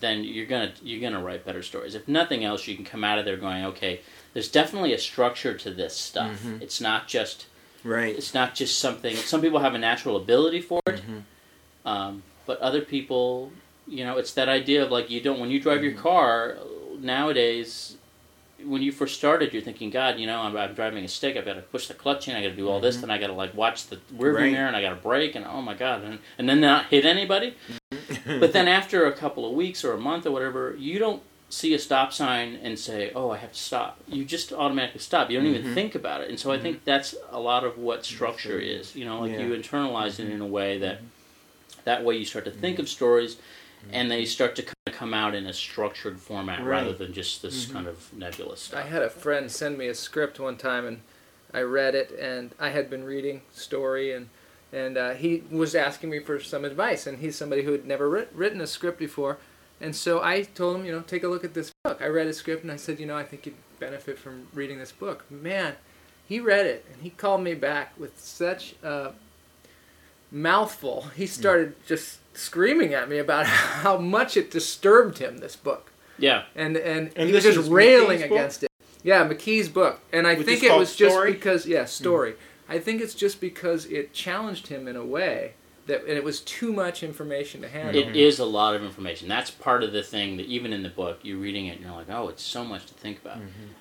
then 0.00 0.22
you're 0.24 0.46
gonna 0.46 0.72
you're 0.82 1.00
gonna 1.00 1.22
write 1.24 1.44
better 1.44 1.62
stories. 1.62 1.94
If 1.94 2.06
nothing 2.06 2.44
else, 2.44 2.66
you 2.68 2.76
can 2.76 2.84
come 2.84 3.02
out 3.04 3.18
of 3.18 3.24
there 3.24 3.36
going, 3.36 3.64
okay, 3.66 4.00
there's 4.34 4.48
definitely 4.48 4.92
a 4.92 4.98
structure 4.98 5.54
to 5.54 5.70
this 5.70 5.96
stuff. 5.96 6.42
Mhm. 6.44 6.62
It's 6.62 6.80
not 6.80 7.08
just 7.08 7.46
Right. 7.82 8.14
it's 8.16 8.34
not 8.34 8.54
just 8.54 8.78
something. 8.78 9.16
Some 9.16 9.40
people 9.40 9.58
have 9.60 9.74
a 9.74 9.78
natural 9.78 10.16
ability 10.16 10.60
for 10.60 10.80
it, 10.86 11.00
Mhm. 11.02 11.22
um, 11.84 12.22
but 12.46 12.58
other 12.60 12.82
people, 12.82 13.52
you 13.88 14.04
know, 14.04 14.18
it's 14.18 14.32
that 14.34 14.48
idea 14.48 14.84
of 14.84 14.90
like 14.90 15.10
you 15.10 15.20
don't 15.20 15.40
when 15.40 15.50
you 15.50 15.58
drive 15.60 15.78
Mm-hmm. 15.78 15.84
your 15.84 15.94
car 15.98 16.56
nowadays. 16.98 17.96
When 18.62 18.82
you 18.82 18.92
first 18.92 19.14
started, 19.16 19.54
you're 19.54 19.62
thinking, 19.62 19.88
God, 19.88 20.18
you 20.20 20.26
know, 20.26 20.38
I'm, 20.42 20.54
I'm 20.54 20.74
driving 20.74 21.02
a 21.02 21.08
stick. 21.08 21.34
I've 21.38 21.46
got 21.46 21.54
to 21.54 21.62
push 21.62 21.86
the 21.86 21.94
clutch 21.94 22.28
in. 22.28 22.36
I 22.36 22.42
got 22.42 22.50
to 22.50 22.54
do 22.56 22.68
all 22.68 22.78
this. 22.78 22.98
Then 22.98 23.10
I 23.10 23.16
got 23.16 23.28
to 23.28 23.32
like 23.32 23.54
watch 23.54 23.86
the 23.86 23.96
rearview 24.14 24.34
Right. 24.34 24.52
mirror, 24.52 24.66
and 24.66 24.76
I 24.76 24.82
got 24.82 24.90
to 24.90 24.96
brake, 24.96 25.34
and 25.34 25.46
oh 25.46 25.62
my 25.62 25.72
God, 25.72 26.04
and, 26.04 26.18
and 26.36 26.46
then 26.46 26.60
not 26.60 26.86
hit 26.86 27.06
anybody. 27.06 27.54
But 28.40 28.52
then 28.52 28.68
after 28.68 29.06
a 29.06 29.12
couple 29.12 29.44
of 29.46 29.52
weeks 29.52 29.84
or 29.84 29.92
a 29.92 29.98
month 29.98 30.26
or 30.26 30.30
whatever, 30.30 30.74
you 30.78 30.98
don't 30.98 31.22
see 31.48 31.74
a 31.74 31.78
stop 31.78 32.12
sign 32.12 32.58
and 32.62 32.78
say, 32.78 33.10
"Oh, 33.14 33.30
I 33.30 33.38
have 33.38 33.52
to 33.52 33.58
stop." 33.58 33.98
You 34.06 34.24
just 34.24 34.52
automatically 34.52 35.00
stop. 35.00 35.30
You 35.30 35.38
don't 35.38 35.48
even 35.48 35.64
Mhm. 35.70 35.74
think 35.74 35.94
about 35.94 36.20
it. 36.20 36.28
And 36.30 36.38
so 36.38 36.52
I 36.52 36.58
think 36.58 36.76
mm-hmm. 36.76 36.84
that's 36.84 37.14
a 37.30 37.40
lot 37.40 37.64
of 37.64 37.76
what 37.76 38.04
structure 38.04 38.58
is. 38.60 38.94
You 38.94 39.04
know, 39.04 39.20
like 39.20 39.32
Yeah. 39.32 39.40
you 39.46 39.54
internalize 39.54 40.20
it 40.20 40.24
mm-hmm. 40.24 40.32
in 40.32 40.40
a 40.40 40.46
way 40.46 40.78
that 40.78 40.98
mm-hmm. 40.98 41.06
that 41.84 42.04
way 42.04 42.16
you 42.16 42.24
start 42.24 42.44
to 42.44 42.50
think 42.50 42.78
of 42.78 42.88
stories, 42.88 43.36
and 43.92 44.10
they 44.10 44.24
start 44.24 44.54
to 44.56 44.62
kind 44.62 44.74
of 44.86 44.92
come 44.92 45.12
out 45.14 45.34
in 45.34 45.46
a 45.46 45.52
structured 45.52 46.20
format 46.20 46.58
Right. 46.60 46.68
rather 46.68 46.92
than 46.92 47.12
just 47.12 47.42
this 47.42 47.66
kind 47.66 47.86
of 47.88 48.12
nebulous 48.12 48.60
stuff. 48.60 48.84
I 48.84 48.88
had 48.88 49.02
a 49.02 49.10
friend 49.10 49.50
send 49.50 49.76
me 49.78 49.88
a 49.88 49.94
script 49.94 50.38
one 50.38 50.56
time, 50.56 50.86
and 50.86 51.00
I 51.52 51.62
read 51.62 51.94
it, 51.96 52.10
and 52.12 52.54
I 52.60 52.68
had 52.68 52.88
been 52.90 53.02
reading 53.04 53.42
story, 53.52 54.12
and 54.12 54.28
and 54.72 54.96
uh, 54.96 55.10
he 55.14 55.42
was 55.50 55.74
asking 55.74 56.10
me 56.10 56.18
for 56.20 56.40
some 56.40 56.64
advice, 56.64 57.06
and 57.06 57.18
he's 57.18 57.36
somebody 57.36 57.62
who 57.62 57.72
had 57.72 57.86
never 57.86 58.08
writ- 58.08 58.30
written 58.34 58.60
a 58.60 58.66
script 58.66 58.98
before, 58.98 59.38
and 59.80 59.94
so 59.96 60.22
I 60.22 60.42
told 60.42 60.76
him, 60.76 60.84
you 60.84 60.92
know, 60.92 61.00
take 61.00 61.22
a 61.24 61.28
look 61.28 61.44
at 61.44 61.54
this 61.54 61.72
book. 61.84 61.98
I 62.00 62.06
read 62.06 62.26
his 62.26 62.36
script, 62.36 62.62
and 62.62 62.70
I 62.72 62.76
said, 62.76 63.00
you 63.00 63.06
know, 63.06 63.16
I 63.16 63.24
think 63.24 63.46
you'd 63.46 63.54
benefit 63.78 64.18
from 64.18 64.46
reading 64.54 64.78
this 64.78 64.92
book. 64.92 65.24
Man, 65.30 65.74
he 66.26 66.38
read 66.40 66.66
it, 66.66 66.84
and 66.92 67.02
he 67.02 67.10
called 67.10 67.42
me 67.42 67.54
back 67.54 67.92
with 67.98 68.18
such 68.20 68.74
a 68.82 69.12
mouthful. 70.30 71.06
He 71.16 71.26
started 71.26 71.74
just 71.86 72.18
screaming 72.36 72.94
at 72.94 73.08
me 73.08 73.18
about 73.18 73.46
how 73.46 73.98
much 73.98 74.36
it 74.36 74.50
disturbed 74.50 75.18
him. 75.18 75.38
This 75.38 75.56
book 75.56 75.90
Yeah, 76.18 76.44
and 76.54 76.76
and, 76.76 77.10
And 77.16 77.28
he 77.28 77.34
was 77.34 77.44
just 77.44 77.70
railing 77.70 78.18
McKee's 78.20 78.28
book? 78.28 78.38
against 78.38 78.62
it. 78.64 78.70
Yeah, 79.02 79.26
McKee's 79.26 79.68
book, 79.70 80.00
and 80.12 80.26
I 80.26 80.34
Which 80.34 80.46
think 80.46 80.62
it 80.62 80.68
called 80.68 80.80
was 80.80 80.94
just 80.94 81.24
because 81.24 81.66
yeah, 81.66 81.86
story. 81.86 82.34
I 82.70 82.78
think 82.78 83.02
it's 83.02 83.14
just 83.14 83.40
because 83.40 83.84
it 83.86 84.14
challenged 84.14 84.68
him 84.68 84.88
in 84.88 84.96
a 84.96 85.04
way 85.04 85.54
that 85.86 86.02
and 86.02 86.12
it 86.12 86.24
was 86.24 86.40
too 86.40 86.72
much 86.72 87.02
information 87.02 87.60
to 87.62 87.68
handle. 87.68 88.00
it 88.00 88.16
is 88.16 88.38
a 88.38 88.44
lot 88.44 88.74
of 88.74 88.84
information. 88.84 89.28
That's 89.28 89.50
part 89.50 89.82
of 89.82 89.92
the 89.92 90.02
thing 90.02 90.36
that 90.36 90.46
even 90.46 90.72
in 90.72 90.82
the 90.82 90.88
book, 90.88 91.18
you're 91.22 91.38
reading 91.38 91.66
it 91.66 91.76
and 91.76 91.80
you're 91.84 91.94
like, 91.94 92.08
oh, 92.08 92.28
it's 92.28 92.42
so 92.42 92.64
much 92.64 92.86
to 92.86 92.94
think 92.94 93.20
about. 93.20 93.38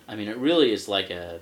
I 0.08 0.16
mean, 0.16 0.28
it 0.28 0.38
really 0.38 0.72
is 0.74 0.88
like 0.88 1.10
a 1.12 1.40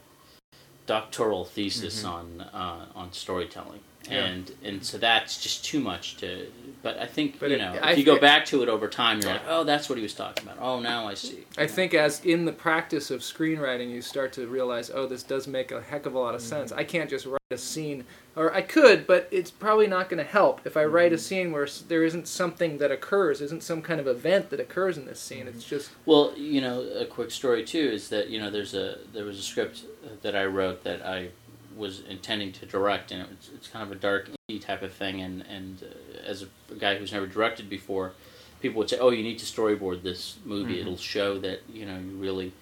doctoral 0.85 1.45
thesis 1.45 2.03
on 2.03 2.41
uh, 2.41 2.85
on 2.95 3.13
storytelling, 3.13 3.79
Yeah. 4.09 4.25
and 4.25 4.51
and 4.63 4.85
so 4.85 4.97
that's 4.97 5.41
just 5.41 5.65
too 5.65 5.79
much 5.79 6.17
to. 6.17 6.47
But 6.83 6.97
I 6.99 7.05
think 7.05 7.39
But 7.39 7.49
you 7.49 7.55
it- 7.55 7.59
know, 7.59 7.77
I 7.81 7.91
if 7.91 7.97
you 7.97 8.03
go 8.03 8.19
back 8.19 8.45
to 8.47 8.63
it 8.63 8.69
over 8.69 8.87
time, 8.87 9.19
you're 9.19 9.31
Yeah. 9.31 9.37
like, 9.37 9.47
oh, 9.47 9.63
that's 9.63 9.89
what 9.89 9.97
he 9.97 10.03
was 10.03 10.13
talking 10.13 10.47
about. 10.47 10.57
Oh, 10.61 10.79
now 10.79 11.07
I 11.07 11.15
see. 11.15 11.45
I 11.57 11.67
think 11.67 11.93
as 11.93 12.23
in 12.23 12.45
the 12.45 12.51
practice 12.51 13.11
of 13.11 13.21
screenwriting, 13.21 13.89
you 13.89 14.01
start 14.01 14.31
to 14.33 14.47
realize, 14.47 14.91
oh, 14.93 15.07
this 15.07 15.23
does 15.23 15.47
make 15.47 15.71
a 15.71 15.81
heck 15.81 16.05
of 16.05 16.13
a 16.13 16.19
lot 16.19 16.35
of 16.35 16.41
mm-hmm. 16.41 16.49
sense. 16.49 16.71
I 16.71 16.83
can't 16.83 17.09
just 17.09 17.25
write 17.25 17.37
a 17.51 17.57
scene, 17.57 18.05
or 18.35 18.53
I 18.53 18.61
could, 18.61 19.07
but 19.07 19.27
it's 19.31 19.51
probably 19.51 19.87
not 19.87 20.09
going 20.09 20.23
to 20.23 20.29
help 20.29 20.65
if 20.65 20.77
I 20.77 20.83
mm-hmm. 20.83 20.93
write 20.93 21.13
a 21.13 21.17
scene 21.17 21.51
where 21.51 21.67
there 21.87 22.03
isn't 22.03 22.27
something 22.27 22.77
that 22.77 22.91
occurs, 22.91 23.41
isn't 23.41 23.63
some 23.63 23.81
kind 23.81 23.99
of 23.99 24.07
event 24.07 24.49
that 24.51 24.59
occurs 24.59 24.97
in 24.97 25.05
this 25.05 25.19
scene. 25.19 25.47
It's 25.47 25.63
mm-hmm. 25.63 25.75
just 25.75 25.91
Well, 26.05 26.33
you 26.37 26.61
know, 26.61 26.81
a 26.81 27.05
quick 27.05 27.31
story 27.31 27.63
too 27.63 27.79
is 27.79 28.09
that 28.09 28.29
you 28.29 28.39
know 28.39 28.49
there's 28.49 28.73
a 28.73 28.99
there 29.13 29.25
was 29.25 29.39
a 29.39 29.43
script 29.43 29.83
that 30.21 30.35
I 30.35 30.45
wrote 30.45 30.83
that 30.83 31.05
I 31.05 31.29
was 31.77 32.01
intending 32.01 32.51
to 32.53 32.65
direct, 32.65 33.11
and 33.11 33.21
it's, 33.31 33.49
it's 33.53 33.67
kind 33.67 33.83
of 33.83 33.91
a 33.91 33.99
dark 33.99 34.29
indie 34.49 34.61
type 34.61 34.81
of 34.81 34.93
thing. 34.93 35.21
And 35.21 35.43
and 35.47 35.83
uh, 35.83 36.17
as 36.25 36.43
a, 36.43 36.47
guy 36.75 36.97
who's 36.97 37.11
never 37.13 37.27
directed 37.27 37.69
before, 37.69 38.13
people 38.61 38.79
would 38.79 38.89
say, 38.89 38.97
"Oh, 38.99 39.09
you 39.09 39.23
need 39.23 39.39
to 39.39 39.45
storyboard 39.45 40.03
this 40.03 40.37
movie. 40.45 40.77
Mhm. 40.77 40.81
It'll 40.81 40.97
show 40.97 41.37
that 41.39 41.61
you 41.71 41.85
know 41.85 41.97
you 41.97 42.15
really 42.17 42.53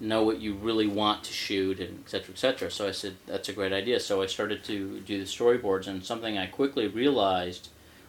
know 0.00 0.24
what 0.24 0.40
you 0.40 0.54
really 0.54 0.86
want 0.86 1.24
to 1.24 1.32
shoot, 1.32 1.78
and 1.80 2.00
et 2.04 2.10
cetera, 2.10 2.34
et 2.34 2.38
cetera." 2.38 2.70
So 2.70 2.86
I 2.88 2.90
said, 2.92 3.16
"That's 3.26 3.48
a 3.48 3.52
great 3.52 3.72
idea." 3.72 4.00
So 4.00 4.22
I 4.22 4.26
started 4.26 4.64
to 4.64 5.00
do 5.00 5.18
the 5.18 5.24
storyboards, 5.24 5.86
and 5.86 6.04
something 6.04 6.36
I 6.36 6.46
quickly 6.46 6.86
realized 6.88 7.68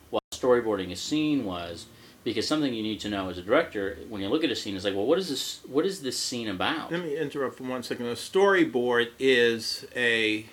while 0.09 0.21
storyboarding 0.33 0.91
a 0.91 0.95
scene 0.95 1.45
was 1.45 1.85
because 2.23 2.47
something 2.47 2.73
you 2.73 2.81
need 2.81 2.99
to 2.99 3.07
know 3.07 3.29
as 3.29 3.37
a 3.37 3.41
director 3.43 3.99
when 4.09 4.19
you 4.19 4.27
look 4.27 4.43
at 4.43 4.49
a 4.49 4.55
scene 4.55 4.75
is 4.75 4.83
like, 4.83 4.95
well, 4.95 5.05
what 5.05 5.19
is 5.19 5.29
this? 5.29 5.59
What 5.67 5.85
is 5.85 6.01
this 6.01 6.17
scene 6.17 6.47
about? 6.49 6.91
Let 6.91 7.03
me 7.03 7.15
interrupt 7.17 7.57
for 7.57 7.63
one 7.65 7.83
second. 7.83 8.07
A 8.07 8.13
storyboard 8.13 9.09
is 9.19 9.85
a, 9.95 10.45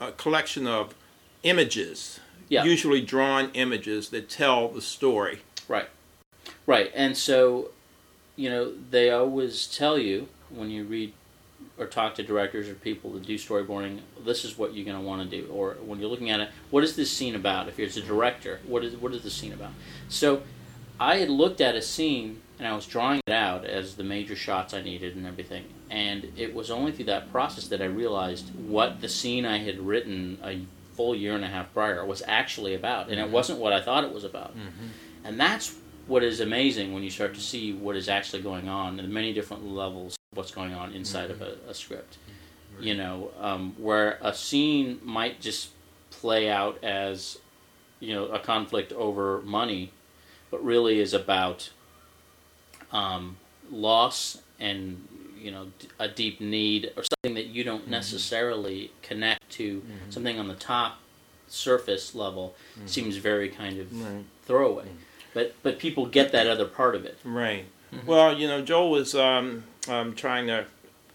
a 0.00 0.12
collection 0.12 0.66
of 0.66 0.94
images, 1.42 2.20
Yeah. 2.48 2.64
usually 2.64 3.00
drawn 3.02 3.50
images 3.52 4.08
that 4.10 4.28
tell 4.28 4.68
the 4.68 4.80
story. 4.82 5.40
Right, 5.68 5.88
Right. 6.66 6.90
and 6.94 7.16
so, 7.16 7.70
you 8.36 8.48
know, 8.50 8.72
they 8.90 9.10
always 9.10 9.66
tell 9.66 9.98
you 9.98 10.28
when 10.48 10.70
you 10.70 10.84
read 10.84 11.12
or 11.78 11.86
talk 11.86 12.14
to 12.14 12.22
directors 12.22 12.68
or 12.68 12.74
people 12.74 13.10
that 13.12 13.24
do 13.26 13.36
storyboarding, 13.36 14.00
this 14.24 14.44
is 14.44 14.56
what 14.58 14.74
you're 14.74 14.84
going 14.84 14.96
to 14.96 15.02
want 15.02 15.28
to 15.30 15.36
do. 15.40 15.46
Or 15.50 15.74
when 15.84 16.00
you're 16.00 16.08
looking 16.10 16.30
at 16.30 16.40
it, 16.40 16.48
what 16.70 16.82
is 16.84 16.96
this 16.96 17.10
scene 17.10 17.34
about? 17.34 17.68
If 17.68 17.78
you're 17.78 17.88
a 17.88 17.90
director, 18.06 18.60
what 18.66 18.84
is 18.84 18.96
what 18.96 19.12
is 19.14 19.22
the 19.22 19.30
scene 19.30 19.52
about? 19.52 19.72
So, 20.08 20.42
I 20.98 21.16
had 21.16 21.30
looked 21.30 21.60
at 21.60 21.74
a 21.74 21.82
scene 21.82 22.40
and 22.60 22.68
I 22.68 22.74
was 22.74 22.84
drawing 22.84 23.22
it 23.26 23.32
out 23.32 23.64
as 23.64 23.94
the 23.94 24.04
major 24.04 24.36
shots 24.36 24.74
I 24.74 24.82
needed 24.82 25.16
and 25.16 25.26
everything. 25.26 25.64
And 25.88 26.30
it 26.36 26.54
was 26.54 26.70
only 26.70 26.92
through 26.92 27.06
that 27.06 27.32
process 27.32 27.68
that 27.68 27.80
I 27.80 27.86
realized 27.86 28.54
what 28.54 29.00
the 29.00 29.08
scene 29.08 29.46
I 29.46 29.60
had 29.60 29.80
written 29.80 30.36
a 30.44 30.60
full 30.92 31.14
year 31.14 31.34
and 31.34 31.42
a 31.42 31.48
half 31.48 31.72
prior 31.72 32.04
was 32.04 32.22
actually 32.26 32.74
about, 32.74 33.08
and 33.08 33.18
it 33.18 33.24
mm-hmm. 33.24 33.32
wasn't 33.32 33.60
what 33.60 33.72
I 33.72 33.80
thought 33.80 34.04
it 34.04 34.12
was 34.12 34.24
about. 34.24 34.50
Mm-hmm. 34.50 34.88
And 35.24 35.40
that's 35.40 35.74
what 36.06 36.22
is 36.22 36.40
amazing 36.40 36.92
when 36.92 37.02
you 37.02 37.08
start 37.08 37.32
to 37.32 37.40
see 37.40 37.72
what 37.72 37.96
is 37.96 38.10
actually 38.10 38.42
going 38.42 38.68
on 38.68 39.00
and 39.00 39.08
the 39.08 39.12
many 39.12 39.32
different 39.32 39.66
levels 39.66 40.18
of 40.30 40.36
what's 40.36 40.50
going 40.50 40.74
on 40.74 40.92
inside 40.92 41.30
of 41.30 41.38
mm-hmm. 41.38 41.66
a, 41.66 41.70
a 41.70 41.74
script. 41.74 42.18
You 42.78 42.94
know, 42.94 43.30
um, 43.40 43.74
where 43.78 44.18
a 44.22 44.32
scene 44.32 45.00
might 45.02 45.40
just 45.40 45.70
play 46.10 46.48
out 46.48 46.82
as, 46.82 47.38
you 48.00 48.14
know, 48.14 48.26
a 48.26 48.38
conflict 48.38 48.92
over 48.92 49.42
money, 49.42 49.92
but 50.50 50.64
really 50.64 50.98
is 51.00 51.12
about 51.12 51.70
um, 52.92 53.36
loss 53.70 54.38
and 54.58 55.06
you 55.38 55.50
know 55.50 55.68
a 55.98 56.08
deep 56.08 56.40
need 56.40 56.92
or 56.96 57.02
something 57.04 57.34
that 57.34 57.46
you 57.46 57.64
don't 57.64 57.88
necessarily 57.88 58.90
connect 59.02 59.48
to 59.50 59.82
something 60.10 60.38
on 60.38 60.48
the 60.48 60.54
top 60.54 60.98
surface 61.48 62.14
level 62.14 62.54
seems 62.86 63.16
very 63.16 63.48
kind 63.48 63.78
of 63.80 63.92
Right. 64.00 64.24
throwaway. 64.44 64.86
But 65.34 65.54
but 65.62 65.78
people 65.78 66.06
get 66.06 66.32
that 66.32 66.46
other 66.46 66.66
part 66.66 66.94
of 66.94 67.04
it. 67.04 67.18
Right. 67.24 67.64
Mm-hmm. 67.94 68.06
Well, 68.06 68.36
you 68.38 68.46
know, 68.48 68.62
Joel 68.62 68.90
was 68.90 69.14
um, 69.14 69.64
um, 69.88 70.14
trying 70.14 70.46
to 70.48 70.66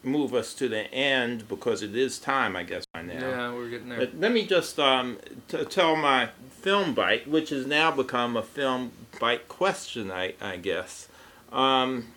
move 0.03 0.33
us 0.33 0.53
to 0.55 0.67
the 0.69 0.91
end 0.93 1.47
because 1.47 1.81
it 1.81 1.95
is 1.95 2.19
time, 2.19 2.55
I 2.55 2.63
guess, 2.63 2.85
by 2.93 3.01
now. 3.01 3.13
Yeah, 3.13 3.53
we're 3.53 3.69
getting 3.69 3.89
there. 3.89 3.99
But 3.99 4.19
let 4.19 4.31
me 4.31 4.45
just 4.45 4.77
um, 4.79 5.17
t- 5.47 5.63
tell 5.65 5.95
my 5.95 6.29
film 6.49 6.93
bite, 6.93 7.27
which 7.27 7.49
has 7.49 7.65
now 7.65 7.91
become 7.91 8.35
a 8.37 8.43
film 8.43 8.91
bite 9.19 9.47
question, 9.47 10.11
I, 10.11 10.33
I 10.41 10.57
guess. 10.57 11.07
Um, 11.51 12.07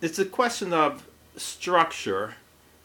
it's 0.00 0.18
a 0.18 0.24
question 0.24 0.72
of 0.72 1.06
structure 1.36 2.34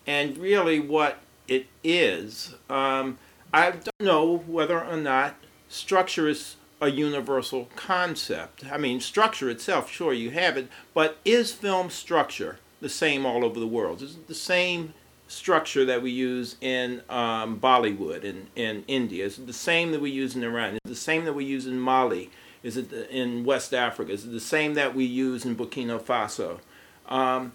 and 0.07 0.37
really 0.37 0.79
what 0.79 1.19
it 1.47 1.67
is. 1.83 2.55
Um, 2.69 3.17
I 3.53 3.71
don't 3.71 3.99
know 3.99 4.37
whether 4.37 4.83
or 4.83 4.97
not 4.97 5.35
structure 5.67 6.27
is 6.27 6.55
a 6.81 6.89
universal 6.89 7.67
concept. 7.75 8.65
I 8.71 8.77
mean, 8.77 8.99
structure 9.01 9.49
itself, 9.49 9.91
sure, 9.91 10.13
you 10.13 10.31
have 10.31 10.57
it, 10.57 10.69
but 10.93 11.17
is 11.25 11.51
film 11.51 11.89
structure 11.89 12.59
the 12.79 12.89
same 12.89 13.25
all 13.25 13.43
over 13.43 13.59
the 13.59 13.67
world? 13.67 14.01
Is 14.01 14.15
it 14.15 14.27
the 14.27 14.35
same 14.35 14.93
structure 15.27 15.85
that 15.85 16.01
we 16.01 16.11
use 16.11 16.55
in 16.61 17.01
um, 17.09 17.59
Bollywood 17.59 18.23
in, 18.23 18.47
in 18.55 18.83
India? 18.87 19.25
Is 19.25 19.37
it 19.37 19.47
the 19.47 19.53
same 19.53 19.91
that 19.91 20.01
we 20.01 20.09
use 20.09 20.35
in 20.35 20.43
Iran? 20.43 20.73
Is 20.73 20.79
it 20.85 20.89
the 20.89 20.95
same 20.95 21.25
that 21.25 21.33
we 21.33 21.45
use 21.45 21.67
in 21.67 21.79
Mali? 21.79 22.31
Is 22.63 22.77
it 22.77 22.89
the, 22.89 23.09
in 23.09 23.45
West 23.45 23.73
Africa? 23.73 24.11
Is 24.11 24.25
it 24.25 24.31
the 24.31 24.39
same 24.39 24.73
that 24.73 24.95
we 24.95 25.05
use 25.05 25.45
in 25.45 25.55
Burkina 25.55 26.01
Faso? 26.01 26.59
Um, 27.07 27.53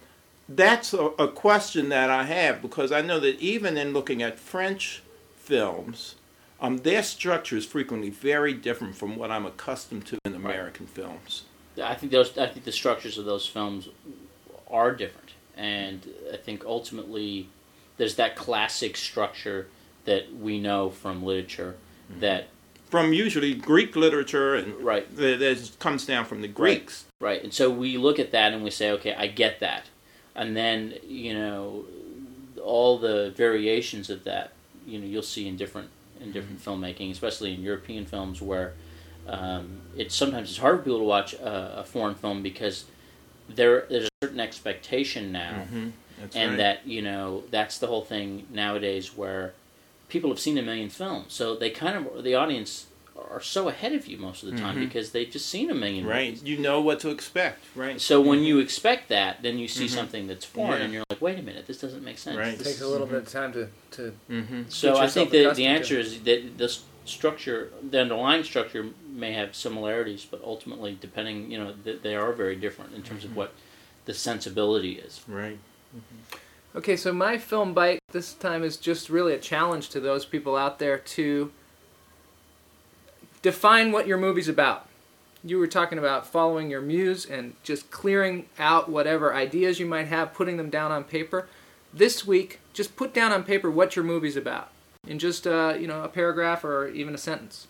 that's 0.49 0.93
a, 0.93 1.07
a 1.19 1.29
question 1.29 1.89
that 1.91 2.11
I 2.11 2.25
have 2.25 2.61
because 2.61 2.93
I 2.93 3.01
know 3.01 3.21
that 3.21 3.39
even 3.41 3.77
in 3.77 3.93
looking 3.93 4.23
at 4.23 4.39
French 4.39 5.03
films, 5.37 6.17
um, 6.61 6.79
their 6.79 7.03
structure 7.03 7.57
is 7.57 7.67
frequently 7.67 8.11
very 8.11 8.55
different 8.55 8.97
from 8.97 9.17
what 9.17 9.31
I'm 9.31 9.47
accustomed 9.47 10.07
to 10.07 10.19
in 10.25 10.35
American 10.35 10.87
films. 10.87 11.45
I 11.83 11.95
think 11.95 12.13
those 12.13 12.37
I 12.39 12.47
think 12.47 12.65
the 12.65 12.73
structures 12.73 13.19
of 13.19 13.25
those 13.25 13.47
films 13.47 13.89
are 14.71 14.93
different, 14.95 15.33
and 15.57 16.09
I 16.33 16.37
think 16.37 16.65
ultimately 16.65 17.49
there's 17.97 18.15
that 18.17 18.37
classic 18.37 18.97
structure 18.97 19.69
that 20.05 20.35
we 20.35 20.61
know 20.61 20.91
from 20.91 21.23
literature 21.23 21.77
that 22.21 22.49
From 22.95 23.13
usually 23.13 23.55
Greek 23.55 23.97
literature 23.97 24.55
and 24.55 24.81
right 24.81 25.17
that 25.17 25.41
that 25.41 25.71
comes 25.81 26.07
down 26.07 26.27
from 26.27 26.43
the 26.43 26.47
Greeks. 26.47 27.07
right, 27.19 27.43
and 27.43 27.53
so 27.53 27.69
we 27.69 27.97
look 27.97 28.21
at 28.21 28.31
that 28.31 28.53
and 28.53 28.63
we 28.63 28.71
say, 28.71 28.93
okay, 28.93 29.13
I 29.15 29.27
get 29.27 29.59
that, 29.59 29.87
and 30.37 30.57
then 30.57 30.95
you 31.03 31.35
know 31.35 31.87
all 32.63 32.97
the 32.99 33.33
variations 33.37 34.11
of 34.11 34.23
that, 34.25 34.53
you 34.87 35.01
know, 35.01 35.07
you'll 35.07 35.23
see 35.23 35.49
in 35.49 35.57
different 35.57 35.89
in 36.21 36.31
different 36.31 36.65
filmmaking, 36.65 37.11
especially 37.11 37.53
in 37.53 37.63
European 37.63 38.07
films 38.07 38.41
where 38.41 38.75
um, 39.27 39.81
it's 39.97 40.15
sometimes 40.15 40.49
it's 40.51 40.59
hard 40.59 40.79
for 40.79 40.85
people 40.85 40.99
to 41.01 41.05
watch 41.05 41.35
a, 41.35 41.81
a 41.81 41.85
foreign 41.85 42.15
film 42.15 42.45
because 42.45 42.85
there 43.49 43.87
there's 43.91 44.05
a 44.07 44.25
certain 44.25 44.39
expectation 44.39 45.33
now, 45.33 45.65
Mm-hmm. 45.65 45.89
And 46.33 46.51
right. 46.51 46.59
that 46.59 46.87
you 46.87 47.03
know 47.03 47.43
that's 47.51 47.79
the 47.79 47.89
whole 47.89 48.05
thing 48.05 48.47
nowadays 48.53 49.17
where 49.17 49.53
people 50.15 50.31
have 50.31 50.39
seen 50.41 50.57
a 50.57 50.63
million 50.63 50.89
films, 50.89 51.33
so 51.35 51.55
they 51.57 51.69
kind 51.71 51.97
of 51.99 52.23
the 52.25 52.35
audience 52.37 52.87
are 53.33 53.41
so 53.41 53.69
ahead 53.69 53.93
of 53.93 54.07
you 54.07 54.17
most 54.17 54.43
of 54.43 54.51
the 54.51 54.57
time 54.57 54.77
Mhm. 54.77 54.81
because 54.87 55.11
they've 55.13 55.31
just 55.31 55.49
seen 55.49 55.71
a 55.71 55.75
million 55.75 56.05
right, 56.07 56.31
movies. 56.35 56.43
you 56.45 56.57
know 56.59 56.81
what 56.81 56.99
to 57.01 57.11
expect. 57.11 57.65
Right. 57.75 58.01
So 58.01 58.21
when 58.21 58.41
you 58.43 58.59
expect 58.61 59.09
that, 59.09 59.43
then 59.43 59.59
you 59.59 59.67
see 59.69 59.87
Mhm. 59.87 59.91
something 59.99 60.27
that's 60.29 60.45
foreign, 60.45 60.79
Yeah. 60.79 60.85
and 60.85 60.93
you're 60.95 61.05
like, 61.11 61.21
"Wait 61.21 61.39
a 61.39 61.43
minute, 61.43 61.67
this 61.67 61.79
doesn't 61.79 62.05
make 62.05 62.19
sense." 62.19 62.37
Right. 62.37 62.55
It 62.55 62.59
takes 62.65 62.81
a 62.81 62.85
is- 62.85 62.91
little 62.95 63.07
bit 63.07 63.19
of 63.19 63.29
time 63.29 63.53
to, 63.55 63.69
to 63.97 64.13
mm-hmm. 64.31 64.63
So 64.69 64.97
I 64.97 65.09
think 65.09 65.31
the, 65.31 65.39
the 65.39 65.45
accustomed 65.45 65.57
to 65.67 65.75
answer 65.79 65.99
is 65.99 66.21
that 66.29 66.59
the 66.59 66.69
structure, 67.05 67.71
the 67.95 68.01
underlying 68.01 68.45
structure, 68.45 68.87
may 69.09 69.33
have 69.33 69.55
similarities, 69.55 70.25
but 70.29 70.41
ultimately, 70.45 70.97
depending, 71.01 71.51
you 71.51 71.59
know, 71.59 71.75
th- 71.85 72.03
they 72.03 72.15
are 72.15 72.33
very 72.33 72.57
different 72.57 72.95
in 72.95 73.03
terms 73.03 73.25
of 73.25 73.35
what 73.37 73.53
the 74.07 74.15
sensibility 74.15 74.93
is. 75.07 75.21
Right. 75.29 75.59
Okay, 76.77 76.97
so 76.97 77.13
my 77.13 77.39
film 77.39 77.73
bite 77.73 78.01
this 78.11 78.33
time 78.33 78.65
is 78.65 78.77
just 78.77 79.09
really 79.09 79.33
a 79.33 79.39
challenge 79.39 79.91
to 79.91 80.01
those 80.01 80.25
people 80.25 80.57
out 80.57 80.81
there 80.81 80.99
to 80.99 81.53
define 83.43 83.93
what 83.93 84.09
your 84.09 84.19
movie's 84.19 84.49
about. 84.49 84.89
You 85.45 85.59
were 85.59 85.69
talking 85.69 85.99
about 85.99 86.27
following 86.27 86.71
your 86.71 86.81
muse 86.81 87.27
and 87.27 87.55
just 87.63 87.91
clearing 87.91 88.47
out 88.59 88.89
whatever 88.89 89.35
ideas 89.35 89.79
you 89.79 89.87
might 89.87 90.09
have, 90.09 90.35
putting 90.35 90.57
them 90.57 90.71
down 90.71 90.91
on 90.91 91.05
paper. 91.05 91.47
This 91.93 92.27
week, 92.27 92.59
just 92.73 92.97
put 92.97 93.15
down 93.15 93.31
on 93.31 93.45
paper 93.45 93.71
what 93.71 93.95
your 93.95 94.05
movie's 94.05 94.37
about 94.37 94.71
in 95.07 95.19
just 95.19 95.47
uh, 95.47 95.75
you 95.79 95.87
know 95.87 96.03
a 96.03 96.09
paragraph 96.09 96.65
or 96.65 96.89
even 96.89 97.15
a 97.15 97.19
sentence. 97.19 97.69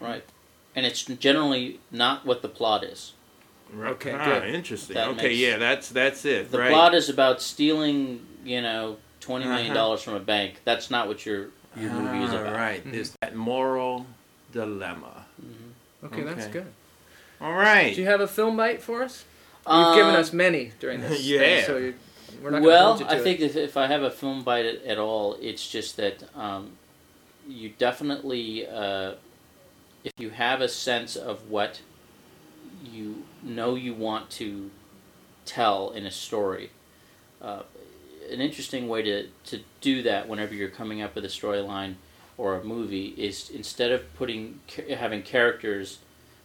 Right. 0.00 0.24
And 0.74 0.84
it's 0.84 1.04
generally 1.04 1.78
not 1.92 2.26
what 2.26 2.42
the 2.42 2.48
plot 2.48 2.82
is. 2.82 3.12
Right. 3.72 3.92
Okay, 3.92 4.12
ah, 4.12 4.24
good. 4.40 4.54
Interesting. 4.54 4.94
That 4.94 5.08
okay, 5.08 5.28
makes- 5.28 5.38
yeah, 5.38 5.56
that's 5.58 5.88
that's 5.88 6.24
it. 6.24 6.50
The 6.50 6.58
right. 6.58 6.70
plot 6.70 6.94
is 6.94 7.08
about 7.08 7.40
stealing, 7.42 8.24
you 8.44 8.60
know, 8.62 8.98
twenty 9.20 9.46
million 9.46 9.66
Uh-huh. 9.72 9.74
dollars 9.74 10.02
from 10.02 10.14
a 10.14 10.20
bank. 10.20 10.60
That's 10.64 10.90
not 10.90 11.08
what 11.08 11.24
your 11.26 11.48
your 11.76 11.90
movie 11.90 12.24
is 12.24 12.32
Ah, 12.32 12.40
about. 12.40 12.54
Right. 12.54 12.82
There's 12.84 13.12
that 13.20 13.34
moral 13.34 14.06
dilemma. 14.52 15.24
Okay, 16.04 16.22
that's 16.22 16.46
good. 16.46 16.66
All 17.40 17.52
right. 17.52 17.94
Do 17.94 18.00
you 18.00 18.06
have 18.06 18.20
a 18.20 18.28
film 18.28 18.56
bite 18.56 18.80
for 18.82 19.02
us? 19.02 19.24
You've 19.68 19.96
given 19.96 20.14
Um, 20.14 20.20
us 20.20 20.32
many 20.32 20.72
during 20.78 21.00
this. 21.00 21.20
Yeah. 21.24 21.38
thing, 21.38 21.64
so 21.64 21.76
you 21.78 21.94
we're 22.42 22.50
not 22.50 22.62
well, 22.62 22.98
you 22.98 23.04
to 23.06 23.10
I 23.10 23.16
it. 23.16 23.22
think 23.22 23.40
if, 23.40 23.56
if 23.56 23.76
I 23.76 23.86
have 23.88 24.02
a 24.02 24.10
film 24.10 24.44
bite 24.44 24.66
at, 24.66 24.82
at 24.84 24.98
all, 24.98 25.36
it's 25.40 25.66
just 25.68 25.96
that 25.96 26.22
um, 26.36 26.72
you 27.48 27.70
definitely, 27.78 28.66
uh, 28.68 29.14
if 30.04 30.12
you 30.18 30.30
have 30.30 30.60
a 30.60 30.68
sense 30.68 31.16
of 31.16 31.50
what 31.50 31.80
you 32.84 33.23
know 33.44 33.74
you 33.74 33.94
want 33.94 34.30
to 34.30 34.70
tell 35.44 35.90
in 35.90 36.06
a 36.06 36.10
story, 36.10 36.70
uh, 37.42 37.62
an 38.30 38.40
interesting 38.40 38.88
way 38.88 39.02
to, 39.02 39.28
to 39.46 39.60
do 39.80 40.02
that 40.02 40.28
whenever 40.28 40.54
you're 40.54 40.68
coming 40.70 41.02
up 41.02 41.14
with 41.14 41.24
a 41.24 41.28
storyline 41.28 41.94
or 42.38 42.56
a 42.56 42.64
movie 42.64 43.08
is 43.18 43.50
instead 43.50 43.92
of 43.92 44.12
putting 44.14 44.60
having 44.96 45.22
characters, 45.22 45.98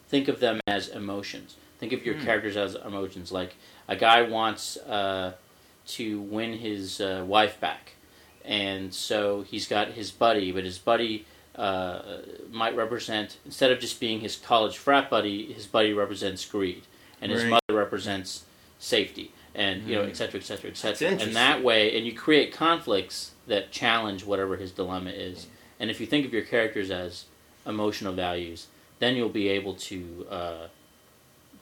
think 0.08 0.28
of 0.28 0.40
them 0.40 0.60
as 0.68 0.90
emotions. 0.90 1.56
Think 1.80 1.94
of 1.94 2.06
your 2.06 2.16
Hmm. 2.16 2.26
characters 2.26 2.58
as 2.58 2.76
emotions. 2.76 3.32
Like 3.32 3.56
a 3.88 3.96
guy 3.96 4.22
wants 4.24 4.76
uh, 4.78 5.34
to 5.88 6.20
win 6.20 6.58
his 6.58 7.00
uh, 7.00 7.24
wife 7.26 7.60
back, 7.62 7.94
and 8.44 8.94
so 8.94 9.44
he's 9.44 9.66
got 9.68 9.92
his 9.92 10.12
buddy, 10.12 10.52
but 10.52 10.66
his 10.66 10.78
buddy 10.78 11.26
uh, 11.56 12.02
might 12.52 12.76
represent 12.76 13.38
instead 13.46 13.72
of 13.72 13.80
just 13.80 14.00
being 14.00 14.22
his 14.22 14.36
college 14.36 14.78
frat 14.78 15.10
buddy, 15.10 15.52
his 15.52 15.66
buddy 15.68 15.94
represents 15.94 16.46
greed, 16.46 16.84
and 17.22 17.32
his 17.32 17.44
Right. 17.44 17.50
mother 17.68 17.78
represents 17.80 18.44
safety, 18.80 19.32
and 19.54 19.88
you 19.88 19.96
know, 19.96 20.04
Mhm. 20.04 20.10
et 20.10 20.18
cetera, 20.18 20.40
et 20.40 20.44
cetera, 20.44 20.70
et 20.70 20.78
cetera. 20.78 21.10
And 21.10 21.36
that 21.36 21.62
way, 21.64 21.98
and 21.98 22.06
you 22.06 22.14
create 22.14 22.54
conflicts 22.54 23.32
that 23.48 23.72
challenge 23.72 24.24
whatever 24.24 24.56
his 24.58 24.72
dilemma 24.72 25.10
is. 25.10 25.48
And 25.80 25.90
if 25.90 26.00
you 26.00 26.06
think 26.06 26.26
of 26.26 26.34
your 26.34 26.44
characters 26.44 26.92
as 26.92 27.26
emotional 27.66 28.14
values, 28.14 28.68
then 29.00 29.16
you'll 29.16 29.30
be 29.30 29.50
able 29.50 29.74
to 29.76 30.28
uh, 30.30 30.68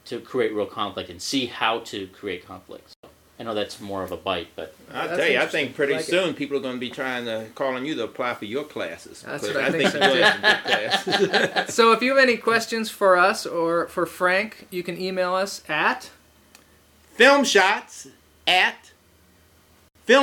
to 0.04 0.20
create 0.20 0.52
real 0.54 0.64
conflict 0.66 1.10
and 1.10 1.20
see 1.20 1.46
how 1.46 1.80
to 1.80 2.06
create 2.08 2.46
conflict. 2.46 2.94
So, 3.38 3.40
I 3.40 3.44
know 3.44 3.54
that's 3.54 3.80
more 3.80 4.02
of 4.02 4.12
a 4.12 4.16
bite, 4.16 4.48
but 4.56 4.74
I'll 4.92 5.16
tell 5.16 5.28
you, 5.28 5.38
I 5.38 5.46
think 5.46 5.74
pretty 5.74 5.94
I 5.94 5.98
like 5.98 6.06
it. 6.06 6.10
soon 6.10 6.34
people 6.34 6.56
are 6.56 6.60
going 6.60 6.74
to 6.74 6.80
be 6.80 6.90
trying 6.90 7.24
to 7.26 7.46
calling 7.54 7.86
you 7.86 7.94
to 7.94 8.04
apply 8.04 8.34
for 8.34 8.44
your 8.44 8.64
classes. 8.64 9.22
That's 9.22 9.42
what 9.42 9.56
I 9.56 9.70
think 9.70 9.90
think 9.90 9.92
so, 9.92 9.98
you're 9.98 10.08
doing 10.08 10.24
too. 10.24 10.30
some 10.32 10.40
good 10.40 10.62
classes. 10.64 11.68
So 11.74 11.92
if 11.92 12.02
you 12.02 12.10
have 12.10 12.18
any 12.22 12.36
questions 12.36 12.90
for 12.90 13.16
us 13.16 13.46
or 13.46 13.86
for 13.88 14.06
Frank, 14.06 14.66
you 14.70 14.82
can 14.82 15.00
email 15.00 15.34
us 15.34 15.62
at 15.68 16.10
Film 17.14 17.44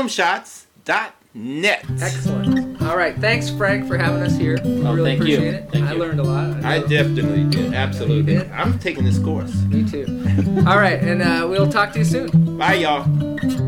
shots 0.08 0.68
at 0.86 1.16
filmshots.net. 1.36 1.86
excellent. 2.02 2.82
All 2.82 2.98
right, 2.98 3.16
thanks 3.18 3.50
Frank 3.50 3.88
for 3.88 3.98
having 3.98 4.22
us 4.22 4.38
here. 4.38 4.58
We 4.64 4.82
Oh, 4.86 4.94
really 4.94 5.18
thank 5.18 5.28
you. 5.30 5.36
appreciate 5.38 5.54
it. 5.56 5.70
Thank 5.72 5.86
I 5.86 5.94
you. 5.94 6.00
learned 6.00 6.20
a 6.20 6.24
lot. 6.24 6.64
I 6.64 6.80
know- 6.80 6.88
definitely 6.88 7.44
did. 7.46 7.74
Absolutely. 7.74 8.36
Did? 8.38 8.52
I'm 8.52 8.80
taking 8.80 9.04
this 9.06 9.20
course. 9.20 9.54
Me 9.64 9.84
too. 9.90 10.06
All 10.68 10.78
right, 10.78 11.00
and 11.02 11.22
uh, 11.22 11.48
we'll 11.50 11.72
talk 11.72 11.92
to 11.94 12.00
you 12.00 12.06
soon. 12.06 12.58
Bye, 12.58 12.76
y'all. 12.76 13.65